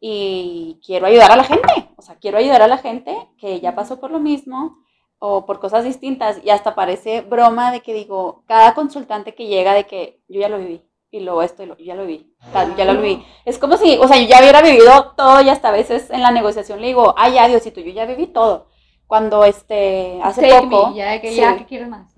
Y 0.00 0.80
quiero 0.84 1.06
ayudar 1.06 1.32
a 1.32 1.36
la 1.36 1.44
gente. 1.44 1.88
O 1.96 2.02
sea, 2.02 2.16
quiero 2.16 2.38
ayudar 2.38 2.62
a 2.62 2.68
la 2.68 2.78
gente 2.78 3.16
que 3.38 3.60
ya 3.60 3.74
pasó 3.74 3.98
por 4.00 4.10
lo 4.10 4.20
mismo 4.20 4.76
o 5.18 5.46
por 5.46 5.60
cosas 5.60 5.84
distintas. 5.84 6.40
Y 6.44 6.50
hasta 6.50 6.74
parece 6.74 7.22
broma 7.22 7.72
de 7.72 7.80
que 7.80 7.94
digo, 7.94 8.44
cada 8.46 8.74
consultante 8.74 9.34
que 9.34 9.46
llega 9.46 9.74
de 9.74 9.86
que 9.86 10.20
yo 10.28 10.40
ya 10.40 10.48
lo 10.48 10.58
viví. 10.58 10.82
Y 11.10 11.20
luego 11.20 11.42
esto, 11.42 11.62
y 11.62 11.66
lo, 11.66 11.76
ya 11.78 11.94
lo 11.94 12.04
viví, 12.04 12.34
ya 12.76 12.84
lo 12.84 13.00
viví. 13.00 13.24
Es 13.44 13.58
como 13.58 13.76
si, 13.78 13.96
o 13.96 14.06
sea, 14.08 14.18
yo 14.18 14.26
ya 14.26 14.40
hubiera 14.40 14.60
vivido 14.60 15.14
todo 15.16 15.40
y 15.40 15.48
hasta 15.48 15.68
a 15.68 15.72
veces 15.72 16.10
en 16.10 16.20
la 16.20 16.30
negociación 16.32 16.80
le 16.80 16.88
digo, 16.88 17.14
ay, 17.16 17.34
ya, 17.34 17.48
Diosito, 17.48 17.80
yo 17.80 17.92
ya 17.92 18.04
viví 18.04 18.26
todo. 18.26 18.68
cuando 19.06 19.44
este, 19.44 20.20
hace 20.22 20.42
Take 20.42 20.66
poco, 20.66 20.90
me, 20.90 20.96
ya, 20.96 21.12
de 21.12 21.20
que 21.20 21.30
sí. 21.30 21.36
ya, 21.36 21.56
¿qué 21.56 21.64
quieres 21.64 21.88
más? 21.88 22.16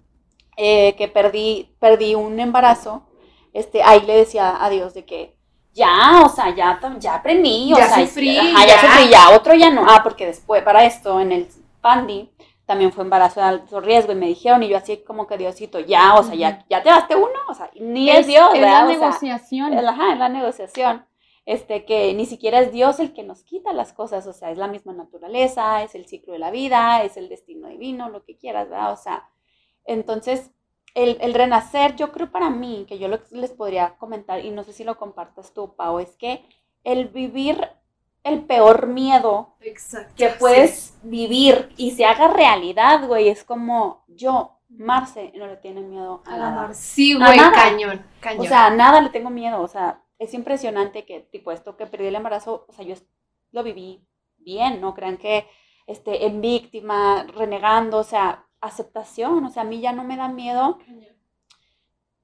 eh, 0.58 0.96
que 0.96 1.06
perdí, 1.08 1.76
perdí 1.78 2.16
un 2.16 2.38
embarazo, 2.40 3.06
este, 3.52 3.82
ahí 3.84 4.00
le 4.04 4.16
decía 4.16 4.62
a 4.62 4.68
Dios 4.68 4.92
de 4.92 5.04
que 5.06 5.38
ya, 5.78 6.22
o 6.24 6.28
sea, 6.28 6.54
ya, 6.54 6.78
ya 6.98 7.14
aprendí, 7.14 7.72
o 7.72 7.76
Ya 7.76 7.88
sea, 7.88 8.06
sufrí, 8.06 8.36
ajá, 8.38 8.66
ya. 8.66 8.74
ya. 8.74 8.80
sufrí, 8.80 9.08
ya, 9.10 9.30
otro 9.36 9.54
ya 9.54 9.70
no, 9.70 9.84
ah, 9.88 10.00
porque 10.02 10.26
después, 10.26 10.62
para 10.62 10.84
esto, 10.84 11.20
en 11.20 11.32
el 11.32 11.48
Pandi, 11.80 12.30
también 12.66 12.92
fue 12.92 13.04
embarazo 13.04 13.40
de 13.40 13.46
alto 13.46 13.80
riesgo, 13.80 14.12
y 14.12 14.16
me 14.16 14.26
dijeron, 14.26 14.62
y 14.62 14.68
yo 14.68 14.76
así 14.76 14.98
como 14.98 15.26
que 15.26 15.38
Diosito, 15.38 15.80
ya, 15.80 16.14
o 16.16 16.22
sea, 16.22 16.34
ya, 16.34 16.64
ya 16.68 16.82
te 16.82 16.90
daste 16.90 17.16
uno, 17.16 17.38
o 17.48 17.54
sea, 17.54 17.70
ni 17.80 18.10
es, 18.10 18.26
Dios, 18.26 18.50
es 18.54 18.60
¿verdad? 18.60 18.80
la 18.80 18.84
O 18.84 18.88
sea, 18.88 18.98
negociación. 19.08 19.72
es 19.74 19.84
ajá, 19.86 20.12
es 20.12 20.18
la 20.18 20.28
negociación. 20.28 21.06
Este, 21.46 21.86
que 21.86 22.12
ni 22.12 22.26
siquiera 22.26 22.60
es 22.60 22.72
Dios 22.72 23.00
el 23.00 23.14
que 23.14 23.22
nos 23.22 23.42
quita 23.42 23.72
las 23.72 23.94
cosas, 23.94 24.26
o 24.26 24.34
sea, 24.34 24.50
es 24.50 24.58
la 24.58 24.66
misma 24.68 24.92
naturaleza, 24.92 25.82
es 25.82 25.94
el 25.94 26.06
ciclo 26.06 26.34
de 26.34 26.38
la 26.40 26.50
vida, 26.50 27.02
es 27.04 27.16
el 27.16 27.30
destino 27.30 27.68
divino, 27.68 28.10
lo 28.10 28.22
que 28.22 28.36
quieras, 28.36 28.68
¿verdad? 28.68 28.92
O 28.92 28.96
sea, 28.96 29.26
entonces, 29.86 30.50
el, 31.03 31.16
el 31.20 31.34
renacer, 31.34 31.94
yo 31.96 32.12
creo 32.12 32.30
para 32.30 32.51
mí, 32.51 32.84
que 32.88 32.99
yo 32.99 33.09
lo- 33.09 33.20
les 33.30 33.51
podría 33.53 33.96
comentar, 33.99 34.44
y 34.44 34.51
no 34.51 34.64
sé 34.64 34.72
si 34.72 34.84
lo 34.84 34.96
compartas 34.99 35.53
tú, 35.55 35.74
Pau, 35.76 35.99
es 36.01 36.16
que 36.16 36.42
el 36.84 37.09
vivir 37.09 37.68
el 38.24 38.44
peor 38.44 38.86
miedo 38.88 39.55
Exacto. 39.61 40.12
que 40.16 40.28
puedes 40.28 40.99
vivir 41.03 41.70
y 41.76 41.92
se 41.92 42.05
haga 42.05 42.28
realidad, 42.28 43.07
güey, 43.07 43.28
es 43.28 43.44
como 43.44 44.05
yo, 44.09 44.55
Marce, 44.68 45.32
no 45.36 45.46
le 45.46 45.57
tiene 45.57 45.80
miedo 45.80 46.22
a 46.26 46.34
A 46.34 46.36
la 46.36 46.51
nada. 46.51 46.62
mar. 46.66 46.74
Sí, 46.74 47.14
güey, 47.14 47.38
cañón, 47.38 48.05
cañón. 48.20 48.44
O 48.44 48.49
sea, 48.49 48.66
a 48.66 48.70
nada 48.70 49.01
le 49.01 49.09
tengo 49.09 49.30
miedo. 49.30 49.62
O 49.62 49.68
sea, 49.68 50.03
es 50.18 50.34
impresionante 50.34 51.07
que, 51.07 51.20
tipo, 51.20 51.53
esto 51.53 51.76
que 51.78 51.86
perdí 51.86 52.07
el 52.09 52.16
embarazo, 52.16 52.66
o 52.68 52.72
sea, 52.74 52.84
yo 52.84 52.94
lo 53.53 53.62
viví 53.62 54.05
bien, 54.36 54.80
no 54.82 54.92
crean 54.94 55.16
que 55.16 55.46
este, 55.86 56.26
en 56.26 56.42
víctima, 56.42 57.24
renegando, 57.34 57.96
o 57.99 58.05
sea, 58.05 58.44
aceptación. 58.61 59.44
O 59.44 59.50
sea, 59.50 59.62
a 59.62 59.66
mí 59.66 59.80
ya 59.80 59.92
no 59.92 60.04
me 60.04 60.16
da 60.16 60.28
miedo 60.28 60.78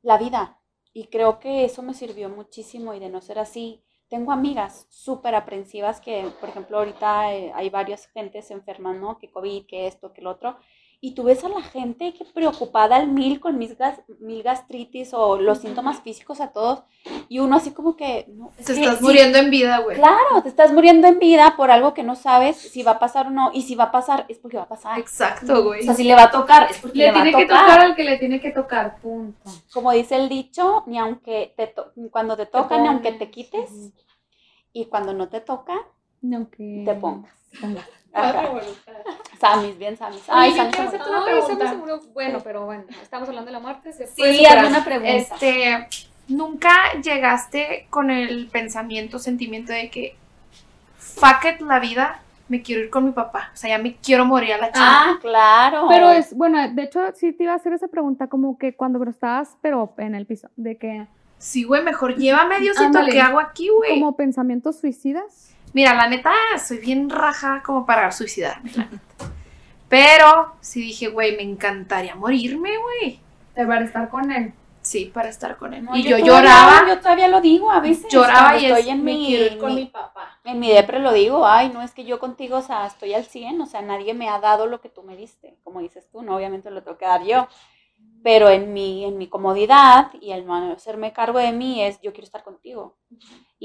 la 0.02 0.18
vida. 0.18 0.60
Y 0.92 1.08
creo 1.08 1.40
que 1.40 1.64
eso 1.64 1.82
me 1.82 1.94
sirvió 1.94 2.28
muchísimo 2.28 2.94
y 2.94 3.00
de 3.00 3.08
no 3.08 3.20
ser 3.20 3.38
así. 3.38 3.82
Tengo 4.08 4.32
amigas 4.32 4.86
súper 4.90 5.34
aprensivas 5.34 6.00
que, 6.00 6.30
por 6.40 6.48
ejemplo, 6.48 6.78
ahorita 6.78 7.34
eh, 7.34 7.52
hay 7.54 7.70
varias 7.70 8.06
gentes 8.06 8.50
enfermas, 8.50 8.96
¿no? 8.96 9.18
Que 9.18 9.30
COVID, 9.30 9.66
que 9.66 9.86
esto, 9.86 10.12
que 10.12 10.22
lo 10.22 10.30
otro. 10.30 10.56
Y 11.06 11.10
tú 11.14 11.24
ves 11.24 11.44
a 11.44 11.50
la 11.50 11.60
gente 11.60 12.14
que 12.14 12.24
preocupada 12.24 12.96
al 12.96 13.08
mil 13.08 13.38
con 13.38 13.58
mis 13.58 13.76
gas- 13.76 14.00
mil 14.20 14.42
gastritis 14.42 15.12
o 15.12 15.36
los 15.36 15.58
síntomas 15.58 16.00
físicos 16.00 16.40
a 16.40 16.48
todos. 16.52 16.82
Y 17.28 17.40
uno 17.40 17.56
así 17.56 17.72
como 17.72 17.94
que... 17.94 18.24
No, 18.28 18.52
es 18.58 18.64
Te 18.64 18.72
que 18.72 18.80
estás 18.80 18.98
sí, 19.00 19.04
muriendo 19.04 19.36
en 19.36 19.50
vida, 19.50 19.80
güey. 19.80 19.98
Claro, 19.98 20.42
te 20.42 20.48
estás 20.48 20.72
muriendo 20.72 21.06
en 21.06 21.18
vida 21.18 21.56
por 21.58 21.70
algo 21.70 21.92
que 21.92 22.02
no 22.02 22.14
sabes 22.16 22.56
si 22.56 22.82
va 22.82 22.92
a 22.92 22.98
pasar 22.98 23.26
o 23.26 23.30
no. 23.30 23.50
Y 23.52 23.60
si 23.62 23.74
va 23.74 23.84
a 23.84 23.92
pasar, 23.92 24.24
es 24.28 24.38
porque 24.38 24.56
va 24.56 24.62
a 24.62 24.68
pasar. 24.68 24.98
Exacto, 24.98 25.62
güey. 25.62 25.82
O 25.82 25.84
sea, 25.84 25.92
si 25.94 26.04
le 26.04 26.14
va 26.14 26.22
a 26.22 26.30
tocar, 26.30 26.70
es 26.70 26.78
porque 26.78 26.96
le, 26.96 27.04
Le 27.08 27.12
va 27.12 27.18
a 27.18 27.22
tiene 27.22 27.36
que 27.38 27.44
tocar 27.44 27.60
tocar 27.66 27.80
al 27.80 27.94
que 27.96 28.04
le 28.04 28.16
tiene 28.16 28.40
que 28.40 28.50
tocar, 28.52 28.96
punto. 29.02 29.50
como 29.74 29.92
dice 29.92 30.16
el 30.16 30.30
dicho, 30.30 30.84
ni 30.86 30.98
aunque 30.98 31.52
te 31.54 31.66
to- 31.66 31.92
cuando 32.10 32.34
te 32.34 32.46
toca, 32.46 32.78
ni 32.78 32.88
aunque 32.88 33.12
te 33.12 33.30
quites, 33.30 33.70
ujú. 33.70 33.92
y 34.72 34.86
cuando 34.86 35.12
no 35.12 35.28
te 35.28 35.42
toca, 35.42 35.74
No, 36.22 36.48
que... 36.48 36.82
te 36.86 36.94
pongas. 36.94 37.34
pongas. 37.60 37.84
Ajá. 38.16 38.48
Samis, 39.44 39.78
bien 39.78 39.96
Samis. 39.96 40.22
Ay, 40.28 40.52
Samis. 40.52 40.74
una 40.78 41.18
Ay, 41.18 41.24
pregunta. 41.24 41.68
seguro- 41.70 42.00
Bueno, 42.12 42.38
pero 42.42 42.64
bueno, 42.66 42.84
estamos 43.02 43.28
hablando 43.28 43.46
de 43.46 43.52
la 43.52 43.60
muerte. 43.60 43.92
Se 43.92 44.06
Sí, 44.06 44.14
puede 44.18 44.46
alguna 44.46 44.84
pregunta. 44.84 45.10
Este, 45.16 45.88
¿nunca 46.28 46.70
llegaste 47.02 47.86
con 47.90 48.10
el 48.10 48.48
pensamiento, 48.48 49.18
sentimiento 49.18 49.72
de 49.72 49.90
que 49.90 50.16
fuck 50.98 51.44
it 51.54 51.60
la 51.60 51.78
vida, 51.78 52.20
me 52.48 52.62
quiero 52.62 52.82
ir 52.82 52.90
con 52.90 53.04
mi 53.04 53.12
papá? 53.12 53.50
O 53.52 53.56
sea, 53.56 53.70
ya 53.76 53.82
me 53.82 53.96
quiero 53.96 54.24
morir 54.24 54.54
a 54.54 54.58
la 54.58 54.66
chica. 54.68 54.80
Ah, 54.80 55.18
claro. 55.20 55.86
Pero 55.88 56.10
es, 56.10 56.34
bueno, 56.36 56.66
de 56.68 56.82
hecho 56.82 57.00
sí 57.14 57.32
te 57.32 57.44
iba 57.44 57.52
a 57.52 57.56
hacer 57.56 57.72
esa 57.72 57.88
pregunta 57.88 58.26
como 58.28 58.58
que 58.58 58.74
cuando 58.74 58.98
pero 58.98 59.10
estabas, 59.10 59.56
pero 59.60 59.92
en 59.98 60.14
el 60.14 60.26
piso, 60.26 60.48
de 60.56 60.76
que 60.76 61.06
Sí, 61.38 61.64
güey, 61.64 61.82
mejor 61.82 62.16
llévame, 62.16 62.58
Diosito. 62.60 63.00
¿qué 63.10 63.20
hago 63.20 63.38
aquí, 63.38 63.68
güey? 63.68 63.90
como 64.00 64.16
pensamientos 64.16 64.78
suicidas. 64.80 65.53
Mira, 65.74 65.92
la 65.94 66.08
neta, 66.08 66.32
soy 66.66 66.78
bien 66.78 67.10
raja 67.10 67.62
como 67.62 67.84
para 67.84 68.10
suicidarme, 68.12 68.70
la 68.74 68.84
neta. 68.84 69.02
Pero 69.88 70.54
sí 70.60 70.80
dije, 70.80 71.08
güey, 71.08 71.36
me 71.36 71.42
encantaría 71.42 72.14
morirme, 72.14 72.70
güey. 72.78 73.20
Para 73.54 73.84
estar 73.84 74.08
con 74.08 74.32
él. 74.32 74.52
Sí, 74.82 75.06
para 75.06 75.28
estar 75.28 75.56
con 75.56 75.72
él. 75.72 75.84
No, 75.84 75.96
y 75.96 76.02
yo, 76.02 76.18
lloraba, 76.18 76.86
Yo 76.88 76.98
todavía 77.00 77.28
lo 77.28 77.40
digo 77.40 77.70
a 77.70 77.80
veces. 77.80 78.06
lloraba 78.10 78.56
y 78.58 78.66
estoy 78.66 78.82
es, 78.82 78.88
en 78.88 79.04
me 79.04 79.12
mi, 79.14 79.26
quiero 79.26 79.44
ir 79.54 79.58
con 79.58 79.74
mi- 79.74 79.82
mi 79.82 79.86
papá. 79.86 80.38
En 80.44 80.58
mi 80.60 80.68
depre 80.70 80.98
lo 80.98 81.12
digo, 81.12 81.46
ay, 81.46 81.70
no, 81.70 81.80
es 81.82 81.92
que 81.92 82.04
yo 82.04 82.18
contigo, 82.18 82.58
o 82.58 82.62
sea, 82.62 82.86
estoy 82.86 83.14
al 83.14 83.24
100, 83.24 83.60
o 83.60 83.66
sea, 83.66 83.80
nadie 83.82 84.12
me 84.14 84.28
ha 84.28 84.38
dado 84.40 84.66
lo 84.66 84.80
que 84.80 84.88
tú 84.90 85.02
me 85.02 85.16
diste, 85.16 85.56
como 85.64 85.80
dices 85.80 86.06
tú, 86.10 86.22
no, 86.22 86.36
obviamente 86.36 86.70
lo 86.70 86.82
tengo 86.82 86.98
que 86.98 87.06
dar 87.06 87.24
yo, 87.24 87.48
pero 88.22 88.50
en 88.50 88.72
mi, 88.74 89.04
en 89.04 89.16
mi 89.16 89.28
comodidad 89.28 90.10
y 90.20 90.32
el 90.32 90.46
no 90.46 90.54
hacerme 90.72 91.12
cargo 91.14 91.38
de 91.38 91.52
mí 91.52 91.82
es, 91.82 92.00
yo 92.02 92.12
quiero 92.12 92.24
estar 92.24 92.42
contigo, 92.42 92.96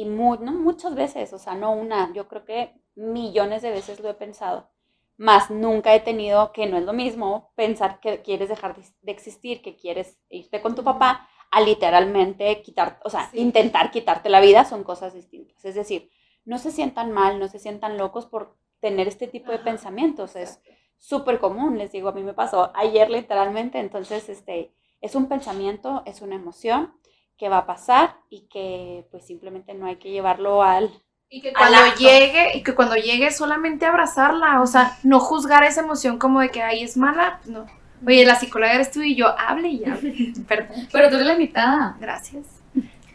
y 0.02 0.06
no 0.06 0.52
muchas 0.54 0.96
veces, 0.96 1.34
o 1.34 1.40
sea, 1.40 1.56
no 1.56 1.72
una, 1.72 2.12
yo 2.14 2.28
creo 2.28 2.46
que 2.46 2.74
millones 2.96 3.62
de 3.62 3.72
veces 3.72 4.00
lo 4.00 4.10
he 4.10 4.14
pensado, 4.14 4.70
más 5.18 5.50
nunca 5.50 5.94
he 5.94 6.00
tenido, 6.00 6.52
que 6.54 6.68
no 6.68 6.78
es 6.78 6.84
lo 6.86 6.94
mismo, 6.94 7.52
pensar 7.56 8.00
que 8.00 8.22
quieres 8.22 8.50
dejar 8.50 8.76
de, 8.76 8.84
de 9.02 9.12
existir, 9.12 9.62
que 9.62 9.76
quieres 9.76 10.18
irte 10.30 10.62
con 10.62 10.76
tu 10.76 10.84
papá, 10.84 11.28
a 11.52 11.62
literalmente 11.62 12.62
quitar, 12.62 13.00
o 13.04 13.10
sea, 13.10 13.30
Sí. 13.32 13.40
intentar 13.40 13.92
quitarte 13.92 14.30
la 14.30 14.40
vida, 14.40 14.66
son 14.66 14.84
cosas 14.84 15.14
distintas, 15.14 15.64
es 15.66 15.76
decir, 15.76 16.10
no 16.46 16.58
se 16.58 16.72
sientan 16.72 17.12
mal, 17.12 17.40
no 17.40 17.48
se 17.48 17.60
sientan 17.60 17.98
locos 17.98 18.26
por 18.26 18.56
tener 18.80 19.08
este 19.08 19.28
tipo 19.28 19.52
de 19.52 19.56
Ajá, 19.56 19.66
pensamientos. 19.66 20.36
Es 20.36 20.62
súper 20.98 21.40
común, 21.40 21.78
les 21.78 21.92
digo, 21.92 22.10
a 22.10 22.14
mí 22.14 22.24
me 22.24 22.34
pasó 22.34 22.72
ayer 22.76 23.10
literalmente, 23.10 23.80
entonces 23.80 24.30
este, 24.30 24.74
es 25.02 25.16
un 25.16 25.28
pensamiento, 25.28 26.04
es 26.06 26.22
una 26.22 26.36
emoción 26.36 26.94
que 27.40 27.50
va 27.50 27.60
a 27.60 27.66
pasar 27.66 28.18
y 28.30 28.42
que 28.50 29.08
pues 29.10 29.26
simplemente 29.26 29.74
no 29.74 29.88
hay 29.88 29.96
que 29.96 30.12
llevarlo 30.12 30.62
al... 30.62 30.92
Y 31.30 31.42
que 31.42 31.54
cuando 31.54 31.78
llegue, 31.98 32.58
y 32.58 32.64
que 32.64 32.76
cuando 32.76 32.96
llegue 32.96 33.32
solamente 33.32 33.86
abrazarla, 33.86 34.62
o 34.62 34.68
sea, 34.68 34.98
no 35.04 35.20
juzgar 35.20 35.64
esa 35.64 35.82
emoción 35.82 36.18
como 36.20 36.42
de 36.42 36.50
que 36.50 36.62
ahí 36.62 36.84
es 36.84 36.98
mala, 36.98 37.38
pues 37.38 37.50
no. 37.50 37.66
Oye, 38.06 38.26
la 38.26 38.36
psicóloga 38.36 38.74
eres 38.74 38.92
tú 38.92 39.02
y 39.02 39.16
yo, 39.16 39.28
hable 39.38 39.70
y 39.70 39.86
hable. 39.86 40.34
Perdón. 40.48 40.88
Pero 40.92 41.10
tú 41.10 41.16
eres 41.16 41.28
la 41.28 41.34
invitada. 41.34 41.98
Gracias. 42.00 42.46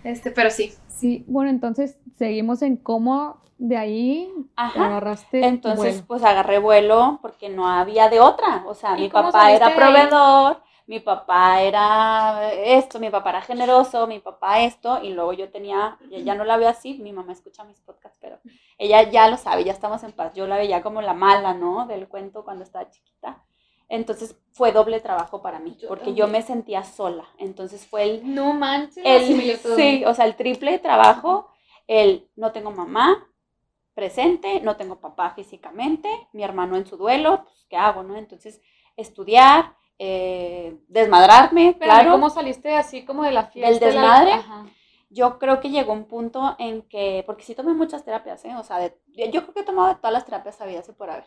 Este, 0.05 0.31
pero 0.31 0.51
sí. 0.51 0.73
Sí, 0.89 1.25
bueno, 1.27 1.51
entonces 1.51 1.99
seguimos 2.17 2.63
en 2.63 2.77
cómo 2.77 3.43
de 3.59 3.77
ahí 3.77 4.33
te 4.37 4.51
Ajá. 4.57 4.87
agarraste. 4.87 5.45
Entonces 5.45 5.95
vuelo. 5.95 6.07
pues 6.07 6.23
agarré 6.23 6.59
vuelo 6.59 7.19
porque 7.21 7.49
no 7.49 7.69
había 7.69 8.09
de 8.09 8.21
otra. 8.21 8.63
O 8.67 8.75
sea, 8.75 8.97
¿Y 8.97 9.03
mi 9.03 9.09
papá 9.09 9.53
era 9.53 9.67
ahí? 9.67 10.57
Mi 10.87 11.01
papá 11.01 11.63
era 11.63 12.53
esto, 12.53 13.01
mi 13.01 13.11
papá 13.11 13.31
era 13.31 13.43
generoso, 13.43 14.07
mi 14.07 14.19
papá 14.19 14.61
esto, 14.61 15.03
y 15.03 15.13
luego 15.15 15.33
yo 15.33 15.51
tenía, 15.51 15.99
ya, 16.11 16.19
ya 16.19 16.35
no 16.35 16.45
la 16.45 16.57
veo 16.57 16.69
así, 16.69 16.95
mi 16.95 17.13
mamá 17.13 17.33
escucha 17.33 17.65
mis 17.65 17.81
podcasts, 17.81 18.19
pero 18.21 18.39
ella 18.79 19.11
ya 19.11 19.29
lo 19.29 19.37
sabe, 19.37 19.65
ya 19.65 19.73
estamos 19.73 20.03
en 20.03 20.13
paz. 20.13 20.35
Yo 20.35 20.47
la 20.47 20.57
veía 20.57 20.83
como 20.83 21.01
la 21.01 21.15
mala, 21.15 21.55
¿no? 21.55 21.87
Del 21.87 22.09
cuento 22.09 22.45
cuando 22.45 22.65
estaba 22.65 22.91
chiquita. 22.91 23.43
Entonces 23.89 24.37
fue 24.53 24.73
doble 24.73 25.01
trabajo 25.01 25.43
para 25.43 25.59
mí, 25.59 25.77
Yo 25.79 25.89
porque 25.89 26.15
yo 26.15 26.27
me 26.27 26.43
sentía 26.43 26.85
sola. 26.85 27.25
Entonces 27.39 27.87
fue 27.87 28.05
el, 28.05 28.35
No 28.35 28.53
manches. 28.53 29.05
el 29.05 29.57
sí, 29.57 30.05
o 30.05 30.15
sea, 30.15 30.25
el 30.25 30.37
triple 30.37 30.79
trabajo, 30.79 31.49
el 31.87 32.29
no 32.37 32.53
tengo 32.53 32.71
mamá 32.71 33.29
presente, 33.95 34.61
no 34.61 34.77
tengo 34.77 35.01
papá 35.01 35.31
físicamente, 35.31 36.09
mi 36.33 36.43
hermano 36.43 36.77
en 36.77 36.87
su 36.87 36.97
duelo, 36.97 37.45
pues, 37.45 37.67
¿qué 37.69 37.77
hago, 37.77 38.03
no? 38.03 38.17
Entonces, 38.17 38.61
estudiar, 38.97 39.77
eh, 39.99 40.79
desmadrarme, 40.89 41.77
Pero 41.79 41.93
claro. 41.93 42.13
¿cómo 42.13 42.31
saliste 42.31 42.75
así 42.77 43.05
como 43.05 43.23
de 43.25 43.33
la 43.33 43.47
fiesta? 43.47 43.87
¿Del 43.87 43.95
la- 43.95 44.01
desmadre? 44.03 44.33
Ajá. 44.33 44.67
Yo 45.11 45.39
creo 45.39 45.61
que 45.61 45.71
llegó 45.71 45.93
un 45.93 46.07
punto 46.07 46.57
en 46.59 46.83
que, 46.83 47.23
porque 47.27 47.45
sí 47.45 47.55
tomé 47.55 47.73
muchas 47.73 48.05
terapias, 48.05 48.45
¿eh? 48.45 48.55
O 48.57 48.65
sea, 48.65 48.79
de- 48.79 48.99
yo 49.31 49.43
creo 49.43 49.55
que 49.55 49.61
he 49.61 49.65
tomado 49.65 49.89
de 49.89 49.95
todas 49.97 50.13
las 50.13 50.25
terapias 50.25 50.61
habidas 50.61 50.89
y 50.89 50.93
por 50.93 51.11
haber. 51.11 51.27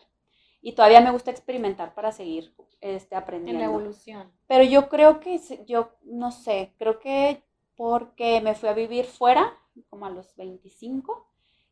Y 0.60 0.72
todavía 0.72 1.00
me 1.00 1.12
gusta 1.12 1.30
experimentar 1.30 1.94
para 1.94 2.12
seguir 2.12 2.54
este, 2.80 3.14
En 3.14 3.22
aprendiendo. 3.22 3.60
la 3.60 3.66
evolución. 3.66 4.32
Pero 4.46 4.64
yo 4.64 4.88
creo 4.88 5.20
que, 5.20 5.40
yo 5.66 5.90
no 6.02 6.30
sé, 6.32 6.74
creo 6.78 6.98
que 6.98 7.42
porque 7.76 8.40
me 8.40 8.54
fui 8.54 8.68
a 8.68 8.72
vivir 8.74 9.04
fuera, 9.06 9.56
como 9.88 10.06
a 10.06 10.10
los 10.10 10.34
25, 10.36 11.26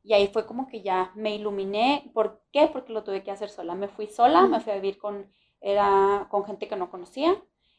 y 0.05 0.13
ahí 0.15 0.29
fue 0.29 0.47
como 0.47 0.69
que 0.69 0.83
ya 0.83 1.11
me 1.17 1.35
iluminé. 1.35 2.11
¿Por 2.15 2.43
qué? 2.53 2.69
Porque 2.69 2.93
lo 2.93 3.03
tuve 3.03 3.25
que 3.25 3.33
hacer 3.33 3.51
sola. 3.51 3.75
Me 3.75 3.89
fui 3.89 4.07
sola, 4.07 4.47
me 4.47 4.61
fui 4.61 4.73
a 4.73 4.77
vivir 4.77 4.99
con, 4.99 5.31
era, 5.61 6.27
con 6.31 6.45
gente 6.45 6.69
que 6.69 6.77
no 6.77 6.91
conocía 6.91 7.37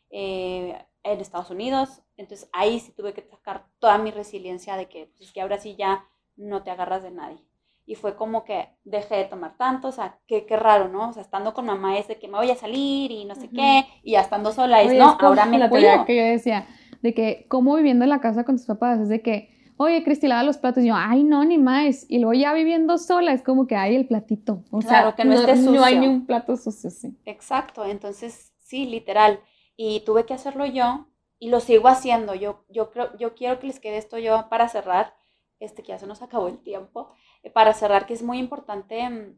eh, 0.10 0.78
en 1.04 1.20
Estados 1.20 1.50
Unidos. 1.50 2.02
Entonces 2.18 2.50
ahí 2.54 2.80
sí 2.80 2.92
tuve 2.92 3.14
que 3.14 3.22
sacar 3.22 3.66
toda 3.80 3.98
mi 3.98 4.12
resiliencia 4.12 4.76
de 4.76 4.88
que, 4.88 5.08
pues 5.08 5.22
es 5.22 5.32
que 5.32 5.42
ahora 5.42 5.60
sí 5.60 5.76
ya 5.76 6.06
no 6.36 6.64
te 6.64 6.72
agarras 6.72 7.04
de 7.04 7.12
nadie. 7.12 7.44
Y 7.86 7.96
fue 7.96 8.18
como 8.18 8.44
que 8.44 8.68
dejé 8.84 9.16
de 9.16 9.26
tomar 9.26 9.56
tanto, 9.58 9.88
o 9.88 9.92
sea, 9.94 10.20
qué, 10.28 10.46
qué 10.46 10.58
raro, 10.58 10.90
¿no? 10.90 11.10
O 11.10 11.14
sea, 11.14 11.22
estando 11.22 11.54
con 11.54 11.66
mamá 11.66 11.98
es 11.98 12.10
de 12.10 12.18
que 12.18 12.28
me 12.28 12.38
voy 12.38 12.52
a 12.52 12.56
salir 12.56 13.12
y 13.12 13.24
no 13.24 13.34
sé 13.34 13.50
qué, 13.50 13.86
y 14.04 14.12
ya 14.12 14.22
estando 14.22 14.52
sola 14.52 14.82
es, 14.82 14.90
Oye, 14.90 15.00
no, 15.00 15.12
es 15.12 15.16
como 15.16 15.30
ahora 15.30 15.46
me 15.46 15.58
la 15.58 15.70
cuido. 15.70 16.04
que 16.04 16.18
yo 16.18 16.24
decía, 16.24 16.68
de 17.02 17.14
que 17.14 17.46
cómo 17.48 17.76
viviendo 17.76 18.04
en 18.04 18.10
la 18.10 18.20
casa 18.20 18.44
con 18.44 18.58
tus 18.58 18.66
papás, 18.66 19.00
es 19.00 19.08
de 19.08 19.22
que, 19.22 19.57
oye, 19.78 20.04
Cristi, 20.04 20.28
lava 20.28 20.44
los 20.44 20.58
platos. 20.58 20.84
Y 20.84 20.88
yo, 20.88 20.96
ay, 20.96 21.24
no, 21.24 21.44
ni 21.46 21.58
más. 21.58 22.06
Y 22.10 22.20
luego 22.20 22.34
ya 22.34 22.54
viviendo 22.54 22.98
sola, 22.98 23.32
es 23.34 23.42
como 23.44 23.68
que 23.68 23.76
hay 23.76 23.96
el 23.96 24.08
platito. 24.08 24.64
O 24.72 24.80
Claro, 24.80 25.08
sea, 25.10 25.16
que 25.16 25.26
no 25.26 25.34
esté 25.34 25.56
No 25.56 25.84
hay 25.84 25.96
sucio. 25.96 26.00
ni 26.02 26.08
un 26.08 26.26
plato 26.26 26.56
sucio, 26.58 26.90
sí. 26.90 27.16
Exacto, 27.26 27.86
entonces 27.86 28.54
sí, 28.60 28.86
literal. 28.86 29.40
Y 29.76 30.02
tuve 30.02 30.26
que 30.26 30.34
hacerlo 30.34 30.66
yo 30.66 31.08
y 31.40 31.50
lo 31.50 31.60
sigo 31.60 31.88
haciendo. 31.88 32.34
Yo, 32.36 32.64
yo 32.70 32.92
creo, 32.92 33.16
yo 33.18 33.36
quiero 33.36 33.60
que 33.60 33.68
les 33.68 33.80
quede 33.80 33.98
esto 33.98 34.18
yo 34.18 34.48
para 34.50 34.68
cerrar, 34.70 35.14
este 35.60 35.84
que 35.84 35.90
ya 35.90 36.00
se 36.00 36.08
nos 36.08 36.22
acabó 36.22 36.48
el 36.48 36.58
tiempo, 36.60 37.12
eh, 37.44 37.50
para 37.50 37.74
cerrar 37.74 38.06
que 38.06 38.14
es 38.14 38.24
muy 38.24 38.38
importante 38.40 39.10
mm, 39.10 39.38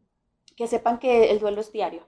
que 0.56 0.66
sepan 0.66 0.98
que 0.98 1.30
el 1.30 1.38
duelo 1.40 1.60
es 1.60 1.72
diario. 1.72 2.06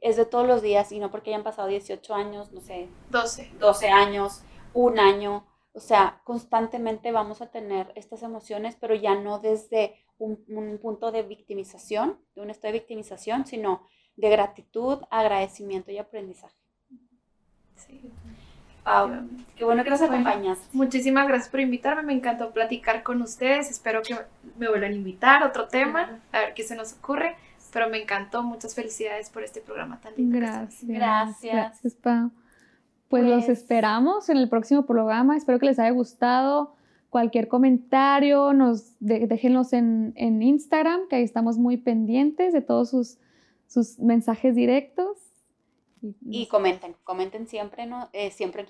Es 0.00 0.16
de 0.16 0.26
todos 0.26 0.46
los 0.46 0.62
días 0.62 0.92
y 0.92 1.00
no 1.00 1.10
porque 1.10 1.30
hayan 1.30 1.42
pasado 1.42 1.68
18 1.68 2.14
años, 2.14 2.52
no 2.52 2.60
sé, 2.60 2.88
12. 3.10 3.50
12 3.58 3.88
años, 3.88 4.42
un 4.72 4.98
año. 4.98 5.44
O 5.72 5.80
sea, 5.80 6.20
constantemente 6.24 7.12
vamos 7.12 7.40
a 7.42 7.50
tener 7.50 7.92
estas 7.94 8.22
emociones, 8.22 8.76
pero 8.80 8.94
ya 8.94 9.14
no 9.14 9.38
desde 9.38 9.94
un, 10.18 10.42
un 10.48 10.78
punto 10.78 11.12
de 11.12 11.22
victimización, 11.22 12.18
de 12.34 12.42
un 12.42 12.50
estado 12.50 12.72
de 12.72 12.80
victimización, 12.80 13.46
sino 13.46 13.86
de 14.16 14.30
gratitud, 14.30 14.98
agradecimiento 15.10 15.92
y 15.92 15.98
aprendizaje. 15.98 16.56
Sí. 17.76 18.10
Pau, 18.82 19.10
qué 19.56 19.64
bueno 19.64 19.84
que 19.84 19.90
nos 19.90 20.00
Bueno. 20.00 20.14
acompañas. 20.14 20.58
Muchísimas 20.72 21.28
gracias 21.28 21.50
por 21.50 21.60
invitarme, 21.60 22.02
me 22.02 22.12
encantó 22.14 22.52
platicar 22.52 23.02
con 23.02 23.20
ustedes, 23.22 23.70
espero 23.70 24.02
que 24.02 24.16
me 24.56 24.68
vuelvan 24.68 24.92
a 24.92 24.94
invitar 24.94 25.42
a 25.42 25.46
otro 25.46 25.68
tema, 25.68 26.20
a 26.32 26.38
ver 26.40 26.54
qué 26.54 26.64
se 26.64 26.74
nos 26.74 26.94
ocurre, 26.94 27.36
pero 27.72 27.88
me 27.90 28.00
encantó, 28.02 28.42
muchas 28.42 28.74
felicidades 28.74 29.30
por 29.30 29.44
este 29.44 29.60
programa 29.60 30.00
tan 30.00 30.14
lindo. 30.16 30.38
Gracias. 30.38 30.84
Gracias. 30.84 31.54
Gracias, 31.54 31.94
Pau. 31.94 32.32
Pues, 33.08 33.24
los 33.24 33.46
Pues- 33.46 33.58
esperamos 33.58 34.28
en 34.28 34.36
el 34.36 34.48
próximo 34.48 34.84
programa. 34.86 35.36
Espero 35.36 35.58
que 35.58 35.66
les 35.66 35.78
haya 35.78 35.90
gustado. 35.90 36.74
Cualquier 37.10 37.48
comentario, 37.48 38.52
nos 38.52 38.98
de- 39.00 39.26
déjenlos 39.26 39.72
en, 39.72 40.12
en 40.16 40.42
Instagram, 40.42 41.08
que 41.08 41.16
ahí 41.16 41.22
estamos 41.22 41.56
muy 41.56 41.78
pendientes 41.78 42.52
de 42.52 42.60
todos 42.60 42.90
sus, 42.90 43.18
sus 43.66 43.98
mensajes 43.98 44.54
directos. 44.54 45.16
Y 46.28 46.46
comenten, 46.46 46.94
comenten 47.04 47.48
siempre, 47.48 47.86
¿no? 47.86 48.08
Eh, 48.12 48.30
siempre, 48.30 48.66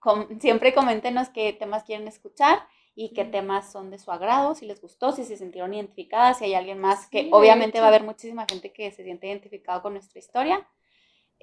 com- 0.00 0.26
siempre 0.40 0.72
coméntenos 0.74 1.28
qué 1.28 1.52
temas 1.52 1.84
quieren 1.84 2.08
escuchar 2.08 2.58
y 2.94 3.10
qué 3.12 3.24
temas 3.24 3.70
son 3.70 3.90
de 3.90 3.98
su 3.98 4.10
agrado, 4.10 4.54
si 4.54 4.66
les 4.66 4.80
gustó, 4.80 5.12
si 5.12 5.24
se 5.24 5.36
sintieron 5.36 5.74
identificadas, 5.74 6.38
si 6.38 6.44
hay 6.46 6.54
alguien 6.54 6.78
más, 6.80 7.06
que 7.08 7.22
Sí, 7.24 7.28
obviamente 7.32 7.78
va 7.78 7.86
a 7.86 7.88
haber 7.88 8.02
muchísima 8.04 8.46
gente 8.50 8.72
que 8.72 8.90
se 8.90 9.04
siente 9.04 9.28
identificado 9.28 9.80
con 9.82 9.92
nuestra 9.92 10.18
historia 10.18 10.66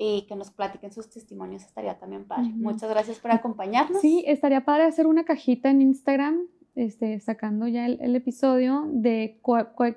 y 0.02 0.22
que 0.28 0.36
nos 0.38 0.50
platiquen 0.50 0.93
sus 0.93 1.10
testimonios, 1.10 1.64
estaría 1.64 2.00
también 2.00 2.24
padre. 2.24 2.50
Muchas 2.56 2.89
gracias 2.89 3.20
por 3.20 3.32
acompañarnos. 3.32 4.00
Sí, 4.02 4.24
estaría 4.26 4.64
padre 4.64 4.84
hacer 4.84 5.06
una 5.08 5.26
cajita 5.26 5.70
en 5.70 5.82
Instagram, 5.82 6.39
este, 6.76 7.20
sacando 7.20 7.68
ya 7.68 7.86
el, 7.86 8.00
el 8.00 8.16
episodio 8.16 8.86
de 8.89 9.41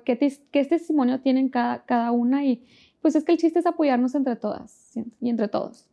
qué, 0.03 0.15
tes- 0.17 0.41
qué 0.51 0.65
testimonio 0.65 1.21
tienen 1.21 1.47
cada, 1.47 1.85
cada 1.85 2.11
una 2.11 2.43
y 2.43 2.65
pues 3.01 3.15
es 3.15 3.23
que 3.23 3.31
el 3.31 3.37
chiste 3.37 3.59
es 3.59 3.65
apoyarnos 3.65 4.13
entre 4.15 4.35
todas 4.35 4.91
y 5.21 5.29
entre 5.29 5.47
todos. 5.47 5.87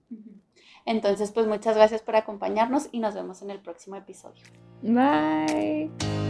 Entonces, 0.87 1.31
pues 1.31 1.47
muchas 1.47 1.77
gracias 1.77 2.03
por 2.03 2.17
acompañarnos 2.17 2.89
y 2.91 2.99
nos 2.99 3.15
vemos 3.15 3.43
en 3.43 3.51
el 3.51 3.61
próximo 3.61 3.95
episodio. 3.97 4.43
Bye. 4.83 6.30